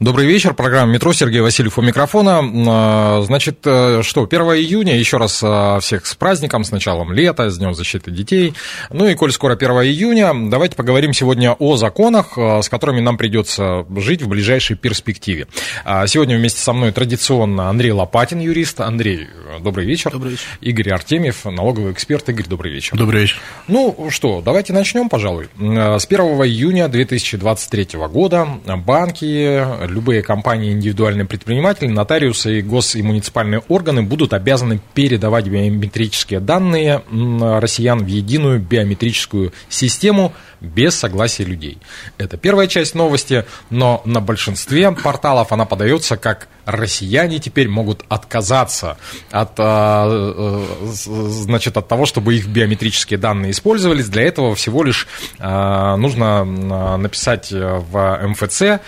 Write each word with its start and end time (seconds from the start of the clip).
Добрый 0.00 0.26
вечер, 0.26 0.54
программа 0.54 0.92
«Метро», 0.92 1.12
Сергей 1.12 1.40
Васильев 1.40 1.78
у 1.78 1.82
микрофона. 1.82 2.40
А, 2.66 3.22
Значит, 3.22 3.60
э, 3.64 4.02
что, 4.02 4.24
1 4.24 4.40
июня, 4.56 4.98
еще 4.98 5.18
раз 5.18 5.40
а, 5.42 5.78
всех 5.78 6.04
с 6.06 6.16
праздником, 6.16 6.64
с 6.64 6.72
началом 6.72 7.12
лета, 7.12 7.48
с 7.48 7.58
Днем 7.58 7.74
защиты 7.74 8.10
детей. 8.10 8.54
Ну 8.90 9.06
и, 9.06 9.14
коль 9.14 9.30
скоро 9.30 9.54
1 9.54 9.70
июня, 9.70 10.32
давайте 10.50 10.74
поговорим 10.74 11.12
сегодня 11.12 11.52
о 11.52 11.76
законах, 11.76 12.36
а, 12.36 12.60
с 12.60 12.68
которыми 12.68 13.00
нам 13.00 13.16
придется 13.16 13.86
жить 13.96 14.20
в 14.20 14.28
ближайшей 14.28 14.76
перспективе. 14.76 15.46
А, 15.84 16.08
Сегодня 16.08 16.36
вместе 16.36 16.60
со 16.60 16.72
мной 16.72 16.90
традиционно 16.90 17.70
Андрей 17.70 17.92
Лопатин, 17.92 18.40
юрист. 18.40 18.80
Андрей, 18.80 19.28
добрый 19.60 19.86
вечер. 19.86 20.10
Добрый 20.10 20.32
вечер. 20.32 20.44
Игорь 20.60 20.90
Артемьев, 20.90 21.44
налоговый 21.44 21.92
эксперт. 21.92 22.28
Игорь, 22.28 22.46
добрый 22.48 22.72
вечер. 22.72 22.96
Добрый 22.96 23.22
вечер. 23.22 23.38
Ну 23.68 24.08
что, 24.10 24.42
давайте 24.44 24.72
начнем, 24.72 25.08
пожалуй. 25.08 25.46
Э, 25.60 25.98
С 26.00 26.04
1 26.04 26.20
июня 26.20 26.88
2023 26.88 27.90
года 28.10 28.48
банки, 28.84 29.84
любые 29.94 30.22
компании, 30.22 30.72
индивидуальные 30.72 31.24
предприниматели, 31.24 31.88
нотариусы 31.88 32.58
и 32.58 32.62
гос- 32.62 32.98
и 32.98 33.02
муниципальные 33.02 33.62
органы 33.68 34.02
будут 34.02 34.34
обязаны 34.34 34.80
передавать 34.92 35.46
биометрические 35.46 36.40
данные 36.40 37.02
россиян 37.10 38.04
в 38.04 38.06
единую 38.06 38.60
биометрическую 38.60 39.52
систему 39.68 40.32
без 40.60 40.94
согласия 40.94 41.44
людей. 41.44 41.78
Это 42.18 42.36
первая 42.36 42.66
часть 42.66 42.94
новости, 42.94 43.44
но 43.70 44.02
на 44.04 44.20
большинстве 44.20 44.90
порталов 44.92 45.52
она 45.52 45.64
подается 45.64 46.16
как 46.16 46.48
россияне 46.64 47.38
теперь 47.38 47.68
могут 47.68 48.04
отказаться 48.08 48.96
от, 49.30 49.52
а, 49.58 50.06
э, 50.08 50.86
значит, 50.94 51.76
от 51.76 51.88
того, 51.88 52.06
чтобы 52.06 52.34
их 52.34 52.46
биометрические 52.46 53.18
данные 53.18 53.50
использовались. 53.50 54.08
Для 54.08 54.22
этого 54.22 54.54
всего 54.54 54.82
лишь 54.82 55.06
а, 55.38 55.96
нужно 55.96 56.44
написать 56.96 57.52
э, 57.52 57.82
в 57.90 58.20
МФЦ 58.28 58.80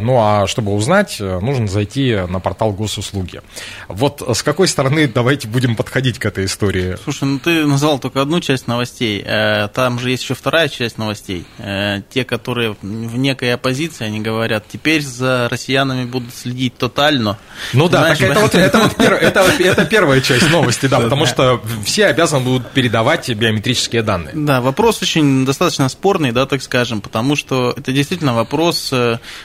ну 0.00 0.16
а 0.18 0.46
чтобы 0.46 0.72
узнать, 0.74 1.16
э, 1.20 1.38
нужно 1.40 1.66
зайти 1.66 2.16
на 2.28 2.40
портал 2.40 2.72
госуслуги. 2.72 3.40
Вот 3.88 4.22
с 4.36 4.42
какой 4.42 4.68
стороны 4.68 5.08
давайте 5.08 5.48
будем 5.48 5.76
подходить 5.76 6.18
к 6.18 6.26
этой 6.26 6.44
истории? 6.46 6.96
Слушай, 7.02 7.24
ну 7.24 7.38
ты 7.38 7.66
назвал 7.66 7.98
только 7.98 8.20
одну 8.22 8.40
часть 8.40 8.66
новостей. 8.68 9.22
Э, 9.24 9.68
Там 9.74 9.98
же 9.98 10.10
есть 10.10 10.22
еще 10.22 10.34
вторая 10.34 10.68
часть 10.68 10.98
новостей. 10.98 11.44
Э, 11.58 12.02
Те, 12.10 12.24
которые 12.24 12.76
в 12.80 12.84
некой 13.18 13.52
оппозиции, 13.54 14.04
они 14.04 14.20
говорят, 14.20 14.64
теперь 14.72 15.02
за 15.02 15.48
россиянами 15.50 16.04
будут 16.04 16.34
следить 16.34 16.76
тотально. 16.76 17.38
Ну 17.72 17.88
да, 17.88 17.98
Знаешь, 18.00 18.18
так 18.18 18.30
это, 18.30 18.40
вот, 18.40 18.54
это, 18.54 18.78
вот 18.78 18.92
пер- 18.96 19.14
это, 19.18 19.40
это 19.40 19.84
первая 19.84 20.20
часть 20.20 20.50
новости, 20.50 20.86
да, 20.86 21.00
потому 21.00 21.26
что 21.26 21.60
все 21.84 22.06
обязаны 22.06 22.44
будут 22.44 22.70
передавать 22.70 23.28
биометрические 23.30 24.02
данные. 24.02 24.32
Да, 24.34 24.60
вопрос 24.60 25.02
очень 25.02 25.44
достаточно 25.44 25.88
спорный, 25.88 26.32
да, 26.32 26.46
так 26.46 26.62
скажем, 26.62 27.00
потому 27.00 27.36
что 27.36 27.74
это 27.76 27.92
действительно 27.92 28.34
вопрос 28.34 28.92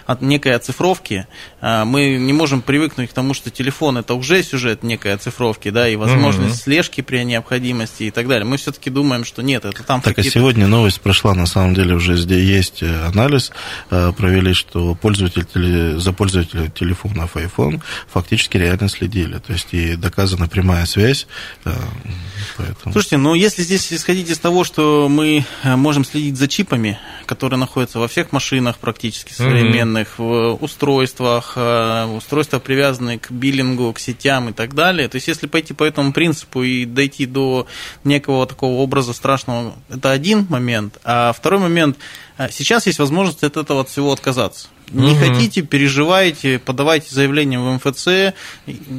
от 0.06 0.22
некой 0.28 0.56
оцифровки. 0.56 1.28
А, 1.60 1.86
Мы 1.86 2.18
не 2.18 2.34
можем 2.34 2.62
привыкнуть 2.62 3.10
к 3.10 3.14
тому, 3.14 3.34
что 3.34 3.50
телефон 3.50 3.98
это 3.98 4.14
уже 4.14 4.44
сюжет 4.44 4.84
некой 4.84 5.14
оцифровки, 5.14 5.70
да, 5.70 5.90
и 5.90 5.96
возможность 5.96 6.50
Мгм. 6.56 6.58
слежки 6.64 7.02
при 7.02 7.24
необходимости 7.24 8.04
и 8.04 8.12
так 8.12 8.28
далее. 8.28 8.46
Мы 8.46 8.58
все-таки 8.58 8.90
думаем, 8.90 9.26
что 9.26 9.42
нет, 9.42 9.66
это 9.66 9.82
там 9.84 10.02
Так, 10.02 10.20
а 10.20 10.24
сегодня 10.24 10.68
новость 10.68 11.02
прошла, 11.02 11.34
на 11.34 11.48
самом 11.48 11.74
деле, 11.74 11.96
уже 11.96 12.16
здесь 12.16 12.48
есть 12.48 12.84
э, 12.84 13.06
анализ, 13.06 13.52
э, 13.90 14.12
провели, 14.16 14.54
что 14.54 14.94
пользователи, 14.96 15.98
за 15.98 16.14
пользователя 16.14 16.68
телефонов 16.70 17.36
iPhone 17.36 17.82
фактически 18.08 18.58
реально 18.58 18.90
следили. 18.90 19.40
То 19.40 19.54
есть 19.54 19.70
и 19.74 19.96
доказана 19.96 20.48
прямая 20.48 20.86
связь. 20.86 21.28
э, 21.66 21.72
Поэтому... 22.58 22.94
Слушайте, 22.94 23.18
ну 23.18 23.34
если 23.34 23.64
здесь 23.64 23.92
исходить 23.92 24.30
из 24.30 24.38
того, 24.40 24.64
что 24.64 25.08
мы 25.10 25.46
можем 25.64 26.06
следить 26.06 26.38
за 26.38 26.48
чипами, 26.48 27.00
которые 27.26 27.60
находятся 27.60 28.00
во 28.00 28.08
всех 28.08 28.32
машинах 28.32 28.78
практически 28.78 29.34
современных, 29.34 30.20
в 30.20 30.58
устройствах, 30.62 31.47
э, 31.56 32.06
устройства 32.06 32.60
привязанные 32.60 33.20
к 33.20 33.32
биллингу, 33.32 33.94
к 33.94 34.00
сетям 34.00 34.50
и 34.50 34.54
так 34.54 34.74
далее, 34.74 35.08
то 35.08 35.16
есть 35.16 35.28
если 35.28 35.48
пойти 35.48 35.74
по 35.74 35.84
этому 35.84 36.14
принципу 36.14 36.64
и 36.64 36.86
дойти 36.86 37.26
до 37.26 37.68
некого 38.04 38.46
такого 38.46 38.82
образа 38.82 39.14
страшного, 39.14 39.74
это 39.90 40.12
один 40.12 40.48
момент, 40.50 41.00
а 41.04 41.34
второй 41.34 41.60
момент, 41.60 41.98
э, 42.38 42.50
сейчас 42.52 42.88
есть 42.88 43.00
возможность 43.00 43.44
от 43.44 43.58
этого 43.58 43.82
от 43.82 43.90
всего 43.90 44.12
отказаться. 44.12 44.68
Не 44.92 45.14
Мгм. 45.14 45.20
хотите, 45.20 45.64
переживайте, 45.64 46.60
подавайте 46.60 47.14
заявление 47.14 47.60
в 47.60 47.74
МФЦ, 47.76 48.34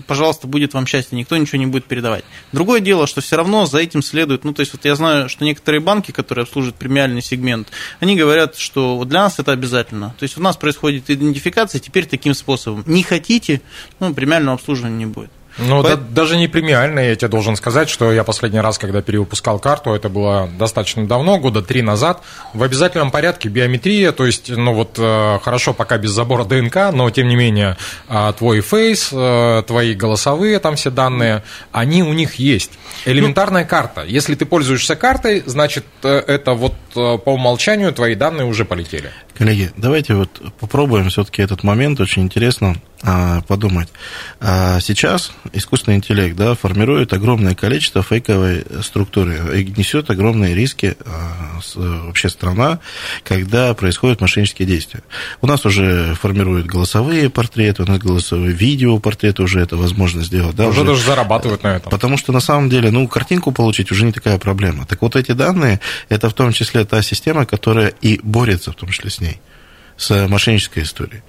пожалуйста, 0.07 0.47
будет 0.47 0.75
вам 0.75 0.87
счастье, 0.87 1.17
никто 1.17 1.37
ничего 1.37 1.59
не 1.59 1.67
будет 1.67 1.87
передавать. 1.87 2.25
Другое 2.53 2.81
дело, 2.81 3.07
что 3.07 3.23
все 3.23 3.37
равно 3.37 3.65
за 3.65 3.79
этим 3.79 4.03
следует, 4.03 4.45
ну, 4.45 4.53
то 4.53 4.61
есть 4.61 4.73
вот 4.75 4.85
я 4.85 4.95
знаю, 4.95 5.31
что 5.31 5.45
некоторые 5.45 5.81
банки, 5.81 6.11
которые 6.11 6.43
обслуживают 6.43 6.77
премиальный 6.77 7.23
сегмент, 7.23 7.69
они 8.01 8.17
говорят, 8.17 8.57
что 8.57 9.03
для 9.07 9.23
нас 9.23 9.39
это 9.39 9.53
обязательно. 9.53 10.15
То 10.19 10.25
есть 10.25 10.37
у 10.37 10.43
нас 10.43 10.59
происходит 10.59 11.09
идентификация 11.09 11.79
теперь 11.81 12.05
таким 12.05 12.35
способом. 12.35 12.85
Не 12.87 13.03
хотите, 13.03 13.63
ну, 13.99 14.13
премиального 14.13 14.57
обслуживания 14.57 14.97
не 14.97 15.07
будет. 15.07 15.31
Ну, 15.59 15.83
По- 15.83 15.91
да- 15.91 15.97
даже 15.97 16.37
не 16.37 16.49
премиальные, 16.49 17.11
я 17.11 17.17
тебе 17.17 17.29
должен 17.29 17.57
сказать, 17.57 17.89
что 17.89 18.13
я 18.13 18.25
последний 18.25 18.61
раз, 18.61 18.79
когда 18.79 19.03
перевыпускал 19.03 19.59
карту, 19.59 19.93
это 19.93 20.09
было 20.09 20.49
достаточно 20.59 21.07
давно, 21.07 21.39
года 21.39 21.63
три 21.63 21.83
назад, 21.83 22.23
в 22.55 22.63
обязательном 22.63 23.11
порядке 23.11 23.49
биометрия, 23.49 24.13
то 24.13 24.25
есть, 24.27 24.49
ну 24.51 24.73
вот, 24.73 24.95
э, 24.99 25.39
хорошо, 25.43 25.75
пока 25.75 25.99
без 25.99 26.11
забора 26.11 26.45
ДНК, 26.45 26.93
но, 26.93 27.11
тем 27.11 27.29
не 27.29 27.37
менее, 27.37 27.77
а, 28.09 28.33
твой 28.33 28.61
фейс, 28.61 29.11
э, 29.13 29.63
твои 29.67 29.95
голосовые 29.95 30.59
там 30.61 30.77
все 30.77 30.91
данные, 30.91 31.43
они 31.73 32.03
у 32.03 32.13
них 32.13 32.37
есть. 32.37 32.73
Элементарная 33.05 33.65
карта. 33.65 34.05
Если 34.05 34.35
ты 34.35 34.47
пользуешься 34.47 34.97
картой, 34.97 35.43
значит, 35.47 35.85
э, 36.03 36.23
это 36.27 36.53
вот 36.55 36.75
по 36.95 37.35
умолчанию 37.35 37.93
твои 37.93 38.15
данные 38.15 38.47
уже 38.47 38.65
полетели. 38.65 39.11
Коллеги, 39.39 39.71
давайте 39.77 40.15
вот 40.15 40.43
попробуем 40.59 41.11
все-таки 41.11 41.43
этот 41.43 41.63
момент, 41.63 42.01
очень 42.01 42.23
интересно 42.23 42.75
а, 43.05 43.41
подумать. 43.43 43.89
А, 44.41 44.81
сейчас 44.81 45.31
искусственный 45.53 45.99
интеллект 45.99 46.35
да, 46.37 46.57
формирует 46.57 47.13
огромное 47.13 47.55
количество 47.55 48.03
фейковой 48.03 48.65
структуры 48.83 49.61
и 49.61 49.65
несет 49.65 50.11
огромные 50.11 50.57
риски 50.57 50.97
а, 51.07 51.61
с- 51.63 51.77
вообще 51.77 52.29
страна, 52.29 52.81
когда 53.23 53.73
происходят 53.75 54.21
мошеннические 54.21 54.67
действия. 54.67 55.03
У 55.41 55.47
нас 55.47 55.65
уже 55.65 56.17
формируют 56.17 56.67
голосовые 56.67 57.31
портреты, 57.31 57.85
у 57.85 57.87
нас 57.87 58.01
голосовые 58.01 58.51
видео 58.53 58.99
портреты 58.99 59.45
уже 59.45 59.61
это 59.61 59.77
возможно 59.77 60.25
сделать. 60.25 60.57
Да, 60.57 60.67
уже 60.67 60.83
даже 60.83 61.05
зарабатывают 61.05 61.63
на 61.63 61.77
этом. 61.77 61.91
Потому 61.91 62.17
что 62.17 62.33
на 62.33 62.41
самом 62.41 62.69
деле, 62.69 62.91
ну, 62.91 63.07
картинку 63.07 63.53
получить 63.53 63.93
уже 63.93 64.05
не 64.05 64.11
такая 64.11 64.39
проблема. 64.39 64.85
Так 64.85 65.01
вот 65.03 65.15
эти 65.15 65.31
данные, 65.31 65.81
это 66.09 66.29
в 66.29 66.35
том 66.35 66.53
числе 66.53 66.85
та 66.85 67.03
система, 67.03 67.47
которая 67.47 67.95
и 68.01 68.19
борется 68.25 68.73
в 68.73 68.75
том 68.75 68.89
числе 68.89 69.11
с 69.11 69.21
ней 69.21 69.28
с 69.99 70.29
мошеннической 70.29 70.85
историей. 70.85 71.23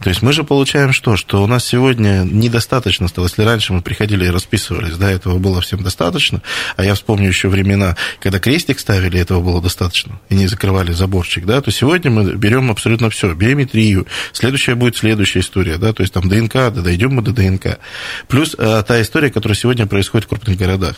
То 0.00 0.08
есть 0.08 0.22
мы 0.22 0.32
же 0.32 0.44
получаем 0.44 0.92
что? 0.92 1.16
Что 1.16 1.42
у 1.42 1.46
нас 1.48 1.66
сегодня 1.66 2.22
недостаточно 2.22 3.08
стало. 3.08 3.26
Если 3.26 3.42
раньше 3.42 3.72
мы 3.72 3.82
приходили 3.82 4.24
и 4.26 4.30
расписывались, 4.30 4.96
да, 4.96 5.10
этого 5.10 5.38
было 5.38 5.60
всем 5.60 5.82
достаточно, 5.82 6.40
а 6.76 6.84
я 6.84 6.94
вспомню 6.94 7.26
еще 7.26 7.48
времена, 7.48 7.96
когда 8.20 8.38
крестик 8.38 8.78
ставили, 8.78 9.18
этого 9.18 9.40
было 9.40 9.60
достаточно, 9.60 10.20
и 10.28 10.36
не 10.36 10.46
закрывали 10.46 10.92
заборчик, 10.92 11.44
да, 11.44 11.60
то 11.60 11.72
сегодня 11.72 12.12
мы 12.12 12.36
берем 12.36 12.70
абсолютно 12.70 13.10
все, 13.10 13.34
биометрию, 13.34 14.06
следующая 14.32 14.76
будет 14.76 14.96
следующая 14.96 15.40
история, 15.40 15.76
да, 15.76 15.92
то 15.92 16.02
есть 16.02 16.14
там 16.14 16.28
ДНК, 16.28 16.54
да, 16.54 16.70
дойдем 16.70 17.12
мы 17.14 17.22
до 17.22 17.32
ДНК. 17.32 17.80
Плюс 18.28 18.54
э, 18.56 18.84
та 18.86 19.02
история, 19.02 19.30
которая 19.30 19.56
сегодня 19.56 19.86
происходит 19.86 20.26
в 20.26 20.28
крупных 20.28 20.56
городах. 20.56 20.94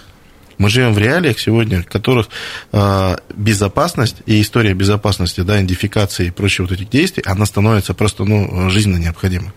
Мы 0.59 0.69
живем 0.69 0.93
в 0.93 0.99
реалиях 0.99 1.39
сегодня, 1.39 1.83
в 1.83 1.87
которых 1.87 2.29
э, 2.73 3.17
безопасность 3.35 4.17
и 4.27 4.41
история 4.41 4.75
безопасности, 4.75 5.41
да, 5.41 5.59
идентификации 5.59 6.27
и 6.27 6.31
прочие 6.31 6.67
вот 6.67 6.73
этих 6.73 6.91
действий, 6.91 7.23
она 7.27 7.47
становится 7.47 7.95
просто 7.95 8.25
ну, 8.25 8.69
жизненно 8.69 8.99
необходимой. 8.99 9.53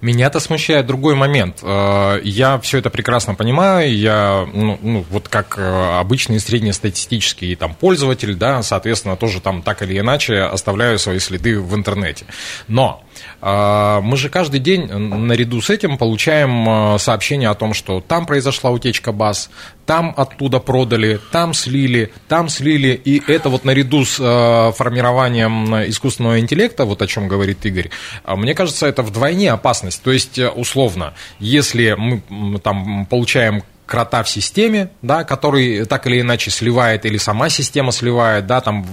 Меня-то 0.00 0.38
смущает 0.38 0.86
другой 0.86 1.14
момент. 1.14 1.58
Э, 1.62 2.20
Я 2.22 2.60
все 2.60 2.78
это 2.78 2.90
прекрасно 2.90 3.34
понимаю. 3.34 3.96
Я, 3.96 4.46
ну, 4.52 4.78
ну, 4.80 5.04
вот 5.10 5.28
как 5.28 5.58
э, 5.58 5.98
обычный 5.98 6.38
среднестатистический 6.40 7.56
там, 7.56 7.74
пользователь, 7.74 8.34
да, 8.34 8.62
соответственно, 8.62 9.16
тоже 9.16 9.40
там 9.40 9.62
так 9.62 9.82
или 9.82 9.98
иначе 9.98 10.42
оставляю 10.42 10.98
свои 10.98 11.18
следы 11.18 11.58
в 11.58 11.74
интернете. 11.74 12.26
Но 12.68 13.02
мы 13.40 14.16
же 14.16 14.28
каждый 14.28 14.60
день 14.60 14.86
наряду 14.86 15.60
с 15.60 15.70
этим 15.70 15.98
получаем 15.98 16.68
э, 16.68 16.98
сообщения 16.98 17.48
о 17.48 17.54
том, 17.54 17.74
что 17.74 18.00
там 18.00 18.26
произошла 18.26 18.70
утечка 18.70 19.12
баз, 19.12 19.50
там 19.86 20.12
оттуда 20.16 20.60
продали, 20.60 21.20
там 21.30 21.54
слили, 21.54 22.12
там 22.28 22.48
слили. 22.48 23.00
И 23.04 23.22
это 23.26 23.48
вот 23.48 23.64
наряду 23.64 24.04
с 24.04 24.18
э, 24.18 24.72
формированием 24.76 25.74
искусственного 25.88 26.40
интеллекта, 26.40 26.84
вот 26.84 27.02
о 27.02 27.06
чем 27.06 27.28
говорит 27.28 27.64
Игорь, 27.64 27.90
а 28.24 28.36
мне 28.36 28.54
кажется, 28.54 28.86
это 28.86 29.02
вдвойне 29.02 29.52
опасность. 29.52 30.02
То 30.02 30.10
есть, 30.10 30.38
э, 30.38 30.48
условно, 30.48 31.14
если 31.38 31.94
мы 31.96 32.58
там 32.58 33.06
получаем 33.06 33.62
крота 33.88 34.22
в 34.22 34.28
системе, 34.28 34.90
да, 35.02 35.24
который 35.24 35.84
так 35.86 36.06
или 36.06 36.20
иначе 36.20 36.50
сливает, 36.50 37.06
или 37.06 37.16
сама 37.16 37.48
система 37.48 37.90
сливает, 37.90 38.46
да, 38.46 38.60
там, 38.60 38.86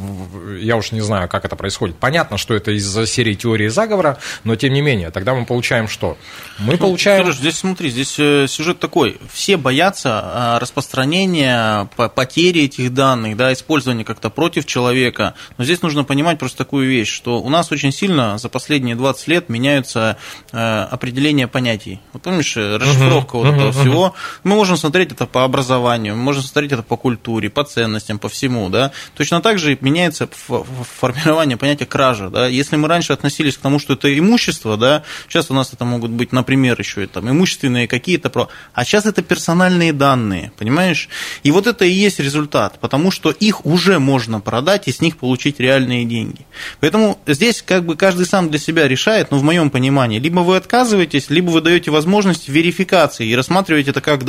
я 0.59 0.77
уж 0.77 0.92
не 0.92 1.01
знаю, 1.01 1.27
как 1.27 1.44
это 1.45 1.56
происходит. 1.56 1.97
Понятно, 1.97 2.38
что 2.38 2.53
это 2.56 2.71
из 2.71 2.86
серии 3.09 3.33
теории 3.33 3.68
заговора, 3.68 4.18
но 4.45 4.56
тем 4.56 4.74
не 4.74 4.81
менее, 4.81 5.12
тогда 5.12 5.36
мы 5.36 5.45
получаем 5.45 5.88
что? 5.89 6.18
Мы 6.57 6.74
Ну, 6.74 6.77
получаем... 6.77 7.25
Сереж, 7.25 7.38
здесь 7.38 7.57
смотри, 7.57 7.89
здесь 7.89 8.15
э, 8.18 8.47
сюжет 8.47 8.80
такой. 8.80 9.19
Все 9.31 9.57
боятся 9.57 10.21
а, 10.24 10.59
распространения, 10.59 11.89
по- 11.98 12.07
потери 12.09 12.63
этих 12.63 12.94
данных, 12.94 13.36
да, 13.36 13.51
использования 13.51 14.06
как-то 14.06 14.30
против 14.30 14.65
человека. 14.65 15.33
Но 15.57 15.65
здесь 15.65 15.81
нужно 15.81 16.03
понимать 16.06 16.39
просто 16.39 16.57
такую 16.59 16.88
вещь, 16.89 17.13
что 17.13 17.41
у 17.41 17.50
нас 17.50 17.71
очень 17.71 17.91
сильно 17.91 18.38
за 18.38 18.48
последние 18.50 18.95
20 18.95 19.27
лет 19.27 19.50
меняются 19.50 20.18
э, 20.53 20.88
определения 20.89 21.48
понятий. 21.48 22.00
Вот 22.13 22.21
помнишь, 22.24 22.56
э, 22.56 22.77
расшифровка 22.77 23.36
вот 23.38 23.48
этого 23.48 23.71
всего. 23.74 24.13
Мы 24.44 24.56
можем 24.56 24.77
смотреть 24.86 25.14
это 25.14 25.26
по 25.26 25.44
образованию, 25.44 26.16
можем 26.16 26.44
смотреть 26.44 26.74
это 26.74 26.84
по 26.84 26.96
культуре, 26.96 27.50
по 27.50 27.64
ценностям, 27.64 28.20
по 28.20 28.30
всему, 28.30 28.70
да. 28.70 28.92
Точно 29.16 29.42
так 29.42 29.58
же 29.58 29.76
меняется 29.82 30.30
формирование 30.32 31.58
понятия 31.58 31.88
кража, 31.88 32.30
да. 32.30 32.46
Если 32.48 32.76
мы 32.76 32.88
раньше 32.88 33.14
относились 33.14 33.58
к 33.58 33.62
тому, 33.62 33.80
что 33.80 33.94
это 33.94 34.16
имущество, 34.16 34.78
да, 34.78 35.04
сейчас 35.28 35.50
у 35.50 35.56
нас 35.56 35.74
это 35.74 35.86
могут 35.86 36.12
быть, 36.12 36.32
например, 36.32 36.80
еще 36.80 37.04
и 37.04 37.08
там 37.08 37.28
имущественные 37.28 37.88
какие-то, 37.88 38.50
а 38.74 38.86
сейчас 38.86 39.08
это 39.08 39.24
персональные 39.24 39.92
данные, 39.92 40.52
понимаешь? 40.56 41.10
И 41.42 41.50
вот 41.50 41.66
это 41.66 41.84
и 41.84 41.90
есть 41.90 42.20
результат, 42.20 42.80
потому 42.80 43.10
что 43.10 43.32
их 43.32 43.66
уже 43.66 43.98
можно 43.98 44.40
продать 44.40 44.88
и 44.88 44.92
с 44.92 45.02
них 45.02 45.18
получить 45.18 45.60
реальные 45.60 46.06
деньги. 46.06 46.46
Поэтому 46.80 47.18
здесь 47.26 47.64
как 47.66 47.86
бы 47.86 47.96
каждый 47.96 48.28
сам 48.28 48.50
для 48.52 48.60
себя 48.60 48.88
решает, 48.88 49.32
но 49.32 49.40
в 49.40 49.44
моем 49.44 49.72
понимании, 49.72 50.20
либо 50.20 50.42
вы 50.42 50.58
отказываетесь, 50.58 51.32
либо 51.32 51.50
вы 51.50 51.62
даете 51.62 51.90
возможность 51.90 52.50
верификации 52.50 53.26
и 53.26 53.36
рассматриваете 53.36 53.92
это 53.92 54.02
как 54.02 54.24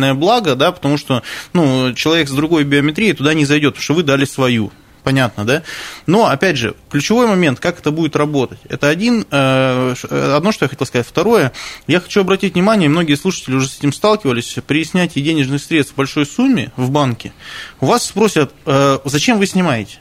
дополнительное 0.00 0.14
благо, 0.14 0.54
да, 0.54 0.72
потому 0.72 0.96
что 0.96 1.22
ну, 1.52 1.92
человек 1.94 2.28
с 2.28 2.32
другой 2.32 2.64
биометрией 2.64 3.14
туда 3.14 3.34
не 3.34 3.44
зайдет, 3.44 3.74
потому 3.74 3.84
что 3.84 3.94
вы 3.94 4.02
дали 4.02 4.24
свою. 4.24 4.72
Понятно, 5.02 5.46
да? 5.46 5.62
Но, 6.06 6.26
опять 6.26 6.58
же, 6.58 6.74
ключевой 6.90 7.26
момент, 7.26 7.58
как 7.58 7.78
это 7.78 7.90
будет 7.90 8.16
работать. 8.16 8.58
Это 8.68 8.88
один, 8.88 9.24
э, 9.30 9.94
э, 10.10 10.34
одно, 10.36 10.52
что 10.52 10.66
я 10.66 10.68
хотел 10.68 10.86
сказать. 10.86 11.06
Второе, 11.06 11.52
я 11.86 12.00
хочу 12.00 12.20
обратить 12.20 12.52
внимание, 12.52 12.90
многие 12.90 13.14
слушатели 13.14 13.54
уже 13.54 13.68
с 13.68 13.78
этим 13.78 13.94
сталкивались, 13.94 14.58
при 14.66 14.84
снятии 14.84 15.20
денежных 15.20 15.62
средств 15.62 15.94
в 15.94 15.96
большой 15.96 16.26
сумме 16.26 16.70
в 16.76 16.90
банке, 16.90 17.32
у 17.80 17.86
вас 17.86 18.04
спросят, 18.04 18.52
э, 18.66 18.98
зачем 19.06 19.38
вы 19.38 19.46
снимаете? 19.46 19.98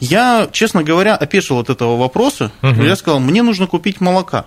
Я, 0.00 0.48
честно 0.50 0.82
говоря, 0.82 1.14
опешил 1.14 1.58
от 1.60 1.70
этого 1.70 1.96
вопроса. 1.96 2.50
Я 2.62 2.96
сказал, 2.96 3.20
мне 3.20 3.42
нужно 3.42 3.66
купить 3.66 4.00
молока. 4.00 4.46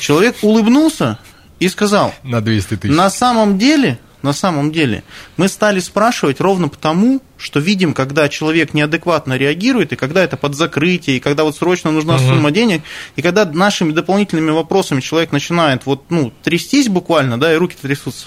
Человек 0.00 0.36
улыбнулся 0.42 1.18
и 1.60 1.68
сказал, 1.68 2.14
На 2.22 2.40
200 2.40 2.76
тысяч. 2.76 2.94
на 2.94 3.10
самом 3.10 3.58
деле, 3.58 3.98
на 4.22 4.32
самом 4.32 4.72
деле, 4.72 5.04
мы 5.36 5.48
стали 5.48 5.78
спрашивать 5.80 6.40
ровно 6.40 6.68
потому, 6.68 7.22
что 7.36 7.60
видим, 7.60 7.94
когда 7.94 8.28
человек 8.28 8.74
неадекватно 8.74 9.34
реагирует, 9.36 9.92
и 9.92 9.96
когда 9.96 10.24
это 10.24 10.36
под 10.36 10.56
закрытие, 10.56 11.18
и 11.18 11.20
когда 11.20 11.44
вот 11.44 11.56
срочно 11.56 11.90
нужна 11.90 12.18
сумма 12.18 12.50
денег, 12.50 12.82
и 13.14 13.22
когда 13.22 13.44
нашими 13.44 13.92
дополнительными 13.92 14.50
вопросами 14.50 15.00
человек 15.00 15.30
начинает 15.30 15.86
вот, 15.86 16.04
ну, 16.10 16.32
трястись 16.42 16.88
буквально, 16.88 17.38
да, 17.38 17.52
и 17.52 17.56
руки 17.56 17.76
трясутся. 17.80 18.26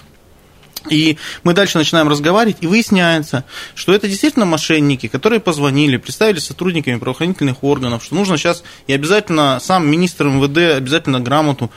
И 0.89 1.17
мы 1.43 1.53
дальше 1.53 1.77
начинаем 1.77 2.07
разговаривать, 2.07 2.57
и 2.61 2.67
выясняется, 2.67 3.43
что 3.75 3.93
это 3.93 4.07
действительно 4.07 4.45
мошенники, 4.45 5.07
которые 5.07 5.39
позвонили, 5.39 5.97
представились 5.97 6.45
сотрудниками 6.45 6.97
правоохранительных 6.97 7.63
органов, 7.63 8.03
что 8.03 8.15
нужно 8.15 8.37
сейчас 8.37 8.63
и 8.87 8.93
обязательно 8.93 9.59
сам 9.61 9.87
министр 9.87 10.27
МВД 10.27 10.77
обязательно 10.77 11.19
грамоту. 11.19 11.69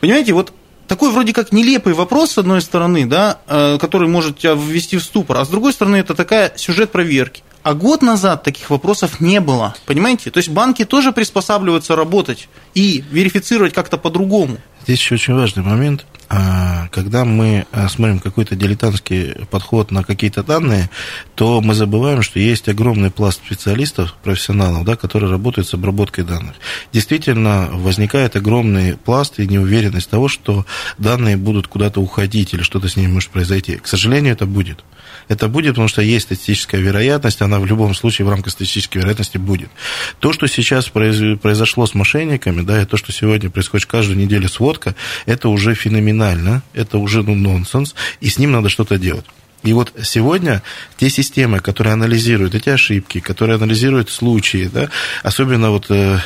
Понимаете, 0.00 0.34
вот 0.34 0.52
такой 0.86 1.10
вроде 1.10 1.32
как 1.32 1.52
нелепый 1.52 1.94
вопрос, 1.94 2.32
с 2.32 2.38
одной 2.38 2.60
стороны, 2.60 3.06
да, 3.06 3.38
э, 3.46 3.78
который 3.80 4.08
может 4.08 4.38
тебя 4.38 4.54
ввести 4.54 4.96
в 4.96 5.02
ступор, 5.02 5.38
а 5.38 5.44
с 5.44 5.48
другой 5.48 5.72
стороны, 5.72 5.96
это 5.96 6.14
такая 6.14 6.52
сюжет 6.56 6.92
проверки. 6.92 7.42
А 7.62 7.72
год 7.72 8.02
назад 8.02 8.42
таких 8.42 8.68
вопросов 8.68 9.20
не 9.20 9.40
было, 9.40 9.74
понимаете? 9.86 10.30
То 10.30 10.36
есть 10.36 10.50
банки 10.50 10.84
тоже 10.84 11.12
приспосабливаются 11.12 11.96
работать 11.96 12.48
и 12.74 13.02
верифицировать 13.10 13.72
как-то 13.72 13.96
по-другому. 13.96 14.58
Здесь 14.84 15.00
еще 15.00 15.14
очень 15.14 15.34
важный 15.34 15.62
момент. 15.62 16.04
А, 16.28 16.88
Когда 16.90 17.24
мы 17.24 17.66
а, 17.72 17.88
смотрим 17.88 18.18
какой-то 18.18 18.54
дилетантский 18.54 19.46
подход 19.50 19.90
на 19.90 20.04
какие-то 20.04 20.42
данные, 20.42 20.90
то 21.34 21.60
мы 21.60 21.74
забываем, 21.74 22.22
что 22.22 22.38
есть 22.38 22.68
огромный 22.68 23.10
пласт 23.10 23.40
специалистов, 23.44 24.14
профессионалов, 24.22 24.84
да, 24.84 24.96
которые 24.96 25.30
работают 25.30 25.68
с 25.68 25.74
обработкой 25.74 26.24
данных. 26.24 26.54
Действительно, 26.92 27.68
возникает 27.72 28.36
огромный 28.36 28.96
пласт 28.96 29.38
и 29.38 29.46
неуверенность 29.46 30.10
того, 30.10 30.28
что 30.28 30.66
данные 30.98 31.36
будут 31.36 31.66
куда-то 31.66 32.00
уходить 32.00 32.52
или 32.52 32.62
что-то 32.62 32.88
с 32.88 32.96
ними 32.96 33.12
может 33.12 33.30
произойти. 33.30 33.76
К 33.76 33.86
сожалению, 33.86 34.32
это 34.32 34.46
будет. 34.46 34.84
Это 35.28 35.48
будет, 35.48 35.70
потому 35.70 35.88
что 35.88 36.02
есть 36.02 36.26
статистическая 36.26 36.80
вероятность, 36.80 37.40
она 37.40 37.58
в 37.58 37.66
любом 37.66 37.94
случае 37.94 38.26
в 38.26 38.30
рамках 38.30 38.52
статистической 38.52 39.00
вероятности 39.00 39.38
будет. 39.38 39.68
То, 40.18 40.32
что 40.32 40.46
сейчас 40.46 40.90
произ- 40.92 41.36
произошло 41.36 41.86
с 41.86 41.94
мошенниками, 41.94 42.60
да, 42.62 42.82
и 42.82 42.84
то, 42.84 42.96
что 42.96 43.12
сегодня 43.12 43.50
происходит 43.50 43.86
каждую 43.86 44.18
неделю 44.18 44.48
сводка, 44.74 44.94
это 45.26 45.48
уже 45.48 45.74
феноменально, 45.74 46.62
это 46.74 46.98
уже 46.98 47.22
ну, 47.22 47.34
нонсенс, 47.34 47.94
и 48.20 48.28
с 48.28 48.38
ним 48.38 48.52
надо 48.52 48.68
что-то 48.68 48.98
делать. 48.98 49.24
И 49.64 49.72
вот 49.72 49.92
сегодня 50.02 50.62
те 50.98 51.08
системы, 51.08 51.58
которые 51.58 51.94
анализируют 51.94 52.54
эти 52.54 52.68
ошибки, 52.68 53.20
которые 53.20 53.56
анализируют 53.56 54.10
случаи, 54.10 54.70
да, 54.72 54.90
особенно 55.22 55.70
вот 55.70 55.86
э, 55.88 56.18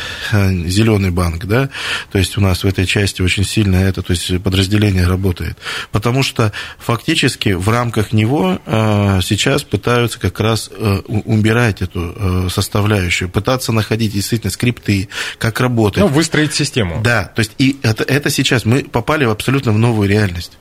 зеленый 0.67 1.11
банк, 1.11 1.47
да, 1.47 1.71
то 2.11 2.19
есть 2.19 2.37
у 2.37 2.41
нас 2.41 2.65
в 2.65 2.67
этой 2.67 2.85
части 2.85 3.23
очень 3.23 3.45
сильно 3.45 3.77
это, 3.77 4.03
то 4.03 4.13
есть 4.13 4.43
подразделение 4.43 5.07
работает, 5.07 5.57
потому 5.93 6.25
что 6.25 6.53
фактически 6.79 7.51
в 7.51 7.69
рамках 7.69 8.13
него 8.13 8.61
э, 8.67 9.21
сейчас 9.23 9.63
пытаются 9.63 10.19
как 10.19 10.41
раз 10.41 10.69
э, 10.73 11.03
убирать 11.07 11.81
эту 11.81 12.15
э, 12.17 12.49
составляющую, 12.51 13.31
пытаться 13.31 13.71
находить 13.71 14.15
действительно 14.15 14.51
скрипты, 14.51 15.09
как 15.39 15.61
работать. 15.61 16.03
Ну, 16.03 16.09
выстроить 16.09 16.55
систему. 16.55 17.01
Да, 17.05 17.31
то 17.37 17.39
есть 17.39 17.53
и 17.59 17.79
это, 17.83 18.03
это 18.03 18.31
сейчас 18.31 18.65
мы 18.65 18.83
попали 18.83 19.27
в 19.27 19.31
абсолютно 19.31 19.71
в 19.71 19.79
новую 19.79 20.09
реальность. 20.09 20.59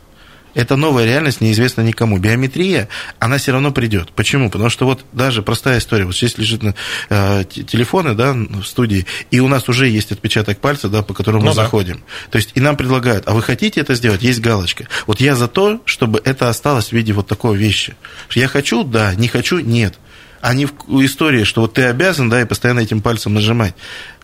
Это 0.54 0.76
новая 0.76 1.06
реальность, 1.06 1.42
неизвестна 1.42 1.82
никому. 1.82 2.18
Биометрия, 2.18 2.90
она 3.20 3.38
все 3.38 3.52
равно 3.52 3.72
придет. 3.72 4.12
Почему? 4.14 4.50
Потому 4.50 4.70
что 4.70 4.86
вот 4.86 5.06
даже 5.14 5.42
простая 5.42 5.80
история. 5.80 6.06
Вот 6.06 6.16
здесь 6.16 6.38
лежит 6.38 6.62
э, 7.10 7.44
телефоны 7.46 8.14
да, 8.14 8.34
в 8.34 8.64
студии, 8.64 9.06
и 9.32 9.40
у 9.40 9.48
нас 9.48 9.70
уже 9.70 9.88
есть 9.88 10.12
отпечаток 10.12 10.60
пальца, 10.60 10.90
да, 10.90 11.04
по 11.04 11.14
которому 11.14 11.44
Ну 11.44 11.52
мы 11.52 11.56
да. 11.56 11.64
заходим. 11.64 12.04
То 12.32 12.38
есть 12.38 12.52
и 12.56 12.60
нам 12.60 12.76
предлагают, 12.76 13.28
а 13.28 13.34
вы 13.34 13.42
хотите 13.42 13.82
это 13.82 13.94
сделать? 13.94 14.24
Есть 14.24 14.40
галочка. 14.40 14.88
Вот 15.06 15.22
я 15.22 15.36
за 15.36 15.48
то, 15.48 15.82
чтобы 15.86 16.22
это 16.24 16.50
осталось 16.50 16.90
в 16.90 16.94
виде 16.94 17.14
вот 17.14 17.28
такой 17.28 17.58
вещи. 17.58 17.96
Я 18.34 18.48
хочу, 18.48 18.84
да, 18.84 19.14
не 19.16 19.28
хочу, 19.28 19.60
нет. 19.60 20.00
А 20.42 20.54
не 20.54 20.66
в 20.66 21.06
истории, 21.06 21.44
что 21.44 21.62
вот 21.62 21.74
ты 21.74 21.84
обязан, 21.84 22.30
да, 22.30 22.42
и 22.42 22.46
постоянно 22.46 22.82
этим 22.82 23.02
пальцем 23.02 23.34
нажимать. 23.34 23.76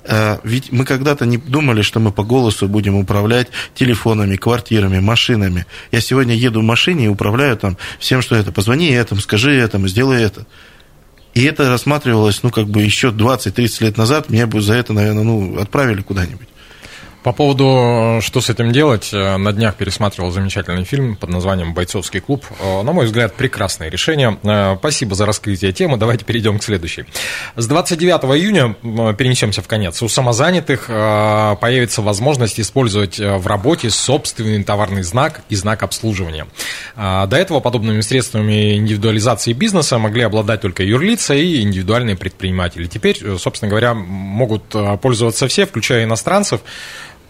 А, 0.05 0.39
Ведь 0.43 0.71
мы 0.71 0.85
когда-то 0.85 1.25
не 1.25 1.37
думали, 1.37 1.81
что 1.81 1.99
мы 1.99 2.11
по 2.11 2.23
голосу 2.23 2.67
будем 2.67 2.95
управлять 2.95 3.47
телефонами, 3.73 4.35
квартирами, 4.35 4.99
машинами. 4.99 5.65
Я 5.91 6.01
сегодня 6.01 6.35
еду 6.35 6.61
в 6.61 6.63
машине 6.63 7.05
и 7.05 7.09
управляю 7.09 7.57
там 7.57 7.77
всем, 7.99 8.21
что 8.21 8.35
это. 8.35 8.51
Позвони 8.51 8.89
этому, 8.91 9.21
скажи 9.21 9.51
этому, 9.55 9.87
сделай 9.87 10.21
это. 10.21 10.45
И 11.33 11.43
это 11.43 11.67
рассматривалось, 11.69 12.43
ну, 12.43 12.51
как 12.51 12.67
бы 12.67 12.83
еще 12.83 13.09
20-30 13.09 13.83
лет 13.83 13.97
назад, 13.97 14.29
меня 14.29 14.45
бы 14.45 14.61
за 14.61 14.75
это, 14.75 14.93
наверное, 14.93 15.23
ну, 15.23 15.59
отправили 15.59 16.01
куда-нибудь. 16.01 16.47
По 17.23 17.31
поводу, 17.31 18.19
что 18.21 18.41
с 18.41 18.49
этим 18.49 18.73
делать, 18.73 19.11
э, 19.13 19.37
на 19.37 19.53
днях 19.53 19.75
пересматривал 19.75 20.31
замечательный 20.31 20.83
фильм 20.83 21.15
под 21.15 21.29
названием 21.29 21.73
«Бойцовский 21.73 22.19
клуб». 22.19 22.43
Э, 22.59 22.83
На 22.83 22.91
мой 22.91 23.05
взгляд, 23.05 23.33
прекрасное 23.35 23.89
решение. 23.89 24.37
Э, 24.43 24.75
Спасибо 24.77 25.15
за 25.15 25.25
раскрытие 25.25 25.71
темы. 25.71 25.95
Давайте 25.95 26.25
перейдем 26.25 26.59
к 26.59 26.63
следующей. 26.63 27.05
С 27.55 27.65
29 27.65 28.23
июня, 28.37 28.75
перенесемся 29.13 29.61
в 29.61 29.67
конец, 29.67 30.01
у 30.01 30.09
самозанятых 30.09 30.87
появится 30.87 32.01
возможность 32.01 32.59
использовать 32.59 33.19
в 33.19 33.47
работе 33.47 33.89
собственный 33.89 34.63
товарный 34.63 35.03
знак 35.03 35.41
и 35.49 35.55
знак 35.55 35.83
обслуживания. 35.83 36.47
До 36.95 37.35
этого 37.35 37.59
подобными 37.59 38.01
средствами 38.01 38.75
индивидуализации 38.75 39.53
бизнеса 39.53 39.97
могли 39.97 40.23
обладать 40.23 40.61
только 40.61 40.83
юрлица 40.83 41.33
и 41.33 41.61
индивидуальные 41.61 42.17
предприниматели. 42.17 42.87
Теперь, 42.87 43.19
собственно 43.37 43.69
говоря, 43.69 43.93
могут 43.93 44.63
пользоваться 45.01 45.47
все, 45.47 45.65
включая 45.65 46.03
иностранцев. 46.03 46.61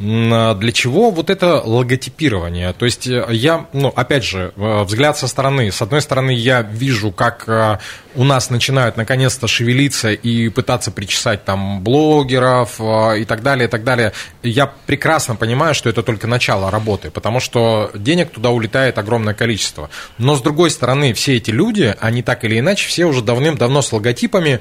А 0.06 0.54
Для 0.56 0.72
чего 0.72 1.12
вот 1.12 1.30
это 1.30 1.62
логотипирование? 1.64 2.74
То 2.74 2.86
есть 2.86 3.08
э, 3.08 3.26
я, 3.30 3.68
ну, 3.72 3.88
опять 3.96 4.26
же, 4.26 4.52
э, 4.56 4.84
взгляд 4.84 5.18
со 5.18 5.28
стороны. 5.28 5.72
С 5.72 5.82
одной 5.82 6.02
стороны, 6.02 6.32
я 6.32 6.62
вижу, 6.62 7.12
как 7.12 7.48
э, 7.48 7.78
у 8.16 8.24
нас 8.26 8.50
начинают 8.50 8.98
наконец-то 8.98 9.48
шевелиться 9.48 10.12
и 10.12 10.50
пытаться 10.50 10.92
причесать 10.92 11.46
там 11.46 11.82
блогеров 11.82 12.80
и 12.82 13.26
так 13.26 13.44
далее, 13.44 13.68
и 13.68 13.72
так 13.72 13.84
далее. 13.84 14.12
Я 14.42 14.68
прекрасно 14.68 15.36
понимаю, 15.36 15.74
что 15.74 15.90
это 15.90 16.04
только 16.04 16.28
начало 16.28 16.70
работы, 16.70 17.10
потому 17.10 17.40
что 17.40 17.92
денег 17.94 18.32
туда 18.32 18.50
улетает 18.50 18.98
огромное 18.98 19.34
количество. 19.34 19.90
Но 20.18 20.36
с 20.36 20.42
другой 20.42 20.70
стороны, 20.70 21.14
все 21.14 21.38
эти 21.38 21.52
люди, 21.52 21.96
они 22.00 22.24
так 22.24 22.44
или 22.44 22.60
иначе, 22.60 22.88
все 22.88 23.06
уже 23.06 23.22
давным-давно 23.22 23.82
с 23.82 23.92
логотипами, 23.94 24.60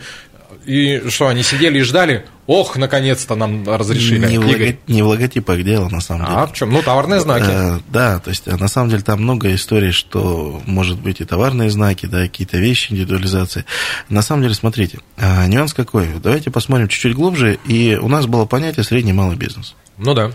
И 0.66 1.02
что, 1.08 1.28
они 1.28 1.42
сидели 1.42 1.78
и 1.78 1.82
ждали? 1.82 2.24
Ох, 2.46 2.76
наконец-то 2.76 3.34
нам 3.36 3.68
разрешили. 3.68 4.26
Не 4.26 4.38
в, 4.38 4.42
лого- 4.46 4.76
не 4.88 5.02
в 5.02 5.06
логотипах 5.06 5.62
дело, 5.62 5.88
на 5.88 6.00
самом 6.00 6.26
деле. 6.26 6.36
А 6.38 6.46
в 6.46 6.52
чем? 6.52 6.70
Ну, 6.70 6.82
товарные 6.82 7.20
знаки. 7.20 7.46
Э, 7.48 7.78
Да, 7.88 8.18
то 8.18 8.30
есть, 8.30 8.48
а 8.48 8.56
на 8.56 8.68
самом 8.68 8.90
деле 8.90 9.02
там 9.02 9.22
много 9.22 9.54
историй, 9.54 9.92
что 9.92 10.60
может 10.66 10.98
быть 10.98 11.20
и 11.20 11.24
товарные 11.24 11.70
знаки, 11.70 12.06
да, 12.06 12.22
какие-то 12.22 12.58
вещи, 12.58 12.92
индивидуализации. 12.92 13.64
На 14.08 14.22
самом 14.22 14.42
деле, 14.42 14.54
смотрите, 14.54 14.98
а, 15.16 15.46
нюанс 15.46 15.72
какой. 15.74 16.08
Давайте 16.22 16.50
посмотрим 16.50 16.88
чуть-чуть 16.88 17.14
глубже. 17.14 17.58
И 17.66 17.96
у 18.00 18.08
нас 18.08 18.26
было 18.26 18.44
понятие 18.44 18.84
средний 18.84 19.10
и 19.10 19.14
малый 19.14 19.36
бизнес. 19.36 19.74
Ну 20.02 20.14
да. 20.14 20.32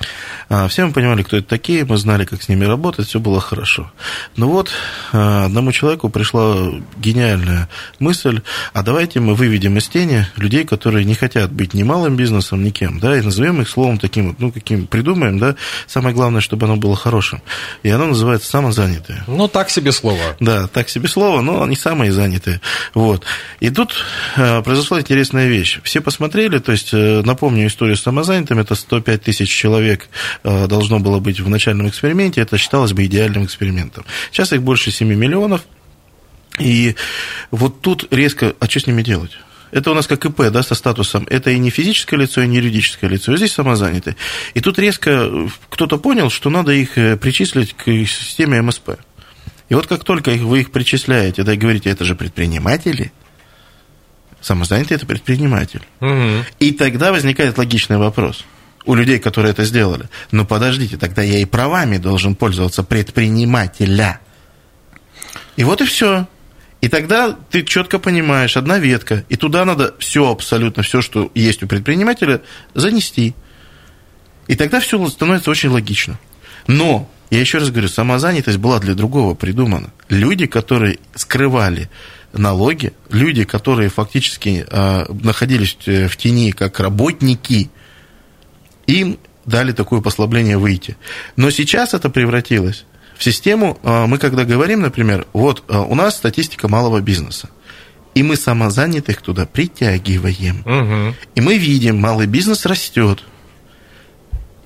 А, 0.50 0.68
Все 0.70 0.86
мы 0.86 0.94
понимали, 0.94 1.24
кто 1.24 1.38
это 1.38 1.48
такие, 1.48 1.84
мы 1.84 1.98
знали, 1.98 2.24
как 2.24 2.42
с 2.42 2.48
ними 2.48 2.64
работать, 2.64 3.08
все 3.08 3.20
было 3.20 3.42
хорошо. 3.42 3.92
Но 4.38 4.48
вот 4.48 4.72
а, 5.12 5.46
одному 5.46 5.74
человеку 5.74 6.10
пришла 6.10 6.72
гениальная 6.98 7.68
мысль, 8.00 8.42
а 8.74 8.82
давайте 8.82 9.20
мы 9.20 9.36
выведем 9.36 9.78
из 9.78 9.90
тени 9.90 10.26
людей, 10.38 10.64
которые 10.64 11.04
не 11.04 11.16
хотят 11.16 11.52
быть 11.52 11.74
ни 11.74 11.84
малым 11.84 12.16
бизнесом, 12.16 12.64
ни 12.64 12.70
кем, 12.70 13.00
да, 13.00 13.18
и 13.18 13.22
назовем 13.22 13.62
их 13.62 13.68
словом 13.68 13.98
таким, 13.98 14.30
вот, 14.30 14.40
ну, 14.40 14.52
каким 14.52 14.88
придумаем, 14.88 15.38
да, 15.38 15.56
самое 15.86 16.16
главное, 16.16 16.40
чтобы 16.40 16.66
оно 16.66 16.78
было 16.78 16.96
хорошим. 16.96 17.42
И 17.84 17.90
оно 17.90 18.08
называется 18.08 18.50
самозанятые. 18.50 19.24
Ну, 19.28 19.50
так 19.50 19.70
себе 19.70 19.92
слово. 19.92 20.38
Да, 20.40 20.68
так 20.68 20.88
себе 20.88 21.10
слово, 21.10 21.42
но 21.42 21.64
они 21.64 21.76
самые 21.76 22.14
занятые. 22.14 22.62
Вот. 22.94 23.26
И 23.60 23.70
тут 23.70 23.94
э, 24.38 24.62
произошла 24.62 25.02
интересная 25.02 25.48
вещь. 25.48 25.80
Все 25.84 26.00
посмотрели, 26.00 26.60
то 26.60 26.72
есть, 26.72 26.94
э, 26.94 27.22
напомню 27.26 27.68
историю 27.68 27.98
с 27.98 28.02
самозанятыми, 28.02 28.62
это 28.62 28.76
105 28.76 29.24
тысяч 29.24 29.57
человек 29.58 30.08
э, 30.44 30.68
должно 30.68 31.00
было 31.00 31.20
быть 31.20 31.40
в 31.40 31.50
начальном 31.50 31.90
эксперименте, 31.90 32.42
это 32.42 32.58
считалось 32.58 32.94
бы 32.94 33.06
идеальным 33.06 33.44
экспериментом. 33.44 34.06
Сейчас 34.32 34.54
их 34.54 34.62
больше 34.62 34.92
7 34.92 35.08
миллионов, 35.08 35.62
и 36.60 36.96
вот 37.52 37.82
тут 37.82 38.08
резко, 38.12 38.56
а 38.60 38.70
что 38.70 38.80
с 38.80 38.88
ними 38.88 39.02
делать? 39.02 39.32
Это 39.72 39.92
у 39.92 39.94
нас 39.94 40.08
как 40.08 40.26
ИП, 40.26 40.50
да, 40.50 40.64
со 40.64 40.76
статусом. 40.76 41.28
Это 41.30 41.52
и 41.52 41.60
не 41.60 41.70
физическое 41.70 42.16
лицо, 42.16 42.42
и 42.42 42.48
не 42.48 42.58
юридическое 42.58 43.10
лицо. 43.10 43.36
Здесь 43.36 43.52
самозанятые. 43.52 44.16
И 44.54 44.62
тут 44.62 44.80
резко 44.80 45.50
кто-то 45.70 45.98
понял, 45.98 46.30
что 46.30 46.50
надо 46.50 46.72
их 46.72 46.98
э, 46.98 47.18
причислить 47.18 47.74
к 47.74 47.84
системе 47.84 48.62
МСП. 48.62 48.92
И 49.70 49.76
вот 49.76 49.88
как 49.88 50.06
только 50.06 50.32
их- 50.32 50.44
вы 50.44 50.62
их 50.62 50.72
причисляете, 50.72 51.44
да, 51.44 51.54
и 51.54 51.58
говорите, 51.58 51.90
это 51.90 52.06
же 52.06 52.16
предприниматели, 52.16 53.12
самозанятый 54.40 54.96
это 54.96 55.06
предприниматель. 55.06 55.82
Мгм. 56.00 56.46
И 56.60 56.72
тогда 56.72 57.12
возникает 57.12 57.58
логичный 57.58 57.98
вопрос 57.98 58.46
у 58.88 58.96
людей, 58.96 59.20
которые 59.20 59.52
это 59.52 59.66
сделали. 59.66 60.10
Ну 60.32 60.46
подождите, 60.46 60.98
тогда 60.98 61.22
я 61.22 61.40
и 61.40 61.46
правами 61.46 61.98
должен 61.98 62.36
пользоваться 62.36 62.84
предпринимателя. 62.84 64.20
И 65.58 65.64
вот 65.64 65.82
и 65.82 65.86
все. 65.86 66.28
И 66.80 66.88
тогда 66.90 67.36
ты 67.50 67.64
четко 67.64 68.00
понимаешь, 68.00 68.56
одна 68.56 68.80
ветка, 68.80 69.26
и 69.30 69.36
туда 69.36 69.66
надо 69.66 69.96
все, 70.00 70.32
абсолютно 70.32 70.84
все, 70.84 71.02
что 71.02 71.32
есть 71.36 71.64
у 71.64 71.68
предпринимателя, 71.68 72.42
занести. 72.74 73.36
И 74.48 74.56
тогда 74.56 74.80
все 74.80 75.06
становится 75.08 75.52
очень 75.52 75.70
логично. 75.70 76.20
Но, 76.68 77.10
я 77.30 77.40
еще 77.40 77.58
раз 77.58 77.72
говорю, 77.72 77.90
самозанятость 77.90 78.58
была 78.58 78.80
для 78.80 78.94
другого 78.94 79.34
придумана. 79.34 79.92
Люди, 80.08 80.46
которые 80.46 81.00
скрывали 81.16 81.90
налоги, 82.32 82.94
люди, 83.10 83.44
которые 83.44 83.90
фактически 83.90 84.66
э, 84.70 85.06
находились 85.10 85.78
в 85.86 86.16
тени 86.16 86.52
как 86.52 86.80
работники, 86.80 87.70
им 88.88 89.20
дали 89.46 89.72
такое 89.72 90.02
послабление 90.02 90.58
выйти. 90.58 90.98
Но 91.36 91.50
сейчас 91.52 91.94
это 91.94 92.10
превратилось 92.10 92.86
в 93.18 93.24
систему, 93.24 93.80
э, 93.82 94.06
мы 94.06 94.18
когда 94.20 94.46
говорим, 94.46 94.82
например, 94.82 95.26
вот 95.34 95.64
э, 95.68 95.78
у 95.78 95.96
нас 95.96 96.16
статистика 96.16 96.68
малого 96.68 97.02
бизнеса, 97.02 97.50
и 98.14 98.24
мы 98.24 98.36
самозанятых 98.36 99.22
туда 99.22 99.46
притягиваем. 99.46 100.62
Мгм. 100.66 101.16
И 101.36 101.42
мы 101.42 101.58
видим, 101.58 102.00
малый 102.00 102.28
бизнес 102.28 102.66
растет. 102.66 103.24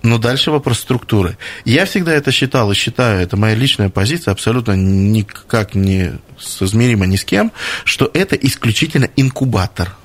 Но 0.03 0.17
дальше 0.17 0.51
вопрос 0.51 0.79
структуры. 0.79 1.37
Я 1.63 1.85
всегда 1.85 2.13
это 2.13 2.31
считал 2.31 2.71
и 2.71 2.75
считаю, 2.75 3.21
это 3.21 3.37
моя 3.37 3.55
личная 3.55 3.89
позиция, 3.89 4.31
абсолютно 4.31 4.71
никак 4.73 5.75
не 5.75 6.13
соизмеримо 6.39 7.05
ни 7.05 7.17
с 7.17 7.23
кем, 7.23 7.51
что 7.85 8.09
это 8.13 8.35
исключительно 8.35 9.09
инкубатор 9.15 9.95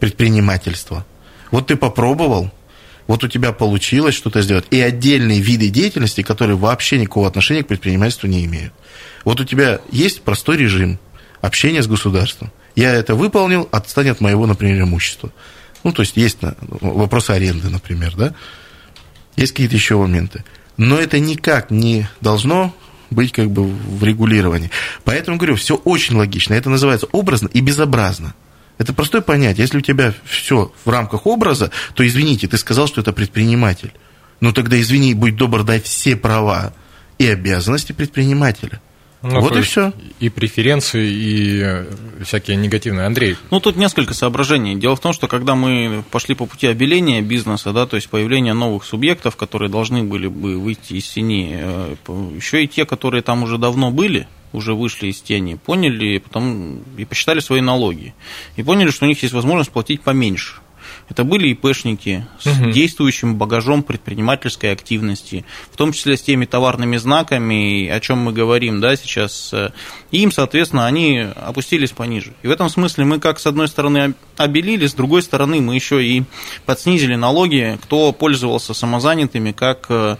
предпринимательства. 0.00 1.06
Вот 1.52 1.68
ты 1.68 1.76
попробовал, 1.76 2.50
вот 3.06 3.24
у 3.24 3.28
тебя 3.28 3.52
получилось 3.52 4.14
что-то 4.14 4.42
сделать, 4.42 4.66
и 4.70 4.80
отдельные 4.80 5.40
виды 5.40 5.68
деятельности, 5.68 6.22
которые 6.22 6.56
вообще 6.56 6.98
никакого 6.98 7.28
отношения 7.28 7.62
к 7.62 7.68
предпринимательству 7.68 8.26
не 8.28 8.44
имеют. 8.44 8.72
Вот 9.24 9.40
у 9.40 9.44
тебя 9.44 9.80
есть 9.90 10.22
простой 10.22 10.56
режим 10.56 10.98
общения 11.40 11.82
с 11.82 11.86
государством. 11.86 12.50
Я 12.74 12.92
это 12.92 13.14
выполнил, 13.14 13.68
отстань 13.72 14.08
от 14.10 14.20
моего, 14.20 14.46
например, 14.46 14.82
имущества. 14.82 15.32
Ну, 15.84 15.92
то 15.92 16.02
есть 16.02 16.16
есть 16.16 16.42
на- 16.42 16.56
вопросы 16.80 17.30
аренды, 17.30 17.68
например, 17.68 18.14
да? 18.16 18.34
Есть 19.36 19.52
какие-то 19.52 19.76
еще 19.76 19.96
моменты. 19.96 20.44
Но 20.76 20.98
это 20.98 21.18
никак 21.18 21.70
не 21.70 22.08
должно 22.20 22.74
быть 23.10 23.32
как 23.32 23.50
бы 23.50 23.64
в 23.64 24.02
регулировании. 24.02 24.70
Поэтому 25.04 25.36
говорю, 25.36 25.56
все 25.56 25.76
очень 25.76 26.16
логично. 26.16 26.54
Это 26.54 26.70
называется 26.70 27.06
образно 27.12 27.48
и 27.52 27.60
безобразно. 27.60 28.34
Это 28.78 28.92
простое 28.92 29.22
понятие. 29.22 29.62
Если 29.62 29.78
у 29.78 29.82
тебя 29.82 30.12
все 30.24 30.72
в 30.84 30.90
рамках 30.90 31.26
образа, 31.26 31.70
то 31.94 32.06
извините, 32.06 32.46
ты 32.48 32.58
сказал, 32.58 32.86
что 32.86 33.00
это 33.00 33.12
предприниматель. 33.12 33.92
Ну 34.40 34.52
тогда 34.52 34.78
извини, 34.80 35.14
будь 35.14 35.36
добр, 35.36 35.62
дай 35.62 35.80
все 35.80 36.16
права 36.16 36.72
и 37.18 37.26
обязанности 37.26 37.92
предпринимателя. 37.92 38.80
Ну, 39.22 39.40
вот 39.40 39.56
и 39.56 39.62
все. 39.62 39.92
И 40.20 40.28
преференции, 40.28 41.10
и 41.10 41.60
э, 41.62 41.86
всякие 42.22 42.56
негативные. 42.56 43.06
Андрей, 43.06 43.36
Ну, 43.50 43.60
тут 43.60 43.76
несколько 43.76 44.14
соображений. 44.14 44.76
Дело 44.76 44.94
в 44.94 45.00
том, 45.00 45.12
что 45.12 45.26
когда 45.26 45.54
мы 45.54 46.04
пошли 46.10 46.34
по 46.34 46.46
пути 46.46 46.66
обеления 46.66 47.22
бизнеса, 47.22 47.72
да, 47.72 47.86
то 47.86 47.96
есть 47.96 48.08
появления 48.08 48.52
новых 48.52 48.84
субъектов, 48.84 49.36
которые 49.36 49.70
должны 49.70 50.04
были 50.04 50.28
бы 50.28 50.58
выйти 50.58 50.94
из 50.94 51.08
тени, 51.08 51.58
э, 51.58 51.94
еще 52.36 52.62
и 52.62 52.68
те, 52.68 52.84
которые 52.84 53.22
там 53.22 53.42
уже 53.42 53.58
давно 53.58 53.90
были, 53.90 54.28
уже 54.52 54.74
вышли 54.74 55.08
из 55.08 55.20
тени, 55.20 55.54
поняли 55.54 56.18
потом 56.18 56.80
и 56.96 57.04
посчитали 57.04 57.40
свои 57.40 57.60
налоги. 57.60 58.14
И 58.56 58.62
поняли, 58.62 58.90
что 58.90 59.04
у 59.04 59.08
них 59.08 59.22
есть 59.22 59.34
возможность 59.34 59.70
платить 59.70 60.02
поменьше. 60.02 60.54
Это 61.08 61.22
были 61.22 61.48
ИПшники 61.48 62.26
с 62.40 62.46
Мгм. 62.46 62.72
действующим 62.72 63.36
багажом 63.36 63.84
предпринимательской 63.84 64.72
активности, 64.72 65.44
в 65.70 65.76
том 65.76 65.92
числе 65.92 66.16
с 66.16 66.22
теми 66.22 66.46
товарными 66.46 66.96
знаками, 66.96 67.86
о 67.88 68.00
чем 68.00 68.18
мы 68.18 68.32
говорим 68.32 68.80
да, 68.80 68.96
сейчас. 68.96 69.54
И 70.10 70.18
им, 70.22 70.32
соответственно, 70.32 70.86
они 70.86 71.18
опустились 71.36 71.90
пониже. 71.90 72.32
И 72.42 72.48
в 72.48 72.50
этом 72.50 72.68
смысле 72.68 73.04
мы 73.04 73.20
как, 73.20 73.38
с 73.38 73.46
одной 73.46 73.68
стороны, 73.68 73.98
об- 73.98 74.14
обелили, 74.36 74.86
с 74.86 74.94
другой 74.94 75.22
стороны, 75.22 75.60
мы 75.60 75.76
еще 75.76 76.04
и 76.04 76.24
подснизили 76.66 77.14
налоги, 77.14 77.78
кто 77.84 78.10
пользовался 78.12 78.74
самозанятыми 78.74 79.52
как 79.52 79.86
э, 79.88 80.16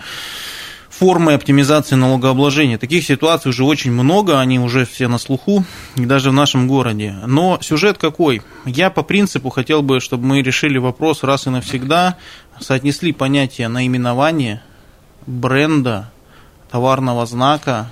формы 0.99 1.35
оптимизации 1.35 1.95
налогообложения. 1.95 2.79
Таких 2.79 3.05
ситуаций 3.05 3.51
уже 3.51 3.65
очень 3.65 3.93
много, 3.93 4.41
они 4.41 4.59
уже 4.59 4.87
все 4.87 5.09
на 5.09 5.19
слуху, 5.19 5.65
и 5.97 6.07
даже 6.07 6.31
в 6.31 6.33
нашем 6.33 6.67
городе. 6.67 7.15
Но 7.27 7.59
сюжет 7.61 7.99
какой? 7.99 8.43
Я 8.65 8.89
по 8.91 9.03
принципу 9.03 9.51
хотел 9.51 9.83
бы, 9.83 10.01
чтобы 10.01 10.25
мы 10.25 10.43
решили 10.43 10.79
вопрос 10.79 11.23
раз 11.23 11.47
и 11.47 11.51
навсегда, 11.51 12.17
соотнесли 12.61 13.13
понятие 13.13 13.69
наименования, 13.69 14.63
бренда, 15.27 16.11
товарного 16.71 17.27
знака, 17.27 17.91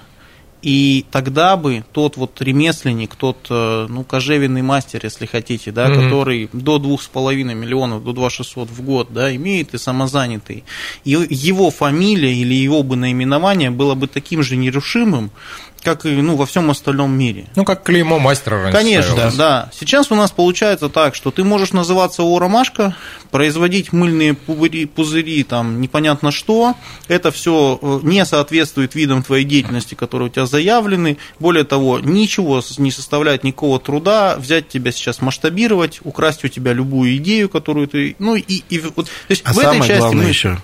и 0.64 1.04
тогда 1.10 1.58
бы 1.58 1.84
тот 1.92 2.16
вот 2.16 2.40
ремесленник, 2.40 3.16
тот, 3.16 3.36
э, 3.50 3.86
ну, 3.90 4.02
кожевенный 4.02 4.62
мастер, 4.62 5.00
если 5.02 5.26
хотите, 5.26 5.72
да, 5.72 5.88
Мгм. 5.88 6.04
который 6.04 6.48
до 6.54 6.78
2,5 6.78 7.54
миллионов, 7.54 8.02
до 8.02 8.14
2,600 8.14 8.70
в 8.70 8.80
год, 8.80 9.08
да, 9.10 9.34
имеет 9.36 9.74
и 9.74 9.78
самозанятый, 9.78 10.64
и 11.04 11.10
его 11.28 11.70
фамилия 11.70 12.34
или 12.34 12.54
его 12.54 12.82
бы 12.82 12.96
наименование 12.96 13.70
было 13.70 13.94
бы 13.94 14.06
таким 14.06 14.42
же 14.42 14.56
нерушимым, 14.56 15.30
как 15.84 16.06
и, 16.06 16.10
ну, 16.10 16.36
во 16.36 16.46
всем 16.46 16.70
остальном 16.70 17.12
мире. 17.16 17.46
ну 17.54 17.64
как 17.64 17.82
клеймо 17.82 18.18
мастера 18.18 18.62
раньше 18.62 18.78
Конечно, 18.78 19.12
ставилось. 19.12 19.34
да. 19.36 19.70
Сейчас 19.78 20.10
у 20.10 20.14
нас 20.14 20.30
получается 20.32 20.88
так, 20.88 21.14
что 21.14 21.30
ты 21.30 21.44
можешь 21.44 21.72
называться 21.72 22.22
О 22.22 22.38
Ромашка, 22.38 22.96
производить 23.30 23.92
мыльные 23.92 24.34
пузыри, 24.34 24.86
пузыри 24.86 25.42
там 25.44 25.80
непонятно 25.80 26.30
что. 26.30 26.74
Это 27.08 27.30
все 27.30 27.78
не 28.02 28.24
соответствует 28.24 28.94
видам 28.94 29.22
твоей 29.22 29.44
деятельности, 29.44 29.94
которые 29.94 30.28
у 30.28 30.32
тебя 30.32 30.46
заявлены. 30.46 31.18
Более 31.38 31.64
того, 31.64 31.98
ничего 32.00 32.62
не 32.78 32.90
составляет 32.90 33.44
никакого 33.44 33.78
труда 33.80 34.36
взять 34.38 34.68
тебя 34.68 34.92
сейчас 34.92 35.20
масштабировать, 35.20 36.00
украсть 36.04 36.44
у 36.44 36.48
тебя 36.48 36.72
любую 36.72 37.16
идею, 37.16 37.48
которую 37.48 37.88
ты... 37.88 38.16
Ну, 38.18 38.36
и, 38.36 38.62
и 38.68 38.78
вот, 38.78 39.06
то 39.06 39.10
есть 39.28 39.42
А 39.44 39.52
в 39.52 39.58
этой 39.58 39.78
части 39.80 39.98
главное 39.98 40.22
мы- 40.24 40.28
еще 40.28 40.58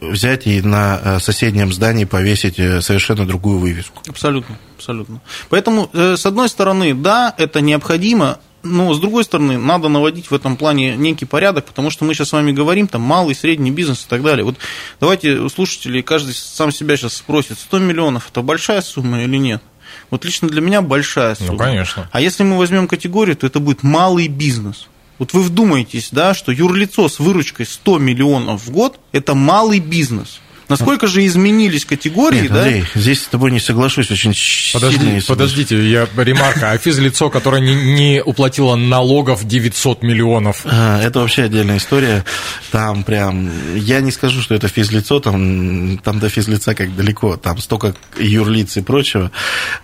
взять 0.00 0.46
и 0.46 0.62
на 0.62 1.00
э, 1.02 1.18
соседнем 1.20 1.72
здании 1.72 2.04
повесить 2.04 2.58
э, 2.58 2.80
совершенно 2.80 3.26
другую 3.26 3.58
вывеску. 3.58 4.02
Абсолютно, 4.08 4.58
абсолютно. 4.76 5.20
Поэтому, 5.48 5.90
э, 5.92 6.16
с 6.16 6.26
одной 6.26 6.48
стороны, 6.48 6.94
да, 6.94 7.34
это 7.36 7.60
необходимо, 7.60 8.38
но 8.62 8.92
с 8.94 9.00
другой 9.00 9.24
стороны, 9.24 9.58
надо 9.58 9.88
наводить 9.88 10.30
в 10.30 10.34
этом 10.34 10.56
плане 10.56 10.96
некий 10.96 11.24
порядок, 11.24 11.66
потому 11.66 11.90
что 11.90 12.04
мы 12.04 12.14
сейчас 12.14 12.30
с 12.30 12.32
вами 12.32 12.52
говорим, 12.52 12.88
там, 12.88 13.02
малый, 13.02 13.34
средний 13.34 13.70
бизнес 13.70 14.04
и 14.04 14.08
так 14.08 14.22
далее. 14.22 14.44
Вот 14.44 14.56
давайте 15.00 15.36
у 15.36 15.48
слушателей, 15.48 16.02
каждый 16.02 16.34
сам 16.34 16.72
себя 16.72 16.96
сейчас 16.96 17.14
спросит, 17.14 17.58
100 17.58 17.78
миллионов– 17.78 18.28
это 18.30 18.42
большая 18.42 18.80
сумма 18.80 19.22
или 19.22 19.36
нет? 19.36 19.62
Вот 20.10 20.24
лично 20.24 20.48
для 20.48 20.60
меня 20.60 20.82
большая 20.82 21.34
сумма. 21.34 21.52
Ну, 21.52 21.58
конечно. 21.58 22.08
А 22.12 22.20
если 22.20 22.42
мы 22.42 22.58
возьмем 22.58 22.88
категорию, 22.88 23.36
то 23.36 23.46
это 23.46 23.60
будет 23.60 23.82
малый 23.82 24.28
бизнес. 24.28 24.88
Вот 25.18 25.32
вы 25.32 25.42
вдумаетесь, 25.42 26.10
да, 26.12 26.34
что 26.34 26.52
юрлицо 26.52 27.08
с 27.08 27.18
выручкой 27.18 27.66
100 27.66 27.98
миллионов 27.98 28.66
в 28.66 28.70
год– 28.70 29.00
это 29.12 29.34
малый 29.34 29.80
бизнес. 29.80 30.40
Насколько 30.68 31.06
же 31.06 31.24
изменились 31.24 31.84
категории, 31.84 32.42
Нет, 32.42 32.52
да? 32.52 32.62
Андрей, 32.64 32.84
здесь 32.94 33.22
с 33.22 33.26
тобой 33.26 33.52
не 33.52 33.60
соглашусь, 33.60 34.10
очень 34.10 34.34
Подожди, 34.72 34.98
сильно 34.98 35.20
подождите, 35.26 35.90
я 35.90 36.08
ремарка. 36.16 36.72
А 36.72 36.78
физлицо, 36.78 37.30
которое 37.30 37.60
не, 37.60 37.74
не 37.74 38.22
уплатило 38.22 38.74
налогов 38.74 39.46
900 39.46 40.02
миллионов. 40.02 40.62
А, 40.64 41.00
Это 41.00 41.20
вообще 41.20 41.44
отдельная 41.44 41.76
история. 41.76 42.24
Там 42.72 43.04
прям, 43.04 43.48
я 43.76 44.00
не 44.00 44.10
скажу, 44.10 44.42
что 44.42 44.54
это 44.54 44.66
физлицо, 44.68 45.20
там, 45.20 45.98
там 45.98 46.18
до 46.18 46.28
физлица 46.28 46.74
как 46.74 46.96
далеко, 46.96 47.36
там 47.36 47.58
столько 47.58 47.94
юрлиц 48.18 48.76
и 48.76 48.82
прочего. 48.82 49.30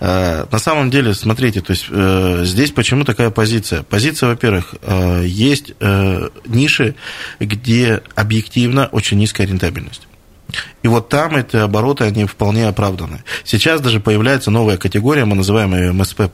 А, 0.01 0.49
На 0.51 0.59
самом 0.59 0.91
деле, 0.91 1.15
смотрите, 1.15 1.61
то 1.61 1.73
есть 1.73 1.87
э, 1.91 2.43
здесь 2.45 2.73
почему 2.73 3.05
такая 3.05 3.31
позиция? 3.31 3.83
Позиция, 3.85 4.31
во-первых, 4.31 4.75
э, 4.83 5.25
есть 5.27 5.73
э, 5.79 6.29
ниши, 6.47 6.97
где 7.39 8.03
объективно 8.17 8.87
очень 8.87 9.19
низкая 9.19 9.47
рентабельность. 9.47 10.09
И 10.83 10.89
вот 10.89 11.09
там 11.09 11.37
эти 11.37 11.57
обороты, 11.57 12.05
они 12.05 12.25
вполне 12.27 12.69
оправданы. 12.69 13.23
Сейчас 13.45 13.81
даже 13.81 14.01
появляется 14.01 14.51
новая 14.51 14.77
категория, 14.77 15.25
мы 15.25 15.37
называем 15.37 15.75
ее 15.75 15.93
МСП+, 15.93 16.29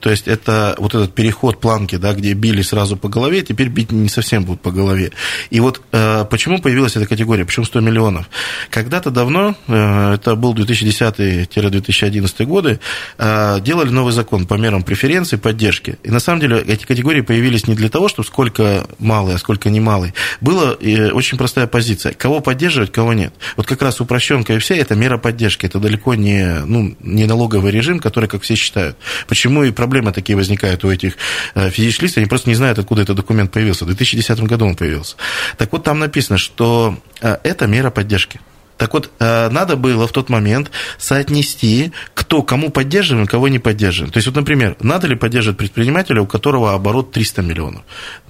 то 0.00 0.10
есть 0.10 0.28
это 0.28 0.74
вот 0.78 0.94
этот 0.94 1.14
переход 1.14 1.60
планки, 1.60 1.96
да, 1.96 2.12
где 2.12 2.34
били 2.34 2.62
сразу 2.62 2.96
по 2.96 3.08
голове, 3.08 3.42
теперь 3.42 3.68
бить 3.68 3.92
не 3.92 4.08
совсем 4.08 4.44
будут 4.44 4.60
по 4.60 4.70
голове. 4.70 5.12
И 5.50 5.60
вот 5.60 5.80
э, 5.92 6.24
почему 6.30 6.60
появилась 6.60 6.96
эта 6.96 7.06
категория, 7.06 7.44
почему 7.44 7.64
100 7.64 7.80
миллионов? 7.80 8.28
Когда-то 8.70 9.10
давно, 9.10 9.54
э, 9.66 10.14
это 10.14 10.34
был 10.36 10.54
2010-2011 10.54 12.44
годы, 12.44 12.80
э, 13.18 13.60
делали 13.60 13.90
новый 13.90 14.12
закон 14.12 14.46
по 14.46 14.54
мерам 14.54 14.82
преференций, 14.82 15.38
поддержки. 15.38 15.98
И 16.02 16.10
на 16.10 16.20
самом 16.20 16.40
деле 16.40 16.60
эти 16.60 16.84
категории 16.84 17.22
появились 17.22 17.66
не 17.66 17.74
для 17.74 17.88
того, 17.88 18.08
чтобы 18.08 18.26
сколько 18.26 18.86
малый, 18.98 19.34
а 19.34 19.38
сколько 19.38 19.70
немалый. 19.70 20.14
Была 20.40 20.76
э, 20.80 21.10
очень 21.10 21.38
простая 21.38 21.66
позиция. 21.66 22.12
Кого 22.12 22.40
поддерживать, 22.40 22.92
кого 22.92 23.12
нет. 23.12 23.32
Вот 23.56 23.66
как 23.66 23.82
раз 23.82 24.00
упрощенка 24.00 24.54
и 24.54 24.58
вся 24.58 24.74
это 24.74 24.94
мера 24.94 25.18
поддержки. 25.18 25.66
Это 25.66 25.78
далеко 25.78 26.14
не, 26.14 26.60
ну, 26.64 26.96
не 27.00 27.26
налоговый 27.26 27.72
режим, 27.72 28.00
который, 28.00 28.28
как 28.28 28.42
все 28.42 28.54
считают. 28.54 28.96
Почему 29.26 29.64
и 29.64 29.70
проблемы 29.70 30.12
такие 30.12 30.36
возникают 30.36 30.84
у 30.84 30.90
этих 30.90 31.16
э, 31.54 31.70
физических 31.70 32.02
лиц, 32.04 32.16
они 32.16 32.26
просто 32.26 32.48
не 32.48 32.54
знают, 32.54 32.78
откуда 32.78 33.02
этот 33.02 33.16
документ 33.16 33.52
появился. 33.52 33.84
В 33.84 33.88
2010 33.88 34.40
году 34.40 34.66
он 34.66 34.76
появился. 34.76 35.16
Так 35.56 35.72
вот, 35.72 35.84
там 35.84 35.98
написано, 35.98 36.38
что 36.38 36.98
э, 37.20 37.36
это 37.42 37.66
мера 37.66 37.90
поддержки. 37.90 38.40
Так 38.80 38.94
вот, 38.94 39.10
э, 39.18 39.50
надо 39.50 39.76
было 39.76 40.08
в 40.08 40.12
тот 40.12 40.30
момент 40.30 40.70
соотнести, 40.96 41.92
кто 42.14 42.42
кому 42.42 42.70
поддерживаем, 42.70 43.26
кого 43.26 43.48
не 43.48 43.58
поддерживаем. 43.58 44.10
То 44.10 44.16
есть, 44.16 44.26
вот, 44.26 44.36
например, 44.36 44.74
надо 44.80 45.06
ли 45.06 45.16
поддерживать 45.16 45.58
предпринимателя, 45.58 46.22
у 46.22 46.26
которого 46.26 46.72
оборот 46.72 47.12
300 47.12 47.42
миллионов? 47.42 47.82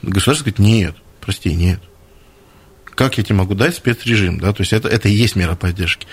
Государство 0.02 0.50
говорит, 0.50 0.58
нет, 0.58 0.96
прости, 1.20 1.54
нет. 1.54 1.80
Как 3.00 3.16
я 3.16 3.24
тебе 3.24 3.36
могу 3.36 3.54
дать 3.54 3.76
спецрежим? 3.76 4.38
Да? 4.38 4.52
То 4.52 4.60
есть, 4.60 4.74
это, 4.74 4.86
это 4.86 5.08
и 5.08 5.12
есть 5.12 5.34
мера 5.34 5.54
поддержки. 5.54 6.06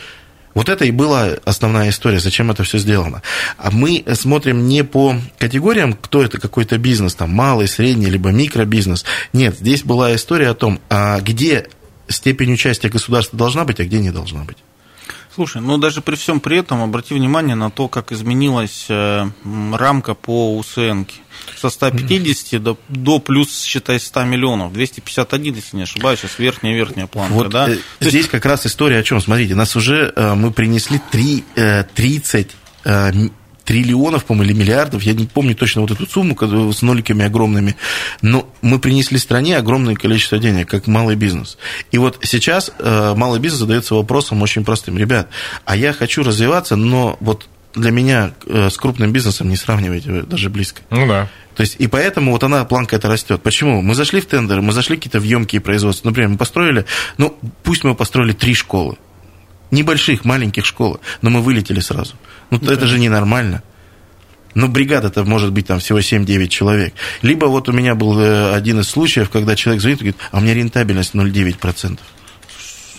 Вот 0.54 0.70
это 0.70 0.86
и 0.86 0.92
была 0.92 1.32
основная 1.44 1.90
история, 1.90 2.22
зачем 2.22 2.50
это 2.50 2.64
все 2.64 2.78
сделано. 2.78 3.22
А 3.58 3.72
мы 3.72 4.06
смотрим 4.14 4.70
не 4.70 4.86
по 4.86 5.14
категориям, 5.38 5.92
кто 5.92 6.24
это 6.24 6.40
какой-то 6.40 6.78
бизнес, 6.78 7.14
там 7.14 7.30
малый, 7.32 7.68
средний, 7.68 8.06
либо 8.06 8.30
микробизнес. 8.30 9.04
Нет, 9.34 9.58
здесь 9.60 9.84
была 9.84 10.16
история 10.16 10.48
о 10.48 10.54
том, 10.54 10.80
а 10.90 11.20
где 11.20 11.68
степень 12.08 12.54
участия 12.54 12.88
государства 12.88 13.38
должна 13.38 13.66
быть, 13.66 13.82
а 13.82 13.84
где 13.84 14.00
не 14.00 14.12
должна 14.12 14.46
быть. 14.46 14.58
Слушай, 15.38 15.62
ну 15.62 15.78
даже 15.78 16.02
при 16.02 16.16
всем 16.16 16.40
при 16.40 16.58
этом 16.58 16.82
обрати 16.82 17.14
внимание 17.14 17.54
на 17.54 17.70
то, 17.70 17.88
как 17.88 18.12
изменилась 18.12 18.88
э, 18.90 19.30
рамка 19.72 20.16
по 20.16 20.58
УСНке. 20.58 21.14
Со 21.56 21.70
150 21.70 22.60
до, 22.64 22.76
до 22.90 23.20
плюс, 23.20 23.62
считай, 23.64 24.00
100 24.00 24.24
миллионов. 24.24 24.74
251, 24.74 25.54
если 25.54 25.78
не 25.78 25.84
ошибаюсь, 25.84 26.22
сейчас 26.22 26.40
верхняя-верхняя 26.40 27.06
планка, 27.06 27.34
Вот 27.34 27.50
да? 27.50 27.70
э, 27.70 27.76
То 27.76 28.06
есть 28.06 28.10
здесь 28.10 28.28
как 28.28 28.48
раз 28.48 28.66
история 28.66 28.98
о 28.98 29.04
чем. 29.04 29.22
Смотрите, 29.22 29.54
нас 29.54 29.76
уже 29.76 30.12
э, 30.16 30.34
мы 30.34 30.52
принесли 30.52 31.00
три, 31.12 31.44
э, 31.56 31.84
30 31.84 32.56
э, 32.86 33.12
триллионов, 33.68 34.24
по-моему, 34.24 34.50
или 34.50 34.58
миллиардов, 34.58 35.04
я 35.04 35.14
не 35.14 35.26
помню 35.26 35.54
точно 35.54 35.82
вот 35.82 35.92
эту 35.92 36.08
сумму 36.08 36.38
с 36.72 36.82
ноликами 36.82 37.26
огромными, 37.26 37.76
но 38.22 38.50
мы 38.62 38.80
принесли 38.80 39.18
стране 39.18 39.58
огромное 39.58 39.96
количество 39.96 40.40
денег, 40.40 40.70
как 40.70 40.88
малый 40.88 41.18
бизнес. 41.18 41.58
И 41.92 41.98
вот 41.98 42.18
сейчас 42.24 42.72
э, 42.80 43.14
малый 43.18 43.42
бизнес 43.42 43.60
задается 43.60 43.94
вопросом 43.94 44.42
очень 44.42 44.64
простым. 44.64 44.98
Ребят, 44.98 45.28
а 45.66 45.76
я 45.76 45.92
хочу 45.92 46.24
развиваться, 46.24 46.78
но 46.78 47.18
вот 47.20 47.50
для 47.76 47.92
меня 47.92 48.32
э, 48.46 48.70
с 48.70 48.78
крупным 48.78 49.12
бизнесом 49.12 49.50
не 49.50 49.58
сравнивайте 49.58 50.12
вы 50.12 50.22
даже 50.24 50.50
близко. 50.50 50.82
Ну 50.90 51.06
да. 51.06 51.28
То 51.54 51.62
есть, 51.62 51.76
и 51.78 51.88
поэтому 51.88 52.32
вот 52.32 52.44
она, 52.46 52.64
планка 52.64 52.96
эта 52.96 53.10
растет. 53.10 53.42
Почему? 53.44 53.82
Мы 53.82 53.96
зашли 53.96 54.22
в 54.22 54.28
тендеры, 54.28 54.62
мы 54.62 54.72
зашли 54.72 54.96
какие-то 54.96 55.20
в 55.20 55.24
емкие 55.24 55.60
производства. 55.60 56.08
Например, 56.08 56.30
мы 56.30 56.38
построили, 56.38 56.86
ну, 57.18 57.38
пусть 57.64 57.84
мы 57.84 57.96
построили 57.96 58.32
три 58.32 58.54
школы. 58.54 58.96
Небольших, 59.72 60.26
маленьких 60.26 60.66
школы, 60.66 61.00
но 61.22 61.30
мы 61.30 61.42
вылетели 61.42 61.80
сразу. 61.80 62.16
Ну, 62.50 62.60
это 62.60 62.88
же 62.88 63.00
ненормально. 63.00 63.64
Ну, 64.56 64.68
бригада-то 64.68 65.24
может 65.24 65.52
быть 65.52 65.68
там 65.68 65.80
всего 65.80 66.00
7-9 66.00 66.48
человек. 66.48 66.94
Либо 67.22 67.46
вот 67.46 67.70
у 67.70 67.74
меня 67.74 67.94
был 67.94 68.18
э, 68.20 68.54
один 68.54 68.80
из 68.80 68.90
случаев, 68.90 69.30
когда 69.30 69.56
человек 69.56 69.82
звонит 69.82 70.00
и 70.00 70.04
говорит, 70.06 70.22
а 70.32 70.38
у 70.38 70.42
меня 70.42 70.54
рентабельность 70.54 71.14
0,9%. 71.14 72.00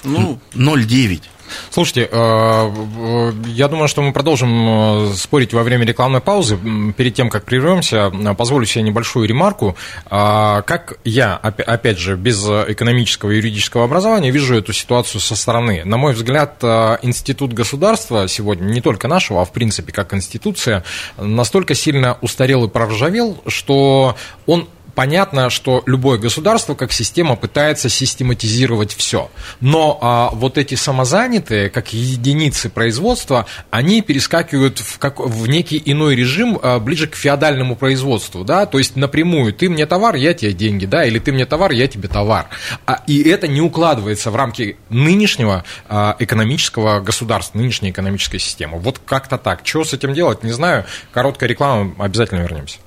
ну, 0.05 0.41
0,9%. 0.55 1.23
Слушайте, 1.71 2.09
э, 2.11 3.33
я 3.47 3.69
думаю, 3.69 3.89
что 3.89 4.03
мы 4.03 4.13
продолжим 4.13 5.09
э, 5.11 5.13
спорить 5.15 5.53
во 5.53 5.63
время 5.63 5.85
рекламной 5.87 6.21
паузы. 6.21 6.59
Перед 6.97 7.15
тем, 7.15 7.31
как 7.31 7.45
прервемся, 7.45 8.13
э, 8.13 8.35
позволю 8.35 8.67
себе 8.67 8.83
небольшую 8.83 9.27
ремарку. 9.29 9.77
А, 10.07 10.63
Как 10.63 10.99
я, 11.05 11.39
опя- 11.43 11.63
опять 11.63 11.99
же, 11.99 12.17
без 12.17 12.45
экономического 12.45 13.31
и 13.31 13.37
юридического 13.37 13.85
образования, 13.85 14.31
вижу 14.31 14.57
эту 14.57 14.73
ситуацию 14.73 15.21
со 15.21 15.37
стороны. 15.37 15.83
На 15.85 15.97
мой 15.97 16.13
взгляд, 16.15 16.63
институт 17.03 17.53
государства 17.53 18.29
сегодня, 18.29 18.65
не 18.67 18.81
только 18.81 19.09
нашего, 19.09 19.43
а 19.43 19.45
в 19.45 19.53
принципе 19.53 19.93
как 19.93 20.15
институция, 20.15 20.85
настолько 21.17 21.75
сильно 21.75 22.19
устарел 22.21 22.65
и 22.65 22.69
проржавел, 22.69 23.43
что 23.47 24.17
он 24.47 24.69
Понятно, 24.99 25.49
что 25.49 25.85
любое 25.87 26.19
государство 26.19 26.75
как 26.75 26.91
система 26.91 27.37
пытается 27.37 27.89
систематизировать 27.89 28.93
все. 28.93 29.31
Но 29.61 29.97
а, 30.03 30.31
вот 30.33 30.59
эти 30.59 30.75
самозанятые, 30.75 31.71
как 31.71 31.93
единицы 31.93 32.69
производства, 32.69 33.47
они 33.71 34.03
перескакивают 34.03 34.81
в, 34.81 34.99
как, 34.99 35.21
в 35.21 35.47
некий 35.47 35.81
иной 35.87 36.17
режим, 36.17 36.59
а, 36.61 36.81
ближе 36.81 37.07
к 37.07 37.15
феодальному 37.15 37.77
производству. 37.77 38.43
Да? 38.43 38.67
То 38.67 38.79
есть 38.79 38.97
напрямую 38.97 39.53
ты 39.53 39.71
мне 39.71 39.87
товар, 39.87 40.17
я 40.17 40.35
тебе 40.35 40.53
деньги, 40.53 40.85
да? 40.85 41.05
или 41.05 41.21
ты 41.21 41.31
мне 41.31 41.47
товар, 41.47 41.71
я 41.71 41.87
тебе 41.87 42.09
товар. 42.09 42.49
А, 42.85 43.01
и 43.07 43.23
это 43.23 43.47
не 43.47 43.61
укладывается 43.61 44.33
в 44.33 44.35
рамки 44.35 44.79
нынешнего 44.89 45.63
а, 45.89 46.17
экономического 46.19 46.99
государства, 46.99 47.57
нынешней 47.57 47.91
экономической 47.91 48.39
системы. 48.39 48.81
Вот 48.81 48.99
как-то 48.99 49.39
так. 49.39 49.61
Что 49.63 49.85
с 49.85 49.93
этим 49.93 50.13
делать, 50.13 50.43
не 50.43 50.51
знаю. 50.51 50.87
Короткая 51.13 51.49
реклама, 51.49 51.95
обязательно 52.01 52.41
вернемся. 52.41 52.79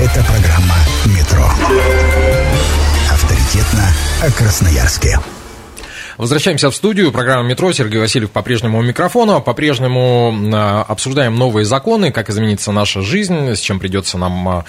Это 0.00 0.24
программа 0.24 0.76
«Метро». 1.04 1.44
Авторитетно 3.12 3.92
о 4.22 4.30
Красноярске. 4.30 5.20
Возвращаемся 6.20 6.70
в 6.70 6.76
студию. 6.76 7.12
Программа 7.12 7.48
«Метро». 7.48 7.72
Сергей 7.72 7.98
Васильев 7.98 8.30
по-прежнему 8.30 8.78
у 8.78 8.82
микрофона. 8.82 9.40
По-прежнему 9.40 10.34
а, 10.52 10.84
обсуждаем 10.86 11.34
новые 11.34 11.64
законы, 11.64 12.12
как 12.12 12.28
изменится 12.28 12.72
наша 12.72 13.00
жизнь, 13.00 13.54
с 13.54 13.58
чем 13.58 13.80
придется 13.80 14.18
нам 14.18 14.46
а, 14.46 14.64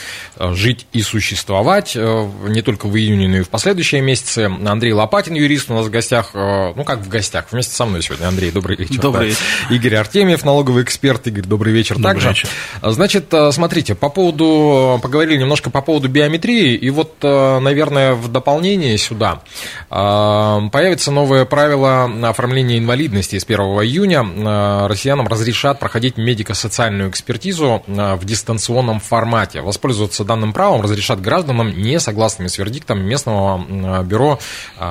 жить 0.53 0.87
и 0.93 1.01
существовать. 1.01 1.91
э, 1.97 2.29
Не 2.47 2.61
только 2.61 2.85
в 2.87 2.95
июне, 2.95 3.27
но 3.27 3.37
и 3.39 3.41
в 3.41 3.49
последующие 3.49 3.99
месяцы. 3.99 4.49
Андрей 4.65 4.93
Лопатин, 4.93 5.33
юрист, 5.33 5.69
у 5.69 5.73
нас 5.73 5.87
в 5.87 5.89
гостях. 5.89 6.29
э, 6.35 6.71
Ну, 6.73 6.85
как 6.85 6.99
в 6.99 7.09
гостях, 7.09 7.47
вместе 7.51 7.75
со 7.75 7.83
мной 7.83 8.01
сегодня. 8.01 8.27
Андрей, 8.29 8.51
добрый 8.51 8.77
вечер. 8.77 9.01
Добрый 9.01 9.23
Да. 9.23 9.29
вечер. 9.31 9.43
Игорь 9.71 9.95
Артемьев, 9.97 10.45
налоговый 10.45 10.83
эксперт. 10.83 11.27
Игорь, 11.27 11.43
добрый 11.43 11.73
вечер 11.73 11.97
Добрый 11.97 12.13
также. 12.13 12.29
вечер. 12.29 12.49
Значит, 12.81 13.25
э, 13.33 13.51
смотрите, 13.51 13.93
по 13.93 14.07
поводу, 14.07 15.01
поговорили 15.03 15.35
немножко 15.39 15.69
по 15.69 15.81
поводу 15.81 16.07
биометрии, 16.07 16.75
и 16.75 16.89
вот, 16.91 17.21
наверное, 17.21 18.13
в 18.13 18.29
дополнение 18.29 18.97
сюда 18.97 19.41
появится 19.89 21.11
новое 21.41 21.45
правило 21.45 22.29
оформления 22.29 22.77
инвалидности 22.77 23.39
с 23.39 23.43
1 23.43 23.59
июня. 23.59 24.23
Э, 24.23 24.87
Россиянам 24.87 25.27
разрешат 25.27 25.79
проходить 25.79 26.17
медико-социальную 26.17 27.09
экспертизу 27.09 27.83
э, 27.87 28.15
в 28.15 28.25
дистанционном 28.25 28.99
формате. 28.99 29.61
Воспользоваться 29.61 30.23
данным 30.23 30.53
правом 30.53 30.81
разрешат 30.81 31.19
гражданам, 31.19 31.69
не 31.81 31.99
согласными 31.99 32.47
с 32.47 32.57
вердиктом 32.57 33.01
местного 33.01 33.59
э, 33.59 34.03
бюро 34.03 34.39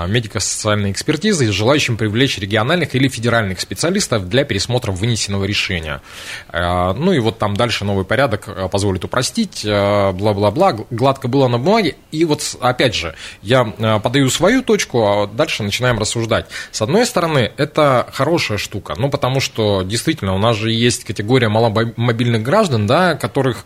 медико-социальной 0.09 0.93
экспертизы, 0.93 1.53
желающим 1.53 1.97
привлечь 1.97 2.39
региональных 2.39 2.95
или 2.95 3.09
федеральных 3.09 3.61
специалистов 3.61 4.29
для 4.29 4.45
пересмотра 4.45 4.93
вынесенного 4.93 5.45
решения. 5.45 6.01
Ну 6.53 7.13
и 7.13 7.19
вот 7.19 7.39
там 7.39 7.57
дальше 7.57 7.85
новый 7.85 8.05
порядок 8.05 8.71
позволит 8.71 9.05
упростить, 9.05 9.65
бла-бла-бла, 9.65 10.77
гладко 10.91 11.29
было 11.29 11.49
на 11.49 11.59
бумаге. 11.59 11.97
И 12.13 12.25
вот 12.25 12.57
опять 12.61 12.95
же, 12.95 13.15
я 13.43 13.65
подаю 14.03 14.31
свою 14.31 14.63
точку, 14.63 15.07
а 15.07 15.27
дальше 15.27 15.63
начинаем 15.63 15.99
рассуждать 15.99 16.30
обсуждать. 16.31 16.47
С 16.71 16.83
одной 16.83 17.07
стороны, 17.07 17.53
это 17.57 18.07
хорошая 18.13 18.59
штука, 18.59 18.95
ну, 18.97 19.11
потому 19.11 19.41
что 19.41 19.83
действительно 19.83 20.35
у 20.35 20.39
нас 20.39 20.57
же 20.57 20.71
есть 20.71 21.05
категория 21.05 21.49
маломобильных 21.49 22.43
граждан, 22.43 22.87
да, 22.87 23.15
которых 23.15 23.65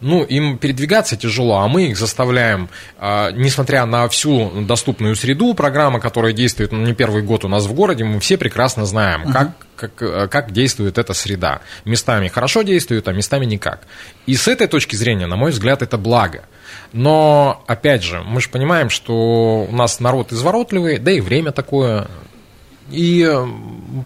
ну, 0.00 0.24
им 0.24 0.58
передвигаться 0.58 1.16
тяжело, 1.16 1.58
а 1.58 1.68
мы 1.68 1.84
их 1.84 1.96
заставляем, 1.96 2.68
а, 2.98 3.30
несмотря 3.30 3.86
на 3.86 4.08
всю 4.08 4.50
доступную 4.66 5.14
среду, 5.16 5.54
программа, 5.54 6.00
которая 6.00 6.32
действует 6.32 6.72
ну, 6.72 6.78
не 6.78 6.92
первый 6.92 7.22
год 7.22 7.44
у 7.44 7.48
нас 7.48 7.66
в 7.66 7.72
городе, 7.72 8.04
мы 8.04 8.18
все 8.18 8.36
прекрасно 8.36 8.84
знаем, 8.84 9.22
угу. 9.22 9.32
как, 9.32 9.50
как, 9.88 10.30
как 10.30 10.52
действует 10.52 10.98
эта 10.98 11.12
среда. 11.14 11.60
Местами 11.84 12.28
хорошо 12.28 12.62
действует, 12.62 13.08
а 13.08 13.12
местами 13.12 13.44
никак. 13.44 13.86
И 14.26 14.34
с 14.34 14.48
этой 14.48 14.66
точки 14.66 14.96
зрения, 14.96 15.26
на 15.26 15.36
мой 15.36 15.50
взгляд, 15.50 15.82
это 15.82 15.98
благо. 15.98 16.44
Но, 16.92 17.64
опять 17.66 18.02
же, 18.02 18.22
мы 18.22 18.40
же 18.40 18.48
понимаем, 18.48 18.90
что 18.90 19.66
у 19.68 19.74
нас 19.74 20.00
народ 20.00 20.32
изворотливый, 20.32 20.98
да 20.98 21.10
и 21.10 21.20
время 21.20 21.52
такое, 21.52 22.08
и 22.90 23.26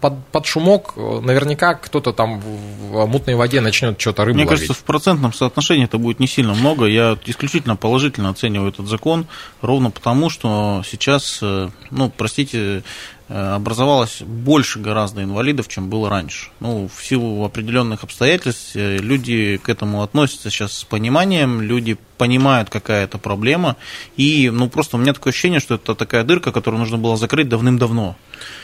под, 0.01 0.25
под 0.27 0.45
шумок 0.45 0.95
наверняка 0.95 1.73
кто-то 1.73 2.13
там 2.13 2.39
в 2.39 3.05
мутной 3.05 3.35
воде 3.35 3.59
начнет 3.59 3.99
что-то 3.99 4.23
рыбу 4.23 4.37
Мне 4.37 4.45
ловить. 4.45 4.61
кажется, 4.61 4.81
в 4.81 4.85
процентном 4.85 5.33
соотношении 5.33 5.85
это 5.85 5.97
будет 5.97 6.19
не 6.19 6.27
сильно 6.27 6.53
много. 6.53 6.85
Я 6.85 7.17
исключительно 7.25 7.75
положительно 7.75 8.29
оцениваю 8.29 8.69
этот 8.69 8.87
закон, 8.87 9.27
ровно 9.61 9.91
потому, 9.91 10.29
что 10.29 10.83
сейчас, 10.85 11.39
э, 11.41 11.69
ну, 11.91 12.09
простите, 12.15 12.57
Э, 12.57 12.81
образовалось 13.29 14.21
больше 14.21 14.79
гораздо 14.79 15.23
инвалидов, 15.23 15.67
чем 15.67 15.89
было 15.89 16.09
раньше. 16.09 16.49
Ну, 16.59 16.87
в 16.87 17.05
силу 17.05 17.43
определенных 17.43 18.03
обстоятельств 18.03 18.75
э, 18.75 18.97
люди 18.97 19.57
к 19.61 19.69
этому 19.69 20.01
относятся 20.01 20.49
сейчас 20.49 20.73
с 20.73 20.83
пониманием, 20.83 21.61
люди 21.61 21.97
понимают, 22.17 22.69
какая 22.69 23.05
это 23.05 23.17
проблема, 23.17 23.77
и, 24.15 24.49
ну, 24.49 24.69
просто 24.69 24.97
у 24.97 24.99
меня 24.99 25.13
такое 25.13 25.31
ощущение, 25.31 25.59
что 25.59 25.75
это 25.75 25.95
такая 25.95 26.23
дырка, 26.23 26.51
которую 26.51 26.79
нужно 26.79 26.97
было 26.97 27.17
закрыть 27.17 27.49
давным-давно. 27.49 28.15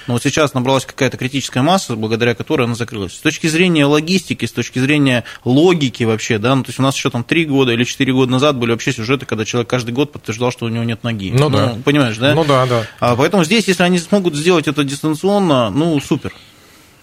Но 0.07 0.13
вот 0.13 0.23
сейчас 0.23 0.53
набралась 0.53 0.85
какая-то 0.85 1.17
критическая 1.17 1.61
масса, 1.61 1.95
благодаря 1.95 2.35
которой 2.35 2.63
она 2.63 2.75
закрылась. 2.75 3.13
С 3.13 3.19
точки 3.19 3.47
зрения 3.47 3.85
логистики, 3.85 4.45
с 4.45 4.51
точки 4.51 4.79
зрения 4.79 5.23
логики 5.45 6.03
вообще, 6.03 6.37
да, 6.37 6.55
ну, 6.55 6.63
то 6.63 6.69
есть 6.69 6.79
у 6.79 6.83
нас 6.83 6.95
еще 6.95 7.09
там 7.09 7.23
три 7.23 7.45
года 7.45 7.71
или 7.71 7.83
четыре 7.83 8.13
года 8.13 8.31
назад 8.31 8.57
были 8.57 8.71
вообще 8.71 8.91
сюжеты, 8.91 9.25
когда 9.25 9.45
человек 9.45 9.69
каждый 9.69 9.91
год 9.91 10.11
подтверждал, 10.11 10.51
что 10.51 10.65
у 10.65 10.69
него 10.69 10.83
нет 10.83 11.03
ноги. 11.03 11.31
Ну, 11.31 11.49
ну 11.49 11.49
да. 11.49 11.77
Понимаешь, 11.85 12.17
да? 12.17 12.33
Ну 12.33 12.43
да, 12.43 12.65
да. 12.65 12.87
А 12.99 13.15
поэтому 13.15 13.43
здесь, 13.43 13.67
если 13.67 13.83
они 13.83 13.99
смогут 13.99 14.35
сделать 14.35 14.67
это 14.67 14.83
дистанционно, 14.83 15.69
ну, 15.69 15.99
супер. 15.99 16.33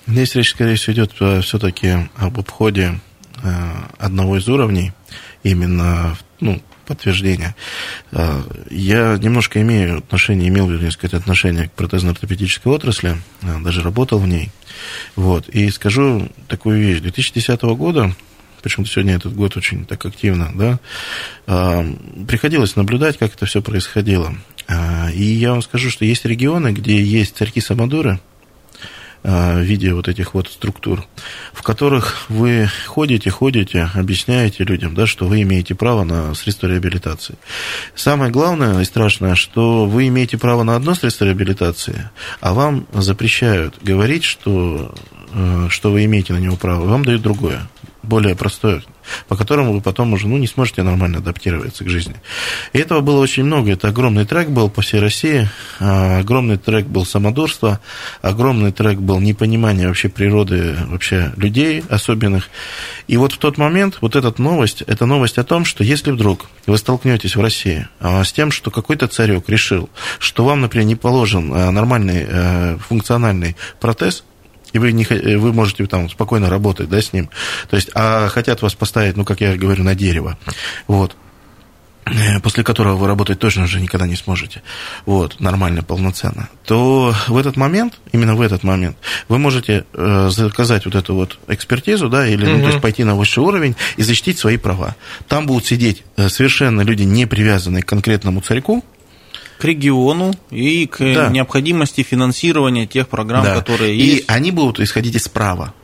Здесь 0.07 0.35
речь, 0.35 0.51
скорее 0.51 0.75
всего, 0.77 0.95
идет 0.95 1.13
э, 1.21 1.41
все-таки 1.41 2.09
об 2.17 2.39
обходе 2.39 3.01
э, 3.43 3.49
одного 3.99 4.39
из 4.39 4.49
уровней, 4.49 4.93
именно 5.43 6.17
ну, 6.41 6.61
подтверждения. 6.87 7.55
Э, 8.13 8.43
я 8.71 9.17
немножко 9.17 9.61
имею 9.63 9.99
отношение, 9.99 10.49
имел, 10.49 10.69
вернее 10.69 10.91
сказать, 10.91 11.15
отношение 11.15 11.69
к 11.69 11.73
протезно-ортопедической 11.73 12.73
отрасли, 12.73 13.17
даже 13.43 13.83
работал 13.83 14.19
в 14.19 14.27
ней. 14.27 14.51
Вот. 15.17 15.49
И 15.49 15.71
скажу 15.71 16.29
такую 16.49 16.81
вещь. 16.81 17.01
2010 17.01 17.63
года 17.63 18.15
почему-то 18.63 18.91
сегодня 18.93 19.15
этот 19.15 19.35
год 19.35 19.57
очень 19.57 19.87
так 19.87 20.05
активно, 20.05 20.53
да, 21.47 21.87
приходилось 22.29 22.77
наблюдать, 22.77 23.17
как 23.17 23.35
это 23.35 23.47
все 23.47 23.63
происходило. 23.63 24.35
И 25.15 25.23
я 25.23 25.53
вам 25.53 25.63
скажу, 25.63 25.89
что 25.89 26.05
есть 26.05 26.27
регионы, 26.27 26.73
где 26.73 27.03
есть 27.03 27.37
царьки-самодуры, 27.39 28.21
в 29.23 29.61
виде 29.61 29.93
вот 29.93 30.09
этих 30.09 30.35
вот 30.35 30.49
структур, 30.49 31.07
в 31.53 31.63
которых 31.63 32.25
вы 32.29 32.69
ходите, 32.87 33.31
ходите, 33.31 33.91
объясняете 33.95 34.65
людям, 34.65 34.95
да, 34.95 35.07
что 35.07 35.27
вы 35.27 35.43
имеете 35.43 35.75
право 35.75 36.05
на 36.05 36.35
средства 36.35 36.67
реабилитации. 36.69 37.37
Самое 37.95 38.31
главное 38.31 38.81
и 38.81 38.85
страшное, 38.85 39.35
что 39.35 39.87
вы 39.87 40.09
имеете 40.09 40.39
право 40.39 40.63
на 40.63 40.77
одно 40.77 40.95
средство 40.95 41.27
реабилитации, 41.27 42.11
а 42.41 42.55
вам 42.55 42.87
запрещают 42.93 43.77
говорить, 43.83 44.25
что, 44.25 44.95
э, 45.35 45.67
что 45.69 45.93
вы 45.93 46.05
имеете 46.07 46.33
на 46.33 46.39
него 46.39 46.57
право, 46.57 46.87
вам 46.87 47.05
дают 47.05 47.23
другое 47.23 47.69
более 48.03 48.35
простое, 48.35 48.83
по 49.29 49.37
которому 49.37 49.73
вы 49.73 49.81
потом 49.81 50.13
уже 50.13 50.29
ну, 50.29 50.39
не 50.39 50.47
сможете 50.47 50.83
нормально 50.83 51.19
адаптироваться 51.19 51.85
к 51.85 51.89
жизни. 51.89 52.15
И 52.73 52.79
этого 52.79 53.01
было 53.01 53.21
очень 53.21 53.45
много. 53.45 53.73
Это 53.73 53.89
огромный 53.89 54.25
трек 54.25 54.49
был 54.49 54.71
по 54.71 54.83
всей 54.83 55.01
России, 55.01 55.49
а, 55.79 56.21
огромный 56.21 56.57
трек 56.57 56.87
был 56.87 57.05
самодурство, 57.05 57.81
огромный 58.23 58.73
трек 58.73 58.99
был 58.99 59.21
непонимание 59.21 59.89
вообще 59.89 60.09
природы 60.09 60.77
вообще 60.87 61.33
людей 61.37 61.83
особенных. 61.89 62.49
И 63.09 63.17
вот 63.17 63.33
в 63.33 63.39
тот 63.39 63.59
момент, 63.59 63.99
вот 64.01 64.17
эта 64.17 64.41
новость, 64.41 64.83
это 64.83 65.07
новость 65.07 65.39
о 65.39 65.45
том, 65.45 65.65
что 65.65 65.85
если 65.85 66.11
вдруг 66.11 66.47
вы 66.67 66.79
столкнетесь 66.79 67.37
в 67.37 67.41
России 67.41 67.89
а, 68.01 68.25
с 68.25 68.33
тем, 68.33 68.51
что 68.51 68.71
какой-то 68.71 69.09
царек 69.09 69.49
решил, 69.49 69.91
что 70.19 70.45
вам, 70.45 70.61
например, 70.61 70.87
не 70.87 70.97
положен 70.97 71.53
а, 71.53 71.71
нормальный 71.71 72.79
функциональный 72.79 73.57
протез, 73.81 74.25
и 74.73 74.79
вы, 74.79 74.93
не, 74.93 75.05
вы 75.05 75.53
можете 75.53 75.87
там 75.87 76.09
спокойно 76.09 76.49
работать 76.49 76.89
да, 76.89 77.01
с 77.01 77.13
ним. 77.13 77.31
То 77.69 77.77
есть, 77.77 77.91
а 77.95 78.29
хотят 78.29 78.63
вас 78.63 78.75
поставить, 78.75 79.17
ну, 79.17 79.25
как 79.25 79.41
я 79.41 79.57
говорю, 79.57 79.85
на 79.85 79.95
дерево. 79.95 80.39
Вот 80.87 81.17
э, 82.05 82.41
после 82.41 82.65
которого 82.65 82.97
вы 82.97 83.07
работать 83.07 83.39
точно 83.39 83.65
уже 83.65 83.81
никогда 83.81 84.07
не 84.07 84.17
сможете, 84.17 84.63
вот, 85.07 85.41
нормально, 85.41 85.83
полноценно, 85.83 86.49
то 86.65 87.15
в 87.29 87.37
этот 87.37 87.57
момент, 87.57 88.01
именно 88.13 88.35
в 88.35 88.41
этот 88.41 88.63
момент, 88.63 88.97
вы 89.29 89.39
можете 89.39 89.85
э, 89.93 90.29
заказать 90.31 90.85
вот 90.85 90.95
эту 90.95 91.15
вот 91.15 91.39
экспертизу, 91.49 92.09
да, 92.09 92.27
или, 92.27 92.47
mm-hmm. 92.47 92.57
ну, 92.57 92.63
то 92.63 92.69
есть 92.69 92.81
пойти 92.81 93.05
на 93.05 93.15
высший 93.15 93.43
уровень 93.43 93.77
и 93.97 94.03
защитить 94.03 94.39
свои 94.39 94.57
права. 94.57 94.97
Там 95.29 95.47
будут 95.47 95.67
сидеть 95.67 96.05
э, 96.17 96.29
совершенно 96.29 96.83
люди, 96.83 97.03
не 97.03 97.27
привязанные 97.27 97.83
к 97.83 97.87
конкретному 97.87 98.41
царьку, 98.41 98.85
к 99.61 99.65
региону 99.65 100.33
и 100.51 100.87
к 100.87 100.99
да. 100.99 101.29
необходимости 101.29 102.03
финансирования 102.03 102.87
тех 102.87 103.09
программ, 103.09 103.45
да. 103.45 103.55
которые 103.55 103.95
и 103.95 104.03
есть. 104.03 104.23
И 104.23 104.25
они 104.27 104.51
будут 104.51 104.81
исходить 104.81 105.15
из 105.15 105.29
права. 105.29 105.75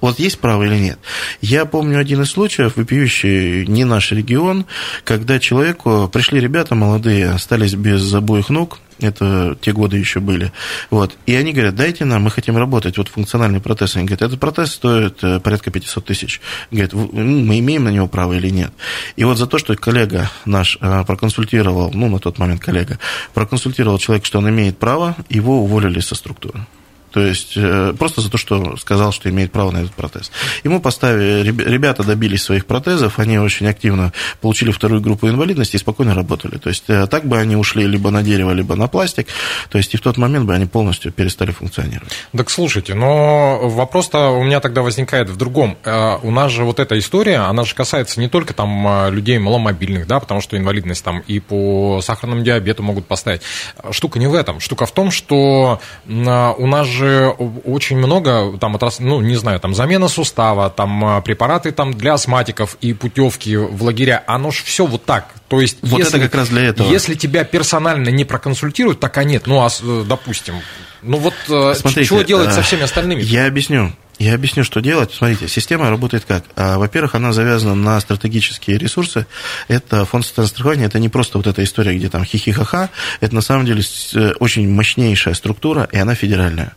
Вот 0.00 0.18
есть 0.18 0.40
право 0.40 0.64
или 0.64 0.76
нет? 0.76 0.98
Я 1.40 1.64
помню 1.64 2.00
один 2.00 2.22
из 2.22 2.30
случаев, 2.30 2.76
вопиющий 2.76 3.64
не 3.66 3.84
наш 3.84 4.10
регион, 4.10 4.66
когда 5.04 5.38
человеку 5.38 6.10
пришли 6.12 6.40
ребята 6.40 6.74
молодые, 6.74 7.30
остались 7.30 7.74
без 7.74 8.12
обоих 8.12 8.50
ног, 8.50 8.80
это 9.08 9.56
те 9.60 9.72
годы 9.72 9.98
еще 9.98 10.20
были. 10.20 10.52
Вот. 10.90 11.16
И 11.26 11.34
они 11.34 11.52
говорят, 11.52 11.74
дайте 11.74 12.04
нам, 12.04 12.22
мы 12.22 12.30
хотим 12.30 12.56
работать, 12.56 12.98
вот 12.98 13.08
функциональный 13.08 13.60
протез. 13.60 13.96
Они 13.96 14.06
говорят, 14.06 14.22
этот 14.22 14.40
протез 14.40 14.72
стоит 14.72 15.22
э, 15.22 15.40
порядка 15.40 15.70
500 15.70 16.04
тысяч. 16.04 16.40
Говорят, 16.70 16.92
ну, 16.92 17.10
мы 17.12 17.58
имеем 17.58 17.84
на 17.84 17.90
него 17.90 18.08
право 18.08 18.32
или 18.32 18.50
нет. 18.50 18.72
И 19.16 19.24
вот 19.24 19.38
за 19.38 19.46
то, 19.46 19.58
что 19.58 19.74
коллега 19.76 20.30
наш 20.44 20.78
э, 20.80 21.04
проконсультировал, 21.06 21.90
ну, 21.92 22.08
на 22.08 22.18
тот 22.18 22.38
момент 22.38 22.60
коллега, 22.60 22.98
проконсультировал 23.34 23.98
человека, 23.98 24.26
что 24.26 24.38
он 24.38 24.48
имеет 24.48 24.78
право, 24.78 25.16
его 25.28 25.62
уволили 25.62 26.00
со 26.00 26.14
структуры. 26.14 26.66
То 27.12 27.20
есть 27.20 27.52
э, 27.56 27.94
просто 27.98 28.20
за 28.22 28.30
то, 28.30 28.38
что 28.38 28.76
сказал, 28.76 29.12
что 29.12 29.28
имеет 29.28 29.52
право 29.52 29.70
на 29.70 29.78
этот 29.78 29.92
протез. 29.92 30.32
Ему 30.64 30.80
поставили, 30.80 31.44
ребята 31.44 32.02
добились 32.02 32.42
своих 32.42 32.66
протезов, 32.66 33.18
они 33.18 33.38
очень 33.38 33.66
активно 33.66 34.12
получили 34.40 34.70
вторую 34.70 35.00
группу 35.00 35.28
инвалидности 35.28 35.76
и 35.76 35.78
спокойно 35.78 36.14
работали. 36.14 36.56
То 36.56 36.70
есть 36.70 36.84
э, 36.88 37.06
так 37.06 37.26
бы 37.26 37.38
они 37.38 37.54
ушли 37.54 37.86
либо 37.86 38.10
на 38.10 38.22
дерево, 38.22 38.52
либо 38.52 38.76
на 38.76 38.88
пластик. 38.88 39.28
То 39.68 39.78
есть 39.78 39.92
и 39.94 39.96
в 39.98 40.00
тот 40.00 40.16
момент 40.16 40.46
бы 40.46 40.54
они 40.54 40.64
полностью 40.64 41.12
перестали 41.12 41.50
функционировать. 41.50 42.12
Так 42.34 42.48
слушайте, 42.50 42.94
но 42.94 43.60
вопрос-то 43.62 44.30
у 44.30 44.42
меня 44.42 44.60
тогда 44.60 44.82
возникает 44.82 45.28
в 45.28 45.36
другом. 45.36 45.76
Э, 45.84 46.16
у 46.22 46.30
нас 46.30 46.50
же 46.50 46.64
вот 46.64 46.80
эта 46.80 46.98
история, 46.98 47.38
она 47.38 47.64
же 47.64 47.74
касается 47.74 48.20
не 48.20 48.28
только 48.28 48.54
там 48.54 49.10
людей 49.12 49.38
маломобильных, 49.38 50.06
да, 50.06 50.18
потому 50.18 50.40
что 50.40 50.56
инвалидность 50.56 51.04
там 51.04 51.20
и 51.20 51.40
по 51.40 52.00
сахарному 52.02 52.42
диабету 52.42 52.82
могут 52.82 53.06
поставить. 53.06 53.42
Штука 53.90 54.18
не 54.18 54.26
в 54.26 54.34
этом. 54.34 54.60
Штука 54.60 54.86
в 54.86 54.92
том, 54.92 55.10
что 55.10 55.80
у 56.06 56.66
нас 56.66 56.86
же 56.86 57.01
же 57.02 57.28
очень 57.28 57.96
много, 57.96 58.56
там, 58.58 58.78
ну, 59.00 59.20
не 59.20 59.36
знаю, 59.36 59.60
там, 59.60 59.74
замена 59.74 60.08
сустава, 60.08 60.70
там, 60.70 61.04
а, 61.04 61.20
препараты 61.20 61.72
там 61.72 61.94
для 61.94 62.14
астматиков 62.14 62.76
и 62.80 62.94
путевки 62.94 63.56
в 63.56 63.82
лагеря, 63.82 64.22
оно 64.26 64.50
же 64.50 64.62
все 64.64 64.86
вот 64.86 65.04
так. 65.04 65.34
То 65.48 65.60
есть, 65.60 65.78
вот 65.82 65.98
если, 65.98 66.18
это 66.18 66.28
как 66.28 66.34
раз 66.34 66.48
для 66.48 66.62
этого. 66.62 66.88
Если 66.88 67.14
тебя 67.14 67.44
персонально 67.44 68.08
не 68.08 68.24
проконсультируют, 68.24 69.00
так 69.00 69.16
а 69.18 69.24
нет, 69.24 69.46
ну, 69.46 69.60
а, 69.60 69.68
допустим, 70.06 70.54
ну 71.02 71.18
вот 71.18 71.34
э, 71.48 71.74
Смотрите, 71.74 72.06
что 72.06 72.22
делать 72.22 72.52
со 72.52 72.60
э, 72.60 72.62
всеми 72.62 72.82
остальными? 72.82 73.22
Я 73.22 73.46
объясню. 73.46 73.92
Я 74.18 74.34
объясню, 74.34 74.62
что 74.62 74.80
делать. 74.80 75.12
Смотрите, 75.12 75.48
система 75.48 75.90
работает 75.90 76.24
как? 76.24 76.44
А, 76.54 76.78
во-первых, 76.78 77.14
она 77.14 77.32
завязана 77.32 77.74
на 77.74 77.98
стратегические 78.00 78.78
ресурсы. 78.78 79.26
Это 79.68 80.04
фонд 80.04 80.26
страхования, 80.26 80.84
это 80.84 80.98
не 80.98 81.08
просто 81.08 81.38
вот 81.38 81.46
эта 81.46 81.64
история, 81.64 81.96
где 81.96 82.08
там 82.08 82.24
хихихаха. 82.24 82.90
Это 83.20 83.34
на 83.34 83.40
самом 83.40 83.66
деле 83.66 83.82
э, 84.14 84.32
очень 84.38 84.68
мощнейшая 84.70 85.34
структура, 85.34 85.88
и 85.90 85.98
она 85.98 86.14
федеральная. 86.14 86.76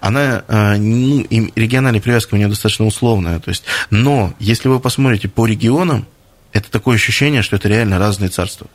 Она, 0.00 0.44
э, 0.46 0.76
ну, 0.76 1.20
и 1.20 1.52
региональная 1.58 2.00
привязка 2.00 2.34
у 2.34 2.38
нее 2.38 2.48
достаточно 2.48 2.86
условная. 2.86 3.40
То 3.40 3.50
есть, 3.50 3.64
но 3.90 4.32
если 4.38 4.68
вы 4.68 4.80
посмотрите 4.80 5.28
по 5.28 5.44
регионам, 5.44 6.06
это 6.52 6.70
такое 6.70 6.96
ощущение, 6.96 7.42
что 7.42 7.56
это 7.56 7.68
реально 7.68 7.98
разные 7.98 8.30
царства. 8.30 8.68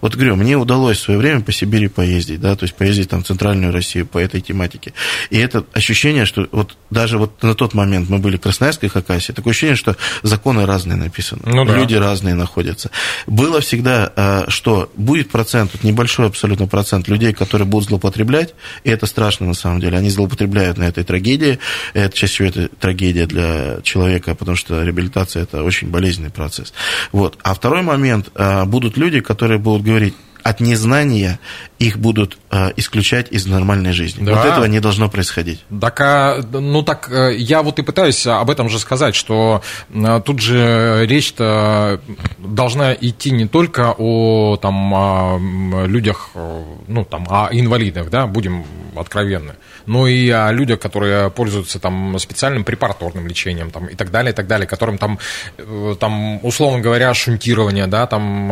Вот 0.00 0.14
говорю, 0.14 0.36
мне 0.36 0.56
удалось 0.56 0.98
в 0.98 1.02
свое 1.02 1.18
время 1.18 1.40
по 1.40 1.52
Сибири 1.52 1.88
поездить, 1.88 2.40
да, 2.40 2.56
то 2.56 2.64
есть 2.64 2.74
поездить 2.74 3.10
там 3.10 3.22
в 3.22 3.26
центральную 3.26 3.72
Россию 3.72 4.06
по 4.06 4.18
этой 4.18 4.40
тематике. 4.40 4.92
И 5.30 5.38
это 5.38 5.64
ощущение, 5.72 6.24
что 6.24 6.48
вот 6.52 6.76
даже 6.90 7.18
вот 7.18 7.42
на 7.42 7.54
тот 7.54 7.74
момент 7.74 8.08
мы 8.08 8.18
были 8.18 8.36
в 8.36 8.40
Красноярской 8.40 8.88
Хакасии, 8.88 9.32
такое 9.32 9.52
ощущение, 9.52 9.76
что 9.76 9.96
законы 10.22 10.66
разные 10.66 10.96
написаны, 10.96 11.42
Ну 11.44 11.64
да. 11.64 11.76
люди 11.76 11.94
разные 11.94 12.34
находятся. 12.34 12.90
Было 13.26 13.60
всегда, 13.60 14.12
э, 14.14 14.44
что 14.48 14.90
будет 14.96 15.30
процент, 15.30 15.70
вот 15.72 15.82
небольшой 15.84 16.26
абсолютно 16.26 16.66
процент 16.66 17.08
людей, 17.08 17.32
которые 17.32 17.66
будут 17.66 17.88
злоупотреблять, 17.88 18.54
и 18.84 18.90
это 18.90 19.06
страшно 19.06 19.46
на 19.46 19.54
самом 19.54 19.80
деле, 19.80 19.98
они 19.98 20.10
злоупотребляют 20.10 20.78
на 20.78 20.84
этой 20.84 21.04
трагедии, 21.04 21.58
это 21.94 22.16
чаще 22.16 22.32
всего 22.32 22.48
это 22.48 22.68
трагедия 22.80 23.26
для 23.26 23.80
человека, 23.82 24.34
потому 24.34 24.56
что 24.56 24.82
реабилитация 24.82 25.42
это 25.42 25.62
очень 25.62 25.88
болезненный 25.88 26.30
процесс. 26.30 26.72
Вот. 27.12 27.38
А 27.42 27.54
второй 27.54 27.82
момент, 27.82 28.30
э, 28.34 28.64
будут 28.64 28.96
люди, 28.96 29.20
которые 29.20 29.58
будут 29.58 29.82
говорить, 29.88 30.14
от 30.42 30.60
незнания 30.60 31.38
их 31.78 31.98
будут 31.98 32.38
э, 32.50 32.72
исключать 32.76 33.30
из 33.30 33.46
нормальной 33.46 33.92
жизни. 33.92 34.24
Да. 34.24 34.34
Вот 34.34 34.44
этого 34.44 34.64
не 34.64 34.80
должно 34.80 35.08
происходить. 35.08 35.64
Так, 35.80 36.00
а, 36.00 36.40
ну 36.52 36.82
так 36.82 37.08
э, 37.10 37.36
я 37.36 37.62
вот 37.62 37.78
и 37.78 37.82
пытаюсь 37.82 38.26
об 38.26 38.50
этом 38.50 38.68
же 38.68 38.78
сказать, 38.78 39.14
что 39.14 39.62
э, 39.90 40.20
тут 40.24 40.40
же 40.40 41.06
речь-то 41.06 42.00
должна 42.38 42.94
идти 42.94 43.30
не 43.30 43.46
только 43.46 43.94
о 43.96 44.58
там, 44.60 44.94
о, 44.94 45.86
людях, 45.86 46.30
э, 46.34 46.62
ну 46.88 47.04
там, 47.04 47.26
о 47.30 47.48
инвалидах, 47.52 48.10
да, 48.10 48.26
будем 48.26 48.64
откровенны, 48.96 49.54
но 49.86 50.08
и 50.08 50.28
о 50.30 50.50
людях, 50.50 50.80
которые 50.80 51.30
пользуются 51.30 51.78
там 51.78 52.18
специальным 52.18 52.64
препараторным 52.64 53.28
лечением 53.28 53.70
там, 53.70 53.86
и 53.86 53.94
так 53.94 54.10
далее, 54.10 54.32
и 54.32 54.34
так 54.34 54.48
далее, 54.48 54.66
которым 54.66 54.98
там, 54.98 55.20
там 56.00 56.44
условно 56.44 56.80
говоря, 56.80 57.14
шунтирование, 57.14 57.86
да, 57.86 58.06
там 58.08 58.48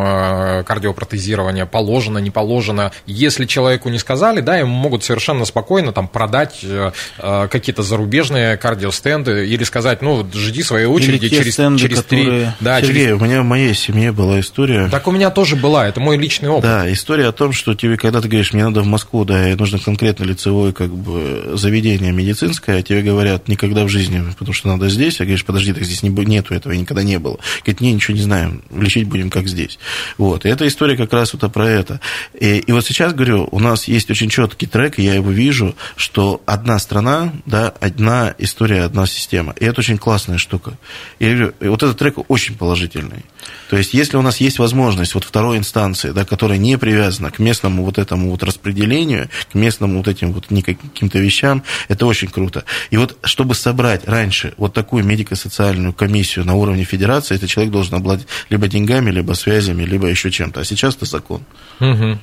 кардиопротезирование 0.65 1.67
положено, 1.67 2.19
не 2.19 2.31
положено. 2.31 2.93
Если 3.17 3.47
человеку 3.47 3.89
не 3.89 3.99
сказали, 3.99 4.41
да, 4.41 4.59
ему 4.59 4.73
могут 4.75 5.03
совершенно 5.03 5.47
спокойно 5.47 5.93
там 5.93 6.07
продать 6.07 6.59
э, 6.63 6.93
э, 7.19 7.49
какие-то 7.51 7.83
зарубежные 7.83 8.59
кардиостенды 8.59 9.49
или 9.49 9.65
сказать, 9.65 10.03
ну, 10.03 10.27
жди 10.35 10.63
своей 10.63 10.85
очереди 10.87 11.31
через, 11.31 11.55
стенды, 11.55 11.81
через 11.81 12.03
три... 12.05 12.25
которые- 12.25 12.55
Да, 12.61 12.81
Сергей, 12.83 13.07
через... 13.07 13.21
у 13.21 13.25
меня 13.25 13.41
в 13.41 13.45
моей 13.47 13.75
семье 13.75 14.13
была 14.13 14.41
история. 14.41 14.89
Так 14.91 15.07
у 15.09 15.13
меня 15.13 15.31
тоже 15.31 15.57
была, 15.57 15.89
это 15.89 15.99
мой 16.01 16.19
личный 16.19 16.51
опыт. 16.51 16.65
Да, 16.65 16.93
история 16.93 17.29
о 17.29 17.33
том, 17.33 17.53
что 17.53 17.75
тебе, 17.75 17.97
когда 17.97 18.21
ты 18.21 18.29
говоришь, 18.29 18.53
мне 18.53 18.65
надо 18.65 18.83
в 18.83 18.87
Москву, 18.87 19.25
да, 19.25 19.51
и 19.51 19.55
нужно 19.55 19.79
конкретно 19.79 20.25
лицевое 20.25 20.73
как 20.73 20.91
бы 20.95 21.53
заведение 21.55 22.13
медицинское, 22.13 22.79
а 22.79 22.83
тебе 22.83 23.01
говорят, 23.01 23.49
никогда 23.49 23.85
в 23.85 23.89
жизни, 23.89 24.23
потому 24.39 24.53
что 24.53 24.69
надо 24.69 24.91
здесь, 24.91 25.21
а 25.21 25.25
говоришь, 25.25 25.45
подожди, 25.45 25.73
так 25.73 25.85
здесь 25.85 26.03
не, 26.03 26.11
нету 26.11 26.55
этого, 26.55 26.73
никогда 26.73 27.03
не 27.03 27.19
было. 27.19 27.39
Говорит, 27.63 27.81
не, 27.81 27.93
ничего 27.93 28.15
не 28.15 28.23
знаем, 28.23 28.63
лечить 28.75 29.07
будем 29.09 29.31
как 29.31 29.49
здесь. 29.49 29.79
Вот, 30.19 30.45
и 30.45 30.49
эта 30.51 30.67
история 30.69 30.97
как 30.97 31.13
раз 31.13 31.33
вот 31.33 31.51
про 31.53 31.69
это. 31.69 32.01
И, 32.39 32.59
и 32.59 32.73
вот 32.73 32.85
сейчас, 32.85 33.06
говорю, 33.15 33.49
у 33.51 33.61
нас 33.61 33.89
есть 33.89 34.11
очень 34.11 34.29
четкий 34.29 34.67
трек, 34.67 34.99
и 34.99 35.03
я 35.03 35.15
его 35.15 35.31
вижу, 35.31 35.75
что 35.97 36.43
одна 36.47 36.79
страна, 36.79 37.33
да, 37.45 37.73
одна 37.81 38.35
история, 38.39 38.83
одна 38.83 39.07
система. 39.07 39.53
И 39.59 39.65
это 39.65 39.81
очень 39.81 39.99
классная 39.99 40.39
штука. 40.39 40.79
И 41.19 41.51
вот 41.61 41.83
этот 41.83 41.99
трек 41.99 42.19
очень 42.29 42.57
положительный. 42.57 43.25
То 43.69 43.77
есть, 43.77 43.95
если 43.95 44.17
у 44.17 44.23
нас 44.23 44.39
есть 44.39 44.59
возможность 44.59 45.15
вот 45.15 45.25
второй 45.25 45.59
инстанции, 45.59 46.11
да, 46.11 46.25
которая 46.25 46.59
не 46.59 46.79
привязана 46.79 47.31
к 47.31 47.39
местному 47.39 47.85
вот 47.85 47.99
этому 47.99 48.31
вот 48.31 48.43
распределению, 48.43 49.29
к 49.51 49.55
местным 49.55 49.97
вот 49.97 50.09
этим 50.09 50.33
вот 50.33 50.47
каким-то 50.47 51.19
вещам, 51.19 51.63
это 51.89 52.07
очень 52.07 52.29
круто. 52.29 52.65
И 52.91 52.97
вот, 52.97 53.17
чтобы 53.23 53.55
собрать 53.55 54.07
раньше 54.07 54.55
вот 54.57 54.75
такую 54.75 55.05
медико-социальную 55.05 55.93
комиссию 55.93 56.45
на 56.45 56.55
уровне 56.55 56.85
федерации, 56.85 57.35
этот 57.37 57.51
человек 57.51 57.73
должен 57.73 57.95
обладать 57.95 58.27
либо 58.51 58.69
деньгами, 58.69 59.11
либо 59.11 59.33
связями, 59.35 59.85
либо 59.85 60.07
еще 60.07 60.31
чем-то. 60.31 60.61
А 60.61 60.65
сейчас 60.65 60.97
это 60.97 61.05
закон. 61.07 61.43
Мгм. 61.81 62.21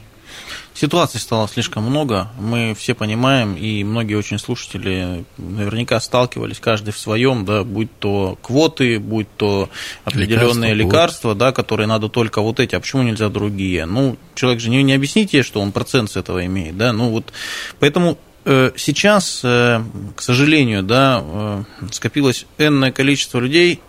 Ситуаций 0.73 1.19
стало 1.19 1.47
слишком 1.47 1.83
много, 1.83 2.29
мы 2.39 2.73
все 2.73 2.95
понимаем, 2.95 3.55
и 3.55 3.83
многие 3.83 4.15
очень 4.15 4.39
слушатели 4.39 5.23
наверняка 5.37 5.99
сталкивались, 5.99 6.59
каждый 6.59 6.91
в 6.91 6.97
своем, 6.97 7.45
да, 7.45 7.63
будь 7.63 7.89
то 7.99 8.39
квоты, 8.41 8.99
будь 8.99 9.27
то 9.37 9.69
определенные 10.03 10.73
Лекарства, 10.73 11.29
лекарства, 11.29 11.35
да, 11.35 11.51
которые 11.51 11.85
надо 11.85 12.09
только 12.09 12.41
вот 12.41 12.59
эти, 12.59 12.73
а 12.73 12.79
почему 12.79 13.03
нельзя 13.03 13.29
другие? 13.29 13.85
Ну, 13.85 14.17
человек 14.33 14.61
же 14.61 14.71
не, 14.71 14.81
не 14.81 14.93
объясните, 14.93 15.43
что 15.43 15.61
он 15.61 15.71
процент 15.71 16.09
с 16.09 16.17
этого 16.17 16.43
имеет, 16.43 16.75
да, 16.75 16.91
ну 16.91 17.09
вот, 17.09 17.31
поэтому 17.79 18.17
э, 18.45 18.71
сейчас, 18.75 19.41
э, 19.43 19.79
к 20.15 20.21
сожалению, 20.23 20.81
да, 20.81 21.21
э, 21.23 21.63
скопилось 21.91 22.47
энное 22.57 22.91
количество 22.91 23.39
людей, 23.39 23.79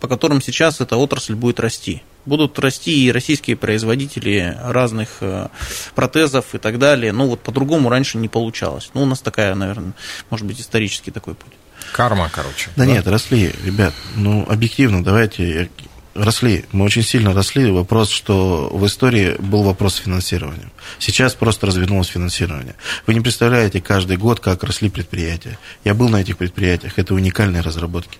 по 0.00 0.08
которым 0.08 0.42
сейчас 0.42 0.82
эта 0.82 0.98
отрасль 0.98 1.34
будет 1.34 1.58
расти. 1.58 2.02
Будут 2.28 2.58
расти 2.58 3.06
и 3.06 3.10
российские 3.10 3.56
производители 3.56 4.54
разных 4.62 5.18
э, 5.22 5.48
протезов 5.94 6.54
и 6.54 6.58
так 6.58 6.78
далее. 6.78 7.10
Ну, 7.12 7.26
вот 7.26 7.40
по-другому 7.40 7.88
раньше 7.88 8.18
не 8.18 8.28
получалось. 8.28 8.90
Ну, 8.92 9.02
у 9.02 9.06
нас 9.06 9.20
такая, 9.20 9.54
наверное, 9.54 9.94
может 10.28 10.46
быть, 10.46 10.60
исторический 10.60 11.10
такой 11.10 11.34
путь. 11.34 11.54
Карма, 11.92 12.30
короче. 12.30 12.68
Да, 12.76 12.84
нет, 12.84 13.06
росли, 13.06 13.50
ребят, 13.64 13.94
ну, 14.14 14.44
объективно, 14.46 15.02
давайте, 15.02 15.70
росли, 16.14 16.64
мы 16.72 16.84
очень 16.84 17.02
сильно 17.02 17.32
росли. 17.32 17.70
Вопрос, 17.70 18.10
что 18.10 18.68
в 18.72 18.84
истории 18.86 19.36
был 19.38 19.62
вопрос 19.62 19.94
с 19.94 19.98
финансированием. 19.98 20.70
Сейчас 20.98 21.34
просто 21.34 21.66
развернулось 21.66 22.08
финансирование. 22.08 22.74
Вы 23.06 23.14
не 23.14 23.20
представляете 23.20 23.80
каждый 23.80 24.16
год, 24.16 24.40
как 24.40 24.62
росли 24.64 24.88
предприятия. 24.90 25.58
Я 25.84 25.94
был 25.94 26.08
на 26.08 26.20
этих 26.20 26.36
предприятиях, 26.36 26.98
это 26.98 27.14
уникальные 27.14 27.62
разработки. 27.62 28.18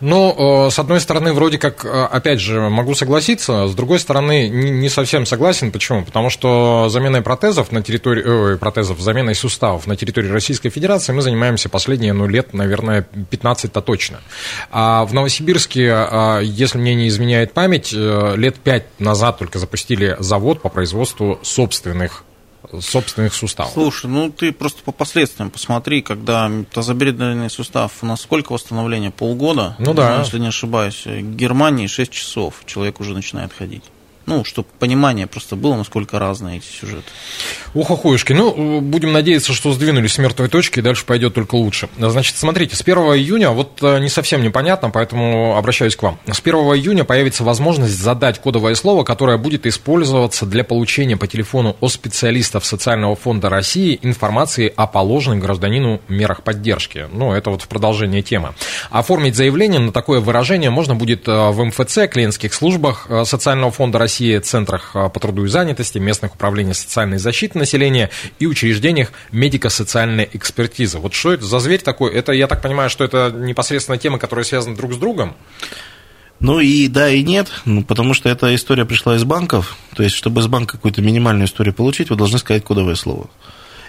Ну, 0.00 0.66
э, 0.66 0.70
с 0.70 0.78
одной 0.78 1.00
стороны, 1.00 1.32
вроде 1.32 1.58
как, 1.58 1.84
э, 1.84 1.88
опять 1.88 2.40
же, 2.40 2.68
могу 2.68 2.94
согласиться, 2.94 3.68
с 3.68 3.74
другой 3.74 4.00
стороны, 4.00 4.48
не 4.48 4.88
совсем 4.88 5.26
согласен. 5.26 5.70
Почему? 5.70 6.04
Потому 6.04 6.30
что 6.30 6.88
заменой 6.88 7.22
протезов 7.22 7.70
на 7.72 7.82
территории, 7.82 8.24
ой, 8.24 8.58
протезов, 8.58 9.00
заменой 9.00 9.34
суставов 9.34 9.86
на 9.86 9.96
территории 9.96 10.28
Российской 10.28 10.70
Федерации 10.70 11.12
мы 11.12 11.22
занимаемся 11.22 11.68
последние, 11.68 12.12
ну, 12.12 12.26
лет, 12.26 12.52
наверное, 12.52 13.06
15-то 13.30 13.80
точно. 13.80 14.20
А 14.70 15.04
в 15.04 15.14
Новосибирске, 15.14 15.86
э, 15.86 16.40
если 16.42 16.78
мне 16.78 16.94
не 16.94 17.08
изменяет 17.32 17.52
память, 17.52 17.92
э, 17.94 18.34
лет 18.36 18.56
5 18.56 19.00
назад 19.00 19.38
только 19.38 19.58
запустили 19.58 20.16
завод 20.18 20.60
по 20.60 20.68
производству 20.68 21.38
собственных 21.42 22.24
собственных 22.80 23.34
суставов. 23.34 23.72
Слушай, 23.72 24.06
ну 24.06 24.30
ты 24.30 24.52
просто 24.52 24.82
по 24.82 24.92
последствиям 24.92 25.50
посмотри, 25.50 26.00
когда 26.00 26.50
тазобедренный 26.72 27.50
сустав, 27.50 27.92
у 28.02 28.06
нас 28.06 28.22
сколько 28.22 28.52
восстановления? 28.52 29.10
Полгода? 29.10 29.74
Ну 29.78 29.92
да. 29.92 30.20
Если 30.20 30.38
не 30.38 30.46
ошибаюсь. 30.46 31.04
В 31.04 31.34
Германии 31.34 31.86
6 31.86 32.10
часов 32.10 32.62
человек 32.64 33.00
уже 33.00 33.14
начинает 33.14 33.52
ходить. 33.52 33.82
Ну, 34.26 34.44
чтобы 34.44 34.68
понимание 34.78 35.26
просто 35.26 35.56
было, 35.56 35.76
насколько 35.76 36.18
разные 36.18 36.58
эти 36.58 36.66
сюжеты. 36.66 37.04
Ухохуюшки. 37.74 38.32
Ну, 38.32 38.80
будем 38.80 39.12
надеяться, 39.12 39.52
что 39.52 39.72
сдвинулись 39.72 40.14
с 40.14 40.18
мертвой 40.18 40.48
точки, 40.48 40.78
и 40.78 40.82
дальше 40.82 41.04
пойдет 41.04 41.34
только 41.34 41.54
лучше. 41.54 41.88
Значит, 41.98 42.36
смотрите, 42.36 42.76
с 42.76 42.82
1 42.82 42.96
июня, 42.96 43.50
вот 43.50 43.78
э, 43.82 43.98
не 43.98 44.08
совсем 44.08 44.42
непонятно, 44.42 44.90
поэтому 44.90 45.56
обращаюсь 45.56 45.96
к 45.96 46.02
вам. 46.02 46.18
С 46.30 46.40
1 46.40 46.54
июня 46.54 47.04
появится 47.04 47.44
возможность 47.44 47.98
задать 47.98 48.40
кодовое 48.40 48.74
слово, 48.74 49.04
которое 49.04 49.38
будет 49.38 49.66
использоваться 49.66 50.46
для 50.46 50.64
получения 50.64 51.16
по 51.16 51.26
телефону 51.26 51.76
от 51.80 51.92
специалистов 51.92 52.64
Социального 52.64 53.16
фонда 53.16 53.48
России 53.48 53.98
информации 54.02 54.72
о 54.74 54.86
положенных 54.86 55.40
гражданину 55.40 56.00
мерах 56.08 56.42
поддержки. 56.42 57.06
Ну, 57.12 57.32
это 57.32 57.50
вот 57.50 57.62
в 57.62 57.68
продолжение 57.68 58.22
темы. 58.22 58.54
Оформить 58.90 59.36
заявление 59.36 59.80
на 59.80 59.92
такое 59.92 60.20
выражение 60.20 60.70
можно 60.70 60.94
будет 60.94 61.26
э, 61.26 61.50
в 61.50 61.64
МФЦ, 61.64 62.10
клиентских 62.10 62.52
службах 62.54 63.06
э, 63.08 63.24
Социального 63.24 63.72
фонда 63.72 63.98
России, 63.98 64.11
центрах 64.40 64.92
э, 64.94 65.08
по 65.08 65.20
труду 65.20 65.44
и 65.44 65.48
занятости, 65.48 65.98
местных 65.98 66.34
управлениях 66.34 66.76
социальной 66.76 67.18
защиты 67.18 67.58
населения 67.58 68.10
и 68.38 68.46
учреждениях 68.46 69.12
медико-социальной 69.30 70.28
экспертизы. 70.32 70.98
Вот 70.98 71.14
что 71.14 71.32
это 71.32 71.44
за 71.44 71.58
зверь 71.58 71.80
такой? 71.80 72.12
Это, 72.12 72.32
я 72.32 72.46
так 72.46 72.62
понимаю, 72.62 72.90
что 72.90 73.04
это 73.04 73.32
непосредственно 73.34 73.98
темы, 73.98 74.18
которые 74.18 74.44
связаны 74.44 74.76
друг 74.76 74.92
с 74.92 74.96
другом? 74.96 75.34
Ну 76.40 76.58
и 76.58 76.88
да, 76.88 77.08
и 77.08 77.22
нет, 77.22 77.48
ну, 77.64 77.84
потому 77.84 78.14
что 78.14 78.28
эта 78.28 78.52
история 78.54 78.84
пришла 78.84 79.14
из 79.14 79.22
банков. 79.22 79.76
То 79.94 80.02
есть, 80.02 80.16
чтобы 80.16 80.40
из 80.40 80.48
банка 80.48 80.72
какую-то 80.76 81.00
минимальную 81.00 81.46
историю 81.46 81.72
получить, 81.72 82.10
вы 82.10 82.16
должны 82.16 82.38
сказать 82.38 82.64
кодовое 82.64 82.96
слово. 82.96 83.30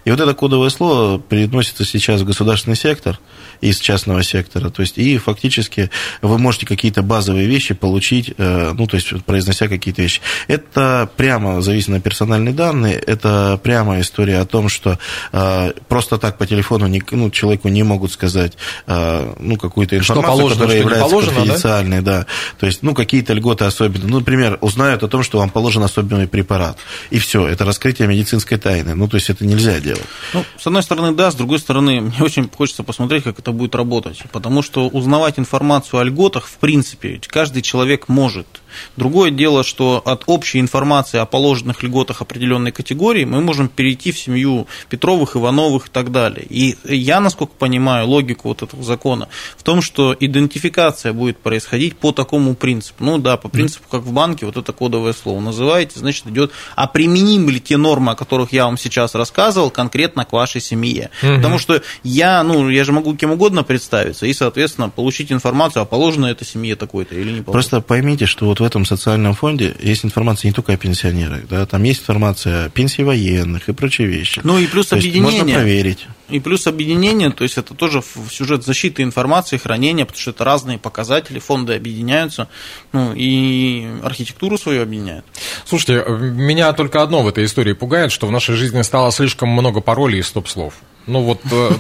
И 0.06 0.12
вот 0.12 0.20
это 0.20 0.34
кодовое 0.34 0.70
слово 0.70 1.20
переносится 1.20 1.86
сейчас 1.86 2.22
в 2.22 2.26
государственный 2.26 2.76
сектор 2.76 3.20
из 3.62 3.80
частного 3.80 4.24
сектора. 4.24 4.70
То 4.70 4.82
есть, 4.82 4.98
и 4.98 5.18
фактически 5.18 5.90
вы 6.22 6.38
можете 6.38 6.66
какие-то 6.66 7.02
базовые 7.02 7.48
вещи 7.48 7.74
получить, 7.74 8.34
э, 8.38 8.74
ну, 8.74 8.88
то 8.88 8.98
есть, 8.98 9.24
произнося 9.24 9.68
какие-то 9.68 10.02
вещи. 10.02 10.22
Это 10.48 11.10
прямо 11.16 11.62
зависит 11.62 11.88
на 11.90 12.02
персональные 12.02 12.54
данные, 12.54 12.96
это 12.96 13.60
прямо 13.64 14.02
история 14.02 14.40
о 14.40 14.46
том, 14.46 14.68
что 14.68 15.00
э, 15.32 15.72
просто 15.88 16.18
так 16.18 16.38
по 16.38 16.46
телефону 16.46 16.88
не, 16.88 17.02
ну, 17.12 17.30
человеку 17.32 17.70
не 17.70 17.84
могут 17.84 18.12
сказать, 18.12 18.54
э, 18.88 19.34
ну, 19.40 19.56
какую-то 19.56 20.02
Что 20.04 20.16
информацию, 20.16 20.38
положено, 20.38 20.60
которая 20.60 20.78
что 20.78 20.84
является 20.84 21.10
положено, 21.10 21.32
да? 21.32 21.38
конфиденциальной, 21.38 22.02
да? 22.02 22.26
То 22.60 22.66
есть, 22.66 22.84
ну, 22.84 22.94
какие-то 22.94 23.34
льготы 23.34 23.64
особенные. 23.64 24.10
Ну, 24.10 24.20
например, 24.20 24.58
узнают 24.60 25.04
о 25.04 25.08
том, 25.08 25.24
что 25.24 25.38
вам 25.38 25.50
положен 25.50 25.84
особенный 25.84 26.28
препарат. 26.28 26.78
И 27.12 27.20
все, 27.20 27.48
это 27.48 27.64
раскрытие 27.64 28.10
медицинской 28.10 28.58
тайны. 28.58 28.94
Ну, 28.96 29.08
то 29.08 29.16
есть, 29.16 29.30
это 29.30 29.46
нельзя 29.46 29.80
делать. 29.80 29.93
Ну, 30.34 30.44
с 30.58 30.66
одной 30.68 30.84
стороны, 30.84 31.14
да, 31.14 31.32
с 31.32 31.36
другой 31.36 31.60
стороны, 31.60 32.02
мне 32.02 32.22
очень 32.22 32.50
хочется 32.50 32.84
посмотреть, 32.84 33.24
как 33.24 33.40
это 33.40 33.52
будет 33.52 33.76
работать. 33.76 34.24
Потому 34.32 34.62
что 34.62 34.88
узнавать 34.88 35.40
информацию 35.40 36.00
о 36.00 36.04
льготах, 36.04 36.48
в 36.48 36.56
принципе, 36.58 37.20
каждый 37.28 37.62
человек 37.62 38.08
может. 38.08 38.48
Другое 38.96 39.32
дело, 39.32 39.64
что 39.64 40.02
от 40.06 40.24
общей 40.28 40.60
информации 40.60 41.18
о 41.20 41.26
положенных 41.26 41.84
льготах 41.84 42.22
определенной 42.22 42.72
категории 42.72 43.26
мы 43.26 43.42
можем 43.42 43.68
перейти 43.68 44.12
в 44.12 44.20
семью 44.20 44.68
Петровых, 44.90 45.36
Ивановых 45.36 45.88
и 45.88 45.90
так 45.90 46.12
далее. 46.12 46.46
И 46.50 46.76
я, 46.84 47.20
насколько 47.20 47.54
понимаю, 47.58 48.08
логику 48.08 48.50
вот 48.50 48.64
этого 48.64 48.84
закона 48.84 49.28
в 49.58 49.64
том, 49.64 49.82
что 49.82 50.16
идентификация 50.20 51.14
будет 51.14 51.38
происходить 51.38 51.98
по 51.98 52.12
такому 52.12 52.56
принципу. 52.56 53.04
Ну 53.04 53.18
да, 53.18 53.38
по 53.38 53.50
принципу, 53.50 53.86
как 53.90 54.02
в 54.02 54.12
банке, 54.12 54.46
вот 54.46 54.58
это 54.58 54.72
кодовое 54.74 55.14
слово 55.14 55.40
называете, 55.40 56.00
значит, 56.00 56.28
идет, 56.28 56.52
а 56.76 56.88
применимы 56.88 57.52
ли 57.52 57.60
те 57.60 57.78
нормы, 57.78 58.12
о 58.12 58.16
которых 58.16 58.54
я 58.54 58.66
вам 58.66 58.78
сейчас 58.78 59.16
рассказывал, 59.16 59.70
конкретно 59.70 60.26
к 60.26 60.34
вашей 60.34 60.62
семье. 60.62 61.10
Угу. 61.22 61.36
Потому 61.36 61.60
что 61.60 61.82
я, 62.04 62.44
ну, 62.44 62.70
я 62.70 62.84
же 62.84 62.92
могу 62.92 63.16
кем 63.16 63.32
угодно 63.32 63.64
представиться 63.64 64.26
и, 64.26 64.34
соответственно, 64.34 64.90
получить 64.90 65.32
информацию, 65.32 65.82
а 65.82 65.86
положено 65.86 66.28
это 66.28 66.46
семье 66.46 66.76
такой-то 66.76 67.16
или 67.16 67.30
не 67.30 67.42
положено. 67.42 67.52
Просто 67.52 67.82
поймите, 67.82 68.26
что 68.26 68.46
вот 68.46 68.60
в 68.64 68.66
этом 68.66 68.86
социальном 68.86 69.34
фонде 69.34 69.76
есть 69.82 70.06
информация 70.06 70.48
не 70.48 70.54
только 70.54 70.72
о 70.72 70.78
пенсионерах, 70.78 71.50
да, 71.50 71.66
там 71.66 71.84
есть 71.84 72.04
информация 72.04 72.66
о 72.66 72.70
пенсии 72.70 73.02
военных 73.02 73.68
и 73.68 73.74
прочие 73.74 74.08
вещи. 74.08 74.40
Ну 74.46 74.58
и 74.58 74.68
плюс 74.68 74.88
То 74.88 74.96
объединение. 74.96 75.42
Можно 75.42 75.54
проверить. 75.54 76.08
И 76.30 76.40
плюс 76.40 76.66
объединение, 76.66 77.30
то 77.32 77.44
есть 77.44 77.58
это 77.58 77.74
тоже 77.74 78.00
в 78.00 78.32
сюжет 78.32 78.64
защиты 78.64 79.04
информации, 79.04 79.58
хранения, 79.58 80.06
потому 80.06 80.22
что 80.22 80.32
это 80.32 80.46
разные 80.46 80.78
показатели, 80.80 81.40
фонды 81.40 81.74
объединяются, 81.74 82.48
ну 82.94 83.14
и 83.14 83.86
архитектуру 84.02 84.58
свою 84.58 84.84
объединяют. 84.84 85.26
Слушайте, 85.66 86.06
меня 86.08 86.72
только 86.72 87.02
одно 87.02 87.22
в 87.22 87.28
этой 87.28 87.44
истории 87.44 87.74
пугает, 87.74 88.14
что 88.14 88.28
в 88.28 88.32
нашей 88.32 88.56
жизни 88.56 88.82
стало 88.84 89.12
слишком 89.12 89.50
много 89.50 89.82
паролей 89.82 90.22
и 90.22 90.24
стоп-слов. 90.24 90.76
Ну 91.06 91.22
вот 91.22 91.42
э, 91.52 91.72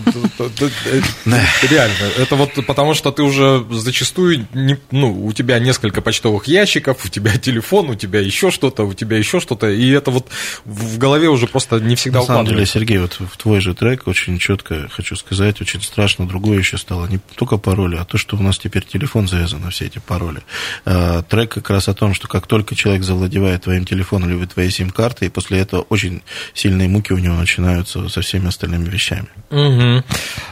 реально, 1.69 1.93
это 2.17 2.35
вот 2.35 2.53
потому 2.67 2.93
что 2.93 3.11
ты 3.11 3.23
уже 3.23 3.65
зачастую, 3.71 4.47
ну, 4.91 5.25
у 5.25 5.31
тебя 5.31 5.59
несколько 5.59 6.01
почтовых 6.01 6.47
ящиков, 6.47 7.05
у 7.05 7.07
тебя 7.07 7.37
телефон, 7.37 7.89
у 7.89 7.95
тебя 7.95 8.19
еще 8.19 8.51
что-то, 8.51 8.83
у 8.83 8.93
тебя 8.93 9.17
еще 9.17 9.39
что-то, 9.39 9.69
и 9.69 9.89
это 9.91 10.11
вот 10.11 10.27
в 10.65 10.97
голове 10.97 11.29
уже 11.29 11.47
просто 11.47 11.79
не 11.79 11.95
всегда 11.95 12.19
На 12.19 12.25
самом 12.25 12.47
деле, 12.47 12.65
Сергей, 12.65 12.97
вот 12.97 13.13
в 13.13 13.37
твой 13.37 13.61
же 13.61 13.73
трек 13.73 14.07
очень 14.07 14.37
четко 14.39 14.89
хочу 14.89 15.15
сказать, 15.15 15.61
очень 15.61 15.81
страшно 15.81 16.27
другое 16.27 16.57
еще 16.57 16.77
стало, 16.77 17.07
не 17.07 17.19
только 17.35 17.57
пароли, 17.57 17.95
а 17.95 18.03
то, 18.03 18.17
что 18.17 18.35
у 18.35 18.41
нас 18.41 18.57
теперь 18.57 18.83
телефон 18.83 19.29
завязан 19.29 19.61
на 19.61 19.69
все 19.69 19.85
эти 19.85 19.99
пароли. 19.99 20.41
А, 20.83 21.21
трек 21.21 21.53
как 21.53 21.69
раз 21.69 21.87
о 21.87 21.93
том, 21.93 22.13
что 22.13 22.27
как 22.27 22.47
только 22.47 22.75
человек 22.75 23.03
завладевает 23.03 23.63
твоим 23.63 23.85
телефоном 23.85 24.37
или 24.37 24.45
твоей 24.47 24.69
сим-картой, 24.69 25.29
после 25.29 25.59
этого 25.59 25.83
очень 25.83 26.23
сильные 26.53 26.89
муки 26.89 27.13
у 27.13 27.17
него 27.17 27.35
начинаются 27.35 28.09
со 28.09 28.19
всеми 28.19 28.49
остальными 28.49 28.89
вещами 28.89 29.12
вещами. 29.13 29.29
Угу. 29.53 30.03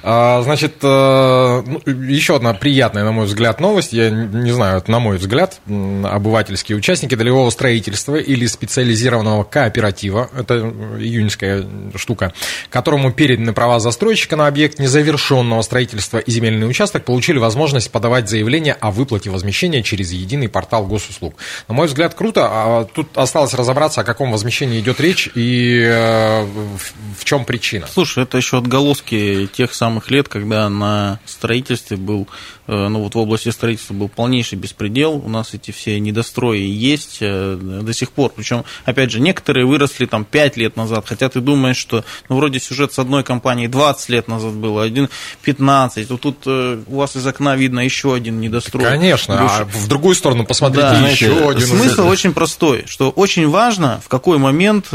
А, 0.03 0.41
значит, 0.43 0.75
э, 0.83 1.63
ну, 1.65 1.81
еще 1.85 2.35
одна 2.35 2.53
приятная, 2.53 3.03
на 3.03 3.11
мой 3.11 3.25
взгляд, 3.25 3.59
новость. 3.59 3.93
Я 3.93 4.09
не 4.09 4.51
знаю, 4.51 4.77
это 4.77 4.91
на 4.91 4.99
мой 4.99 5.17
взгляд, 5.17 5.59
обывательские 5.67 6.77
участники 6.77 7.15
долевого 7.15 7.49
строительства 7.49 8.15
или 8.15 8.45
специализированного 8.45 9.43
кооператива, 9.43 10.29
это 10.37 10.73
июньская 10.99 11.65
штука, 11.95 12.33
которому 12.69 13.11
переданы 13.11 13.53
права 13.53 13.79
застройщика 13.79 14.35
на 14.35 14.47
объект 14.47 14.79
незавершенного 14.79 15.61
строительства 15.63 16.19
и 16.19 16.31
земельный 16.31 16.69
участок, 16.69 17.05
получили 17.05 17.39
возможность 17.39 17.91
подавать 17.91 18.29
заявление 18.29 18.73
о 18.73 18.91
выплате 18.91 19.29
возмещения 19.29 19.81
через 19.81 20.11
единый 20.11 20.49
портал 20.49 20.85
госуслуг. 20.85 21.35
На 21.67 21.73
мой 21.73 21.87
взгляд, 21.87 22.13
круто. 22.13 22.47
А 22.51 22.85
тут 22.85 23.17
осталось 23.17 23.53
разобраться, 23.53 24.01
о 24.01 24.03
каком 24.03 24.31
возмещении 24.31 24.79
идет 24.79 24.99
речь 24.99 25.29
и 25.33 25.83
э, 25.87 26.43
в 27.17 27.25
чем 27.25 27.45
причина. 27.45 27.87
Слушай, 27.91 28.23
это 28.23 28.37
еще 28.37 28.50
еще 28.51 28.57
отголоски 28.57 29.49
тех 29.53 29.73
самых 29.73 30.11
лет, 30.11 30.27
когда 30.27 30.67
на 30.69 31.19
строительстве 31.25 31.95
был, 31.95 32.27
э, 32.67 32.87
ну 32.87 33.01
вот 33.01 33.15
в 33.15 33.17
области 33.17 33.49
строительства 33.49 33.93
был 33.93 34.09
полнейший 34.09 34.57
беспредел. 34.57 35.13
У 35.13 35.29
нас 35.29 35.53
эти 35.53 35.71
все 35.71 35.99
недострои 35.99 36.59
есть 36.59 37.19
э, 37.21 37.55
до 37.55 37.93
сих 37.93 38.11
пор. 38.11 38.31
Причем, 38.35 38.65
опять 38.83 39.11
же, 39.11 39.19
некоторые 39.21 39.65
выросли 39.65 40.05
там 40.05 40.25
5 40.25 40.57
лет 40.57 40.75
назад, 40.75 41.05
хотя 41.07 41.29
ты 41.29 41.39
думаешь, 41.39 41.77
что, 41.77 42.03
ну, 42.27 42.35
вроде 42.35 42.59
сюжет 42.59 42.93
с 42.93 42.99
одной 42.99 43.23
компанией 43.23 43.67
20 43.67 44.09
лет 44.09 44.27
назад 44.27 44.53
был, 44.53 44.79
а 44.79 44.83
один 44.83 45.09
15. 45.43 46.09
Вот 46.09 46.21
тут 46.21 46.37
э, 46.45 46.79
у 46.87 46.95
вас 46.97 47.15
из 47.15 47.25
окна 47.25 47.55
видно 47.55 47.79
еще 47.79 48.13
один 48.13 48.41
недострой. 48.41 48.83
Конечно, 48.83 49.37
Душ... 49.37 49.51
а 49.51 49.65
в 49.65 49.87
другую 49.87 50.15
сторону 50.15 50.45
посмотрите 50.45 50.87
да, 50.87 51.07
еще 51.07 51.49
один. 51.49 51.67
Смысл 51.67 52.07
очень 52.07 52.33
простой, 52.33 52.83
что 52.87 53.11
очень 53.11 53.47
важно, 53.47 54.01
в 54.03 54.09
какой 54.09 54.37
момент 54.37 54.87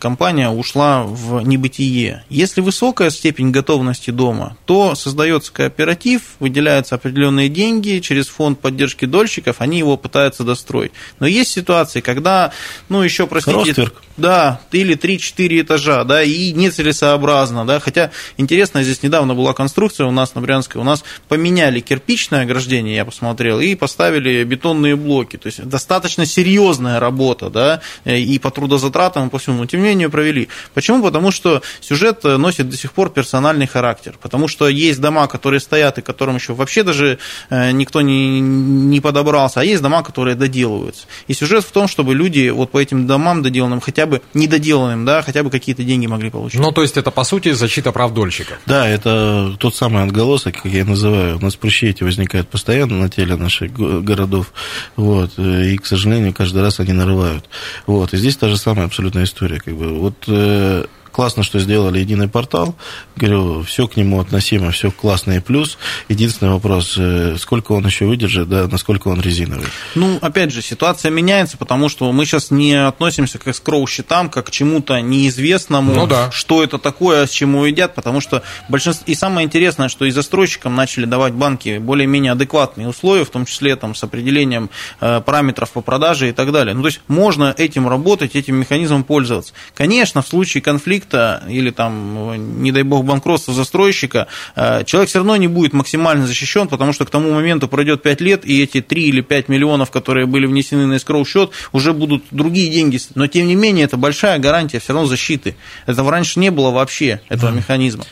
компания 0.00 0.48
ушла 0.50 1.04
в 1.04 1.40
небытие. 1.42 2.24
Если 2.28 2.60
вы 2.60 2.72
высокая 2.80 3.10
степень 3.10 3.50
готовности 3.50 4.10
дома, 4.10 4.56
то 4.64 4.94
создается 4.94 5.52
кооператив, 5.52 6.22
выделяются 6.38 6.94
определенные 6.94 7.50
деньги 7.50 7.98
через 7.98 8.26
фонд 8.28 8.58
поддержки 8.58 9.04
дольщиков, 9.04 9.56
они 9.58 9.78
его 9.78 9.98
пытаются 9.98 10.44
достроить. 10.44 10.92
Но 11.18 11.26
есть 11.26 11.50
ситуации, 11.50 12.00
когда, 12.00 12.52
ну, 12.88 13.02
еще, 13.02 13.26
простите... 13.26 13.58
Ростверк. 13.58 14.02
Да, 14.16 14.60
или 14.72 14.96
3-4 14.96 15.62
этажа, 15.62 16.04
да, 16.04 16.22
и 16.22 16.52
нецелесообразно, 16.52 17.66
да, 17.66 17.80
хотя 17.80 18.10
интересно, 18.36 18.82
здесь 18.82 19.02
недавно 19.02 19.34
была 19.34 19.54
конструкция 19.54 20.06
у 20.06 20.10
нас 20.10 20.34
на 20.34 20.42
Брянской, 20.42 20.78
у 20.78 20.84
нас 20.84 21.04
поменяли 21.28 21.80
кирпичное 21.80 22.42
ограждение, 22.42 22.96
я 22.96 23.06
посмотрел, 23.06 23.60
и 23.60 23.74
поставили 23.74 24.44
бетонные 24.44 24.96
блоки, 24.96 25.38
то 25.38 25.46
есть 25.46 25.66
достаточно 25.66 26.26
серьезная 26.26 27.00
работа, 27.00 27.48
да, 27.48 27.80
и 28.04 28.38
по 28.38 28.50
трудозатратам, 28.50 29.28
и 29.28 29.30
по 29.30 29.38
всему, 29.38 29.58
но 29.58 29.66
тем 29.66 29.80
не 29.80 29.88
менее 29.88 30.10
провели. 30.10 30.48
Почему? 30.74 31.02
Потому 31.02 31.30
что 31.30 31.62
сюжет 31.80 32.22
носит 32.24 32.69
до 32.70 32.76
сих 32.76 32.92
пор 32.92 33.10
персональный 33.10 33.66
характер, 33.66 34.14
потому 34.20 34.48
что 34.48 34.68
есть 34.68 35.00
дома, 35.00 35.26
которые 35.26 35.60
стоят 35.60 35.98
и 35.98 36.02
которым 36.02 36.36
еще 36.36 36.54
вообще 36.54 36.82
даже 36.82 37.18
э, 37.50 37.70
никто 37.72 38.00
не, 38.00 38.40
не 38.40 39.00
подобрался, 39.00 39.60
а 39.60 39.64
есть 39.64 39.82
дома, 39.82 40.02
которые 40.02 40.36
доделываются. 40.36 41.06
И 41.28 41.34
сюжет 41.34 41.64
в 41.64 41.72
том, 41.72 41.88
чтобы 41.88 42.14
люди 42.14 42.48
вот 42.48 42.70
по 42.70 42.78
этим 42.78 43.06
домам 43.06 43.42
доделанным, 43.42 43.80
хотя 43.80 44.06
бы 44.06 44.22
недоделанным, 44.34 45.04
да, 45.04 45.22
хотя 45.22 45.42
бы 45.42 45.50
какие-то 45.50 45.82
деньги 45.84 46.06
могли 46.06 46.30
получить. 46.30 46.60
Ну, 46.60 46.72
то 46.72 46.82
есть 46.82 46.96
это, 46.96 47.10
по 47.10 47.24
сути, 47.24 47.52
защита 47.52 47.92
прав 47.92 48.14
дольщиков. 48.14 48.58
Да, 48.66 48.88
это 48.88 49.54
тот 49.58 49.74
самый 49.74 50.04
отголосок, 50.04 50.62
как 50.62 50.72
я 50.72 50.84
называю. 50.84 51.38
У 51.38 51.40
нас 51.40 51.56
прыщи 51.56 51.88
эти 51.88 52.04
возникают 52.04 52.48
постоянно 52.48 52.96
на 52.96 53.08
теле 53.08 53.36
наших 53.36 53.72
городов, 53.72 54.52
вот, 54.96 55.38
и, 55.38 55.76
к 55.76 55.86
сожалению, 55.86 56.32
каждый 56.32 56.62
раз 56.62 56.80
они 56.80 56.92
нарывают. 56.92 57.48
Вот, 57.86 58.14
и 58.14 58.16
здесь 58.16 58.36
та 58.36 58.48
же 58.48 58.56
самая 58.56 58.86
абсолютная 58.86 59.24
история, 59.24 59.60
как 59.60 59.74
бы, 59.74 59.98
вот 59.98 60.14
э, 60.28 60.84
Классно, 61.12 61.42
что 61.42 61.58
сделали 61.58 61.98
единый 61.98 62.28
портал. 62.28 62.74
Говорю, 63.16 63.62
все 63.62 63.86
к 63.88 63.96
нему 63.96 64.20
относимо, 64.20 64.70
все 64.70 64.90
классно 64.90 65.32
и 65.32 65.40
плюс. 65.40 65.76
Единственный 66.08 66.52
вопрос, 66.52 66.94
э, 66.96 67.36
сколько 67.38 67.72
он 67.72 67.84
еще 67.84 68.06
выдержит, 68.06 68.48
да, 68.48 68.68
насколько 68.68 69.08
он 69.08 69.20
резиновый. 69.20 69.66
Ну, 69.94 70.18
опять 70.20 70.52
же, 70.52 70.62
ситуация 70.62 71.10
меняется, 71.10 71.56
потому 71.56 71.88
что 71.88 72.10
мы 72.12 72.24
сейчас 72.24 72.50
не 72.50 72.74
относимся 72.74 73.38
к 73.38 73.52
скроу-счетам, 73.52 74.30
как 74.30 74.46
к 74.46 74.50
чему-то 74.50 75.00
неизвестному, 75.00 75.94
ну, 75.94 76.06
да. 76.06 76.30
что 76.30 76.62
это 76.62 76.78
такое, 76.78 77.26
с 77.26 77.30
чему 77.30 77.64
едят, 77.64 77.94
потому 77.94 78.20
что 78.20 78.42
большинство... 78.68 79.04
И 79.06 79.14
самое 79.14 79.46
интересное, 79.46 79.88
что 79.88 80.04
и 80.04 80.10
застройщикам 80.10 80.74
начали 80.74 81.04
давать 81.04 81.32
банки 81.32 81.78
более-менее 81.78 82.32
адекватные 82.32 82.88
условия, 82.88 83.24
в 83.24 83.30
том 83.30 83.44
числе 83.44 83.76
там, 83.76 83.94
с 83.94 84.02
определением 84.04 84.70
э, 85.00 85.20
параметров 85.20 85.70
по 85.72 85.80
продаже 85.80 86.28
и 86.28 86.32
так 86.32 86.52
далее. 86.52 86.74
Ну, 86.74 86.82
то 86.82 86.88
есть 86.88 87.00
можно 87.08 87.54
этим 87.56 87.88
работать, 87.88 88.36
этим 88.36 88.56
механизмом 88.56 89.04
пользоваться. 89.04 89.52
Конечно, 89.74 90.22
в 90.22 90.28
случае 90.28 90.62
конфликта 90.62 90.99
конфликта 91.00 91.42
или 91.48 91.70
там, 91.70 92.62
не 92.62 92.72
дай 92.72 92.82
бог, 92.82 93.04
банкротства 93.04 93.54
застройщика, 93.54 94.26
э, 94.56 94.84
человек 94.84 95.08
все 95.08 95.18
равно 95.18 95.36
не 95.36 95.48
будет 95.48 95.72
максимально 95.72 96.26
защищен, 96.26 96.68
потому 96.68 96.92
что 96.92 97.04
к 97.04 97.10
тому 97.10 97.32
моменту 97.32 97.68
пройдет 97.68 98.02
5 98.02 98.20
лет, 98.20 98.44
и 98.44 98.62
эти 98.62 98.80
3 98.80 99.02
или 99.02 99.20
5 99.20 99.48
миллионов, 99.48 99.90
которые 99.90 100.26
были 100.26 100.46
внесены 100.46 100.86
на 100.86 100.94
escrow 100.94 101.26
счет, 101.26 101.50
уже 101.72 101.92
будут 101.92 102.24
другие 102.30 102.70
деньги. 102.70 102.98
Но, 103.14 103.26
тем 103.26 103.46
не 103.46 103.54
менее, 103.54 103.84
это 103.84 103.96
большая 103.96 104.38
гарантия 104.38 104.78
все 104.78 104.92
равно 104.92 105.08
защиты. 105.08 105.56
Этого 105.86 106.10
раньше 106.10 106.38
не 106.40 106.50
было 106.50 106.70
вообще, 106.70 107.20
этого 107.28 107.52
да. 107.52 107.58
механизма. 107.58 108.04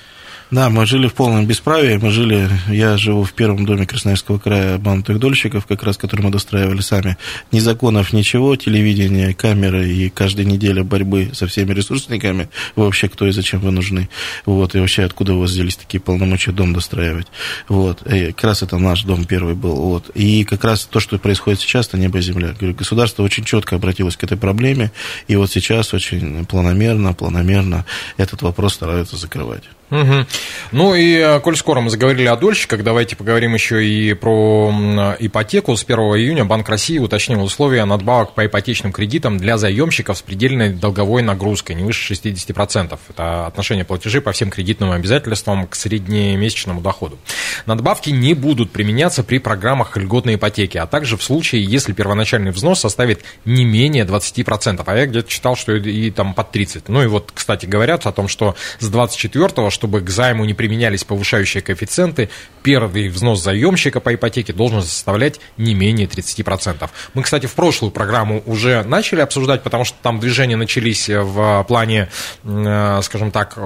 Да, 0.50 0.70
мы 0.70 0.86
жили 0.86 1.08
в 1.08 1.12
полном 1.12 1.44
бесправии. 1.44 1.98
Мы 1.98 2.08
жили, 2.10 2.48
я 2.68 2.96
живу 2.96 3.22
в 3.22 3.34
первом 3.34 3.66
доме 3.66 3.84
Красноярского 3.84 4.38
края 4.38 4.76
обманутых 4.76 5.18
дольщиков, 5.18 5.66
как 5.66 5.82
раз, 5.82 5.98
который 5.98 6.22
мы 6.22 6.30
достраивали 6.30 6.80
сами. 6.80 7.18
Ни 7.52 7.58
законов, 7.58 8.14
ничего, 8.14 8.56
телевидение, 8.56 9.34
камеры 9.34 9.90
и 9.90 10.08
каждая 10.08 10.46
неделя 10.46 10.84
борьбы 10.84 11.32
со 11.34 11.46
всеми 11.46 11.74
ресурсниками. 11.74 12.48
Вообще, 12.76 13.10
кто 13.10 13.26
и 13.26 13.30
зачем 13.30 13.60
вы 13.60 13.72
нужны. 13.72 14.08
Вот, 14.46 14.74
и 14.74 14.78
вообще, 14.78 15.02
откуда 15.02 15.34
у 15.34 15.40
вас 15.40 15.50
взялись 15.50 15.76
такие 15.76 16.00
полномочия 16.00 16.52
дом 16.52 16.72
достраивать. 16.72 17.26
Вот, 17.68 18.06
и 18.10 18.32
как 18.32 18.44
раз 18.44 18.62
это 18.62 18.78
наш 18.78 19.02
дом 19.02 19.26
первый 19.26 19.54
был. 19.54 19.76
Вот. 19.76 20.08
И 20.14 20.44
как 20.44 20.64
раз 20.64 20.86
то, 20.86 20.98
что 20.98 21.18
происходит 21.18 21.60
сейчас, 21.60 21.88
это 21.88 21.98
небо 21.98 22.20
и 22.20 22.22
земля. 22.22 22.54
Говорю, 22.58 22.74
государство 22.74 23.22
очень 23.22 23.44
четко 23.44 23.76
обратилось 23.76 24.16
к 24.16 24.24
этой 24.24 24.38
проблеме, 24.38 24.92
и 25.26 25.36
вот 25.36 25.50
сейчас 25.50 25.92
очень 25.92 26.46
планомерно, 26.46 27.12
планомерно 27.12 27.84
этот 28.16 28.40
вопрос 28.40 28.72
стараются 28.72 29.18
закрывать. 29.18 29.64
Угу. 29.90 30.26
Ну 30.72 30.94
и, 30.94 31.14
э, 31.16 31.40
коль 31.40 31.56
скоро 31.56 31.80
мы 31.80 31.90
заговорили 31.90 32.26
о 32.26 32.36
дольщиках, 32.36 32.82
давайте 32.82 33.16
поговорим 33.16 33.54
еще 33.54 33.86
и 33.86 34.12
про 34.14 35.16
ипотеку. 35.18 35.76
С 35.76 35.84
1 35.84 35.98
июня 35.98 36.44
Банк 36.44 36.68
России 36.68 36.98
уточнил 36.98 37.42
условия 37.42 37.84
надбавок 37.84 38.34
по 38.34 38.44
ипотечным 38.44 38.92
кредитам 38.92 39.38
для 39.38 39.56
заемщиков 39.56 40.18
с 40.18 40.22
предельной 40.22 40.70
долговой 40.70 41.22
нагрузкой, 41.22 41.74
не 41.74 41.84
выше 41.84 42.12
60%. 42.12 42.98
Это 43.08 43.46
отношение 43.46 43.84
платежей 43.84 44.20
по 44.20 44.32
всем 44.32 44.50
кредитным 44.50 44.90
обязательствам 44.90 45.66
к 45.66 45.74
среднемесячному 45.74 46.82
доходу. 46.82 47.18
Надбавки 47.64 48.10
не 48.10 48.34
будут 48.34 48.70
применяться 48.70 49.22
при 49.22 49.38
программах 49.38 49.96
льготной 49.96 50.34
ипотеки, 50.34 50.76
а 50.76 50.86
также 50.86 51.16
в 51.16 51.22
случае, 51.22 51.64
если 51.64 51.92
первоначальный 51.92 52.50
взнос 52.50 52.80
составит 52.80 53.22
не 53.44 53.64
менее 53.64 54.04
20%. 54.04 54.82
А 54.84 54.96
я 54.96 55.06
где-то 55.06 55.30
читал, 55.30 55.56
что 55.56 55.74
и, 55.74 56.08
и 56.08 56.10
там 56.10 56.34
под 56.34 56.54
30%. 56.54 56.84
Ну 56.88 57.02
и 57.02 57.06
вот, 57.06 57.32
кстати, 57.34 57.64
говорят 57.64 58.06
о 58.06 58.12
том, 58.12 58.28
что 58.28 58.54
с 58.78 58.88
24 58.88 59.70
чтобы 59.78 60.00
к 60.00 60.10
займу 60.10 60.44
не 60.44 60.54
применялись 60.54 61.04
повышающие 61.04 61.62
коэффициенты, 61.62 62.30
первый 62.64 63.08
взнос 63.08 63.40
заемщика 63.40 64.00
по 64.00 64.12
ипотеке 64.12 64.52
должен 64.52 64.82
составлять 64.82 65.38
не 65.56 65.72
менее 65.72 66.08
30%. 66.08 66.90
Мы, 67.14 67.22
кстати, 67.22 67.46
в 67.46 67.52
прошлую 67.52 67.92
программу 67.92 68.42
уже 68.44 68.82
начали 68.82 69.20
обсуждать, 69.20 69.62
потому 69.62 69.84
что 69.84 69.96
там 70.02 70.18
движения 70.18 70.56
начались 70.56 71.08
в 71.08 71.64
плане, 71.68 72.08
э, 72.42 73.00
скажем 73.02 73.30
так, 73.30 73.56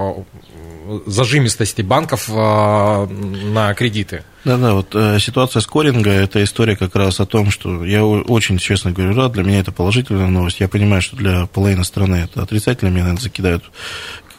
зажимистости 1.06 1.80
банков 1.80 2.28
э, 2.28 2.32
на 2.34 3.72
кредиты. 3.72 4.24
Да-да, 4.44 4.74
вот 4.74 4.94
э, 4.94 5.18
ситуация 5.20 5.60
скоринга– 5.60 6.10
это 6.10 6.42
история 6.42 6.76
как 6.76 6.94
раз 6.96 7.20
о 7.20 7.26
том, 7.26 7.50
что 7.50 7.84
я 7.84 8.04
очень, 8.04 8.58
честно 8.58 8.90
говорю, 8.90 9.14
рад, 9.14 9.32
для 9.32 9.44
меня 9.44 9.60
это 9.60 9.72
положительная 9.72 10.26
новость. 10.26 10.60
Я 10.60 10.68
понимаю, 10.68 11.00
что 11.00 11.16
для 11.16 11.46
половины 11.46 11.84
страны 11.84 12.16
это 12.16 12.42
отрицательно, 12.42 12.90
меня, 12.90 13.04
наверное, 13.04 13.22
закидают 13.22 13.64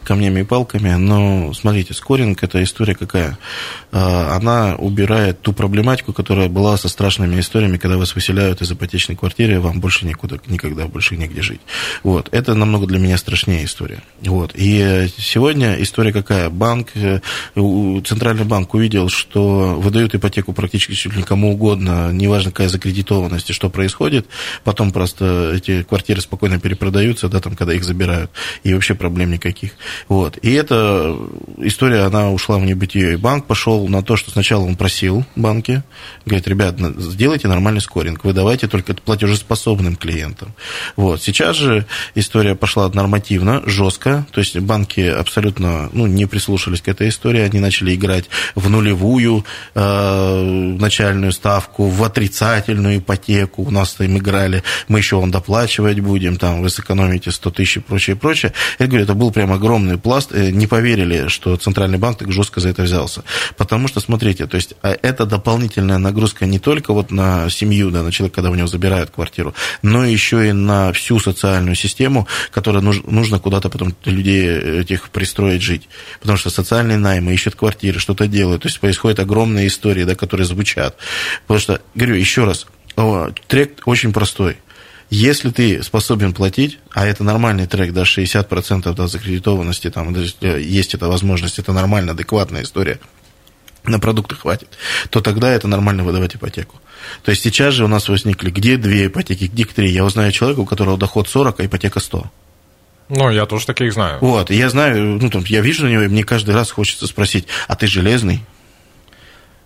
камнями 0.03 0.41
и 0.41 0.43
палками, 0.43 0.91
но 0.95 1.53
смотрите, 1.53 1.93
скоринг– 1.93 2.39
это 2.43 2.63
история 2.63 2.95
какая? 2.95 3.37
А, 3.91 4.35
она 4.35 4.75
убирает 4.75 5.41
ту 5.41 5.53
проблематику, 5.53 6.13
которая 6.13 6.49
была 6.49 6.77
со 6.77 6.89
страшными 6.89 7.39
историями, 7.39 7.77
когда 7.77 7.97
вас 7.97 8.15
выселяют 8.15 8.61
из 8.61 8.71
ипотечной 8.71 9.15
квартиры, 9.15 9.59
вам 9.59 9.79
больше 9.79 10.05
никуда, 10.05 10.37
никогда 10.47 10.87
больше 10.87 11.15
негде 11.15 11.41
жить. 11.41 11.61
Вот. 12.03 12.29
Это 12.31 12.55
намного 12.55 12.87
для 12.87 12.99
меня 12.99 13.17
страшнее 13.17 13.65
история. 13.65 14.01
Вот. 14.21 14.51
И 14.55 15.07
сегодня 15.17 15.81
история 15.81 16.11
какая? 16.11 16.49
Банк, 16.49 16.89
э, 16.95 17.19
Центральный 17.55 18.45
банк 18.45 18.73
увидел, 18.73 19.09
что 19.09 19.75
выдают 19.79 20.15
ипотеку 20.15 20.53
практически 20.53 20.93
чуть 20.93 21.15
ли 21.15 21.23
кому 21.23 21.53
угодно, 21.53 22.11
неважно 22.11 22.51
какая 22.51 22.69
закредитованность 22.69 23.49
и 23.49 23.53
что 23.53 23.69
происходит, 23.69 24.27
потом 24.63 24.91
просто 24.91 25.53
эти 25.55 25.83
квартиры 25.83 26.21
спокойно 26.21 26.59
перепродаются, 26.59 27.29
да, 27.29 27.39
там, 27.39 27.55
когда 27.55 27.73
их 27.73 27.83
забирают, 27.83 28.31
и 28.63 28.73
вообще 28.73 28.95
проблем 28.95 29.31
никаких. 29.31 29.71
Вот. 30.07 30.37
И 30.41 30.51
эта 30.53 31.17
история, 31.57 32.01
она 32.01 32.31
ушла 32.31 32.57
в 32.57 32.65
небытие. 32.65 33.13
И 33.13 33.17
банк 33.17 33.45
пошел 33.45 33.87
на 33.87 34.01
то, 34.03 34.15
что 34.15 34.31
сначала 34.31 34.63
он 34.63 34.75
просил 34.75 35.25
банки, 35.35 35.83
говорит, 36.25 36.47
ребят, 36.47 36.75
сделайте 36.97 37.47
нормальный 37.47 37.81
скоринг, 37.81 38.23
вы 38.23 38.33
давайте 38.33 38.67
только 38.67 38.93
платежеспособным 38.93 39.95
клиентам. 39.95 40.53
Вот. 40.95 41.21
Сейчас 41.21 41.57
же 41.57 41.85
история 42.15 42.55
пошла 42.55 42.89
нормативно, 42.89 43.61
жестко, 43.65 44.25
то 44.31 44.39
есть 44.39 44.57
банки 44.59 45.01
абсолютно 45.01 45.89
ну, 45.93 46.07
не 46.07 46.25
прислушались 46.25 46.81
к 46.81 46.87
этой 46.87 47.09
истории, 47.09 47.41
они 47.41 47.59
начали 47.59 47.95
играть 47.95 48.25
в 48.55 48.69
нулевую 48.69 49.45
э, 49.75 50.43
начальную 50.79 51.31
ставку, 51.31 51.87
в 51.87 52.03
отрицательную 52.03 52.99
ипотеку, 52.99 53.63
у 53.63 53.71
нас 53.71 53.93
там 53.93 54.17
играли, 54.17 54.63
мы 54.87 54.99
еще 54.99 55.17
вам 55.17 55.31
доплачивать 55.31 55.99
будем, 55.99 56.37
там, 56.37 56.61
вы 56.61 56.69
сэкономите 56.69 57.31
100 57.31 57.51
тысяч 57.51 57.77
и 57.77 57.79
прочее, 57.79 58.15
прочее. 58.15 58.53
Я 58.79 58.87
говорю, 58.87 59.03
это 59.03 59.13
был 59.13 59.31
прям 59.31 59.51
огромный 59.51 59.82
огромный 59.83 59.97
пласт, 59.97 60.31
э, 60.33 60.51
не 60.51 60.67
поверили, 60.67 61.27
что 61.27 61.55
Центральный 61.57 61.97
банк 61.97 62.17
так 62.17 62.31
жестко 62.31 62.59
за 62.59 62.69
это 62.69 62.83
взялся. 62.83 63.23
Потому 63.57 63.87
что, 63.87 63.99
смотрите, 63.99 64.47
то 64.47 64.55
есть 64.55 64.75
а, 64.81 64.97
это 65.01 65.25
дополнительная 65.25 65.97
нагрузка 65.97 66.45
не 66.45 66.59
только 66.59 66.93
вот 66.93 67.11
на 67.11 67.49
семью, 67.49 67.91
да, 67.91 68.03
на 68.03 68.11
человека, 68.11 68.35
когда 68.35 68.49
у 68.49 68.55
него 68.55 68.67
забирают 68.67 69.09
квартиру, 69.09 69.53
но 69.81 70.05
еще 70.05 70.47
и 70.47 70.53
на 70.53 70.91
всю 70.93 71.19
социальную 71.19 71.75
систему, 71.75 72.27
которая 72.51 72.81
нужно 72.81 73.39
куда-то 73.39 73.69
потом 73.69 73.93
людей 74.05 74.45
э, 74.47 74.81
этих 74.81 75.09
пристроить 75.09 75.61
жить. 75.61 75.89
Потому 76.21 76.37
что 76.37 76.49
социальные 76.49 76.97
наймы 76.97 77.33
ищут 77.33 77.55
квартиры, 77.55 77.99
что-то 77.99 78.27
делают. 78.27 78.61
То 78.61 78.67
есть 78.67 78.79
происходят 78.79 79.19
огромные 79.19 79.67
истории, 79.67 80.05
да, 80.05 80.15
которые 80.15 80.45
звучат. 80.45 80.95
Потому 81.47 81.59
что, 81.59 81.81
говорю 81.95 82.15
еще 82.15 82.45
раз, 82.45 82.65
трек 83.47 83.81
очень 83.85 84.13
простой– 84.13 84.57
если 85.13 85.51
ты 85.51 85.83
способен 85.83 86.33
платить, 86.33 86.79
а 86.91 87.05
это 87.05 87.23
нормальный 87.23 87.67
трек, 87.67 87.93
да, 87.93 88.01
60% 88.01 88.93
да, 88.93 89.07
закредитованности, 89.07 89.91
там, 89.91 90.15
э, 90.15 90.59
есть 90.59 90.95
эта 90.95 91.07
возможность, 91.07 91.59
это 91.59 91.71
нормальная, 91.71 92.13
адекватная 92.13 92.63
история, 92.63 92.99
на 93.83 93.99
продукты 93.99 94.33
хватит, 94.33 94.69
то 95.11 95.21
тогда 95.21 95.51
это 95.51 95.67
нормально 95.67 96.03
выдавать 96.03 96.35
ипотеку. 96.35 96.81
То 97.21 97.29
есть 97.29 97.43
сейчас 97.43 97.75
же 97.75 97.85
у 97.85 97.87
нас 97.87 98.09
возникли, 98.09 98.49
где 98.49 98.75
две 98.77 99.05
ипотеки, 99.05 99.43
где 99.45 99.65
три. 99.65 99.91
Я 99.91 100.03
узнаю 100.03 100.31
человека, 100.31 100.61
у 100.61 100.65
которого 100.65 100.97
доход 100.97 101.27
40, 101.27 101.59
а 101.59 101.65
ипотека 101.65 101.99
100. 101.99 102.31
Ну, 103.09 103.29
я 103.29 103.45
тоже 103.45 103.67
таких 103.67 103.93
знаю. 103.93 104.17
Вот, 104.19 104.49
я 104.49 104.69
знаю, 104.69 105.19
ну, 105.21 105.29
там, 105.29 105.43
я 105.45 105.61
вижу 105.61 105.85
на 105.85 105.89
него, 105.89 106.03
и 106.03 106.07
мне 106.07 106.23
каждый 106.23 106.55
раз 106.55 106.71
хочется 106.71 107.05
спросить, 107.05 107.45
а 107.67 107.75
ты 107.75 107.85
железный? 107.85 108.41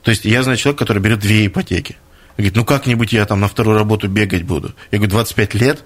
То 0.04 0.12
есть 0.12 0.26
я 0.26 0.44
знаю 0.44 0.58
человека, 0.58 0.80
который 0.80 1.02
берет 1.02 1.20
две 1.20 1.48
ипотеки. 1.48 1.96
Говорит, 2.38 2.56
ну 2.56 2.66
как-нибудь 2.66 3.14
я 3.14 3.26
там 3.26 3.40
на 3.40 3.48
вторую 3.48 3.78
работу 3.78 4.08
бегать 4.08 4.44
буду. 4.44 4.74
Я 4.92 5.00
говорю, 5.00 5.12
25 5.12 5.54
лет? 5.56 5.84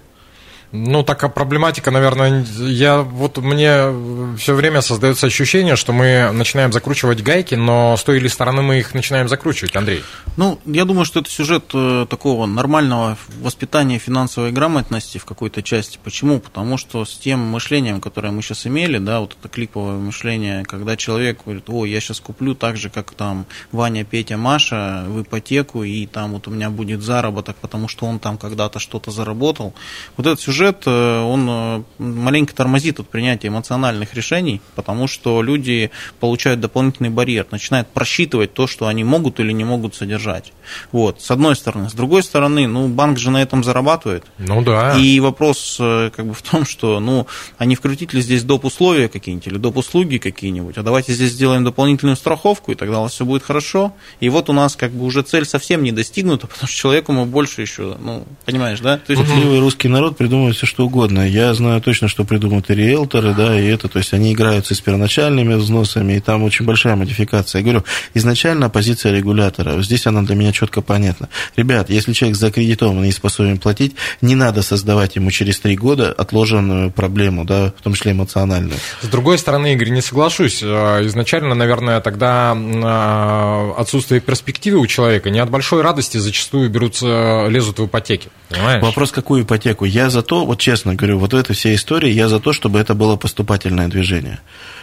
Ну, 0.73 1.03
такая 1.03 1.29
проблематика, 1.29 1.91
наверное, 1.91 2.45
я 2.57 3.01
вот 3.01 3.37
мне 3.39 3.93
все 4.37 4.55
время 4.55 4.81
создается 4.81 5.27
ощущение, 5.27 5.75
что 5.75 5.91
мы 5.91 6.31
начинаем 6.31 6.71
закручивать 6.71 7.21
гайки, 7.21 7.55
но 7.55 7.97
с 7.97 8.03
той 8.03 8.17
или 8.17 8.29
стороны 8.29 8.61
мы 8.61 8.79
их 8.79 8.93
начинаем 8.93 9.27
закручивать, 9.27 9.75
Андрей. 9.75 10.01
Ну, 10.37 10.59
я 10.65 10.85
думаю, 10.85 11.03
что 11.03 11.19
это 11.19 11.29
сюжет 11.29 11.65
э, 11.73 12.05
такого 12.09 12.45
нормального 12.45 13.17
воспитания 13.41 13.99
финансовой 13.99 14.53
грамотности 14.53 15.17
в 15.17 15.25
какой-то 15.25 15.61
части. 15.61 15.99
Почему? 16.01 16.39
Потому 16.39 16.77
что 16.77 17.03
с 17.03 17.17
тем 17.17 17.39
мышлением, 17.39 17.99
которое 17.99 18.31
мы 18.31 18.41
сейчас 18.41 18.65
имели, 18.65 18.97
да, 18.97 19.19
вот 19.19 19.35
это 19.37 19.49
клиповое 19.49 19.97
мышление, 19.97 20.63
когда 20.63 20.95
человек 20.95 21.41
говорит, 21.43 21.65
о, 21.67 21.85
я 21.85 21.99
сейчас 21.99 22.21
куплю 22.21 22.55
так 22.55 22.77
же, 22.77 22.89
как 22.89 23.11
там 23.11 23.45
Ваня, 23.73 24.05
Петя, 24.05 24.37
Маша 24.37 25.03
в 25.05 25.21
ипотеку, 25.21 25.83
и 25.83 26.05
там 26.05 26.31
вот 26.31 26.47
у 26.47 26.51
меня 26.51 26.69
будет 26.69 27.01
заработок, 27.01 27.57
потому 27.57 27.89
что 27.89 28.05
он 28.05 28.19
там 28.19 28.37
когда-то 28.37 28.79
что-то 28.79 29.11
заработал. 29.11 29.73
Вот 30.15 30.27
этот 30.27 30.39
сюжет 30.39 30.60
сюжет, 30.61 30.83
э, 30.85 31.19
он 31.21 31.47
э, 31.49 31.83
маленько 31.97 32.53
тормозит 32.53 32.99
от 32.99 33.07
принятия 33.07 33.47
эмоциональных 33.47 34.13
решений, 34.13 34.61
потому 34.75 35.07
что 35.07 35.41
люди 35.41 35.89
получают 36.19 36.59
дополнительный 36.59 37.09
барьер, 37.09 37.47
начинают 37.51 37.87
просчитывать 37.87 38.53
то, 38.53 38.67
что 38.67 38.87
они 38.87 39.03
могут 39.03 39.39
или 39.39 39.51
не 39.51 39.63
могут 39.63 39.95
содержать. 39.95 40.53
Вот, 40.91 41.21
с 41.21 41.31
одной 41.31 41.55
стороны. 41.55 41.89
С 41.89 41.93
другой 41.93 42.23
стороны, 42.23 42.67
ну, 42.67 42.87
банк 42.87 43.17
же 43.17 43.31
на 43.31 43.41
этом 43.41 43.63
зарабатывает. 43.63 44.23
Ну 44.37 44.61
да. 44.61 44.97
И 44.97 45.19
вопрос 45.19 45.77
э, 45.79 46.11
как 46.15 46.27
бы 46.27 46.33
в 46.33 46.41
том, 46.41 46.65
что, 46.65 46.99
ну, 46.99 47.27
они 47.57 47.75
вкрутить 47.75 48.13
ли 48.13 48.21
здесь 48.21 48.43
доп. 48.43 48.65
условия 48.65 49.09
какие-нибудь 49.09 49.47
или 49.47 49.57
доп. 49.57 49.77
услуги 49.77 50.17
какие-нибудь, 50.17 50.77
а 50.77 50.83
давайте 50.83 51.13
здесь 51.13 51.31
сделаем 51.31 51.63
дополнительную 51.63 52.15
страховку, 52.15 52.71
и 52.71 52.75
тогда 52.75 52.99
у 52.99 53.03
нас 53.03 53.13
все 53.13 53.25
будет 53.25 53.43
хорошо. 53.43 53.93
И 54.19 54.29
вот 54.29 54.49
у 54.49 54.53
нас 54.53 54.75
как 54.75 54.91
бы 54.91 55.05
уже 55.05 55.23
цель 55.23 55.45
совсем 55.45 55.81
не 55.81 55.91
достигнута, 55.91 56.47
потому 56.51 56.67
что 56.67 56.77
человеку 56.77 57.11
мы 57.13 57.25
больше 57.25 57.61
еще, 57.61 57.97
ну, 57.99 58.25
понимаешь, 58.45 58.79
да? 58.79 58.97
То 58.97 59.13
есть... 59.13 59.21
Угу. 59.21 59.59
русский 59.59 59.87
народ 59.87 60.17
придумывает 60.17 60.50
придумывают 60.51 60.57
все 60.57 60.65
что 60.65 60.85
угодно. 60.85 61.27
Я 61.27 61.53
знаю 61.53 61.81
точно, 61.81 62.07
что 62.07 62.23
придумают 62.23 62.69
и 62.69 62.75
риэлторы, 62.75 63.33
да, 63.33 63.59
и 63.59 63.65
это, 63.67 63.87
то 63.87 63.99
есть 63.99 64.13
они 64.13 64.33
играются 64.33 64.75
с 64.75 64.81
первоначальными 64.81 65.55
взносами, 65.55 66.13
и 66.13 66.19
там 66.19 66.43
очень 66.43 66.65
большая 66.65 66.95
модификация. 66.95 67.59
Я 67.59 67.63
говорю, 67.63 67.83
изначально 68.13 68.69
позиция 68.69 69.13
регулятора, 69.13 69.81
здесь 69.81 70.07
она 70.07 70.21
для 70.21 70.35
меня 70.35 70.51
четко 70.51 70.81
понятна. 70.81 71.29
Ребят, 71.55 71.89
если 71.89 72.13
человек 72.13 72.37
закредитован 72.37 73.03
и 73.03 73.07
не 73.07 73.11
способен 73.11 73.57
платить, 73.57 73.95
не 74.21 74.35
надо 74.35 74.61
создавать 74.61 75.15
ему 75.15 75.31
через 75.31 75.59
три 75.59 75.75
года 75.75 76.11
отложенную 76.11 76.91
проблему, 76.91 77.45
да, 77.45 77.73
в 77.77 77.81
том 77.81 77.93
числе 77.93 78.11
эмоциональную. 78.11 78.79
С 79.01 79.07
другой 79.07 79.37
стороны, 79.37 79.73
Игорь, 79.73 79.89
не 79.89 80.01
соглашусь. 80.01 80.61
Э, 80.63 81.05
изначально, 81.05 81.55
наверное, 81.55 82.01
тогда 82.01 82.55
э, 82.55 83.81
отсутствие 83.81 84.21
перспективы 84.21 84.79
у 84.79 84.87
человека 84.87 85.29
не 85.29 85.39
от 85.39 85.49
большой 85.49 85.81
радости 85.81 86.17
зачастую 86.17 86.69
берутся, 86.69 87.47
лезут 87.47 87.79
в 87.79 87.85
ипотеки. 87.85 88.29
Понимаешь? 88.49 88.83
Вопрос, 88.83 89.11
какую 89.11 89.43
ипотеку? 89.43 89.85
Я 89.85 90.09
за 90.09 90.21
то, 90.21 90.40
вот 90.45 90.59
честно 90.59 90.95
говорю, 90.95 91.19
вот 91.19 91.33
в 91.33 91.35
этой 91.35 91.55
всей 91.55 91.75
истории 91.75 92.11
я 92.11 92.27
за 92.27 92.39
то, 92.39 92.53
чтобы 92.53 92.79
это 92.79 92.95
было 92.95 93.15
поступательное 93.15 93.87
движение 93.87 94.39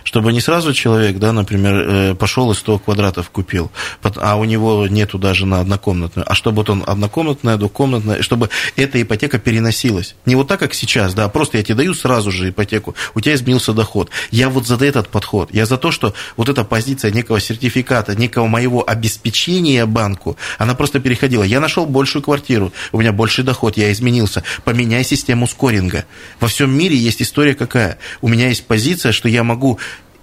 чтобы 0.08 0.32
не 0.32 0.40
сразу 0.40 0.72
человек, 0.72 1.18
да, 1.18 1.32
например, 1.32 1.74
э, 1.74 2.14
пошел 2.14 2.50
и 2.50 2.54
100 2.54 2.78
квадратов 2.78 3.28
купил, 3.28 3.70
а 4.16 4.36
у 4.36 4.44
него 4.44 4.86
нету 4.88 5.18
даже 5.18 5.44
на 5.44 5.60
однокомнатную, 5.60 6.24
а 6.26 6.34
чтобы 6.34 6.56
вот 6.58 6.70
он 6.70 6.82
однокомнатная, 6.86 7.58
двухкомнатная, 7.58 8.22
чтобы 8.22 8.48
эта 8.76 9.02
ипотека 9.02 9.38
переносилась. 9.38 10.14
Не 10.24 10.34
вот 10.34 10.48
так, 10.48 10.60
как 10.60 10.72
сейчас, 10.72 11.12
да, 11.12 11.28
просто 11.28 11.58
я 11.58 11.62
тебе 11.62 11.74
даю 11.74 11.92
сразу 11.92 12.30
же 12.30 12.48
ипотеку, 12.48 12.94
у 13.14 13.20
тебя 13.20 13.34
изменился 13.34 13.74
доход. 13.74 14.08
Я 14.30 14.48
вот 14.48 14.66
за 14.66 14.82
этот 14.82 15.10
подход, 15.10 15.50
я 15.52 15.66
за 15.66 15.76
то, 15.76 15.90
что 15.90 16.14
вот 16.38 16.48
эта 16.48 16.64
позиция 16.64 17.10
некого 17.10 17.38
сертификата, 17.38 18.16
некого 18.16 18.46
моего 18.46 18.88
обеспечения 18.88 19.84
банку, 19.84 20.38
она 20.56 20.74
просто 20.74 21.00
переходила. 21.00 21.42
Я 21.42 21.60
нашел 21.60 21.84
большую 21.84 22.22
квартиру, 22.22 22.72
у 22.92 23.00
меня 23.00 23.12
больший 23.12 23.44
доход, 23.44 23.76
я 23.76 23.92
изменился. 23.92 24.42
Поменяй 24.64 25.04
систему 25.04 25.46
скоринга. 25.46 26.06
Во 26.40 26.48
всем 26.48 26.70
мире 26.70 26.96
есть 26.96 27.20
история 27.20 27.54
какая? 27.54 27.98
У 28.22 28.28
меня 28.28 28.48
есть 28.48 28.66
позиция, 28.66 29.12
что 29.12 29.28
я 29.28 29.44
могу 29.44 29.78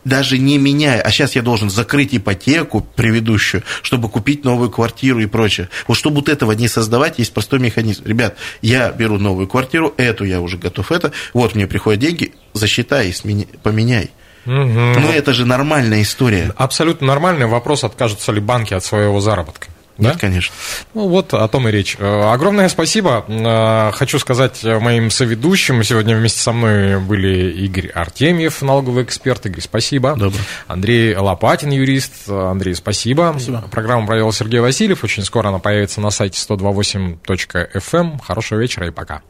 даже 0.05 0.37
не 0.37 0.57
меняя, 0.57 1.01
а 1.01 1.11
сейчас 1.11 1.35
я 1.35 1.41
должен 1.41 1.69
закрыть 1.69 2.15
ипотеку 2.15 2.81
предыдущую, 2.95 3.63
чтобы 3.81 4.07
купить 4.07 4.45
новую 4.45 4.69
квартиру 4.69 5.19
и 5.19 5.25
прочее. 5.25 5.69
Вот 5.87 5.95
чтобы 5.97 6.17
вот 6.17 6.29
этого 6.29 6.53
не 6.53 6.67
создавать, 6.67 7.19
есть 7.19 7.33
простой 7.33 7.59
механизм. 7.59 8.05
Ребят, 8.05 8.37
я 8.61 8.91
беру 8.91 9.17
новую 9.17 9.47
квартиру, 9.47 9.93
эту 9.97 10.23
я 10.23 10.39
уже 10.39 10.57
готов, 10.57 10.91
это, 10.91 11.11
вот 11.33 11.55
мне 11.55 11.67
приходят 11.67 11.99
деньги, 11.99 12.33
засчитай, 12.53 13.11
смени, 13.11 13.47
поменяй. 13.63 14.11
Угу. 14.45 14.53
Ну, 14.53 15.11
это 15.11 15.33
же 15.33 15.45
нормальная 15.45 16.03
история. 16.03 16.53
Абсолютно 16.55 17.07
нормальный 17.07 17.47
вопрос, 17.47 17.83
откажутся 17.83 18.31
ли 18.31 18.39
банки 18.39 18.75
от 18.75 18.83
своего 18.83 19.19
заработка. 19.19 19.67
Да? 19.97 20.09
Нет, 20.09 20.19
конечно. 20.19 20.53
Ну, 20.93 21.07
вот 21.07 21.33
о 21.33 21.47
том 21.47 21.67
и 21.69 21.71
речь. 21.71 21.95
Э, 21.99 22.31
огромное 22.31 22.67
спасибо. 22.67 23.23
Э, 23.27 23.91
хочу 23.93 24.19
сказать 24.19 24.63
моим 24.63 25.09
соведущим. 25.09 25.83
Сегодня 25.83 26.15
вместе 26.15 26.41
со 26.41 26.51
мной 26.51 26.99
были 26.99 27.51
Игорь 27.51 27.89
Артемьев, 27.89 28.61
налоговый 28.61 29.03
эксперт. 29.03 29.45
Игорь, 29.45 29.61
спасибо. 29.61 30.15
Добро. 30.15 30.39
Андрей 30.67 31.15
Лопатин, 31.15 31.71
юрист. 31.71 32.29
Андрей, 32.29 32.75
спасибо. 32.75 33.31
Спасибо. 33.37 33.63
Программу 33.71 34.05
провел 34.05 34.31
Сергей 34.33 34.59
Васильев. 34.59 35.03
Очень 35.03 35.23
скоро 35.23 35.47
она 35.47 35.59
появится 35.59 36.01
на 36.01 36.09
сайте 36.09 36.39
128.fm. 36.39 37.79
Эм. 37.93 38.19
Хорошего 38.19 38.59
вечера 38.59 38.87
и 38.87 38.91
пока. 38.91 39.21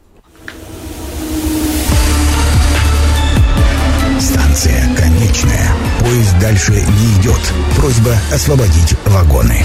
Станция 4.18 4.96
конечная. 4.96 5.70
Поезд 6.00 6.38
дальше 6.40 6.72
не 6.72 7.20
идет. 7.20 7.40
Просьба 7.76 8.16
освободить 8.32 8.94
вагоны. 9.04 9.64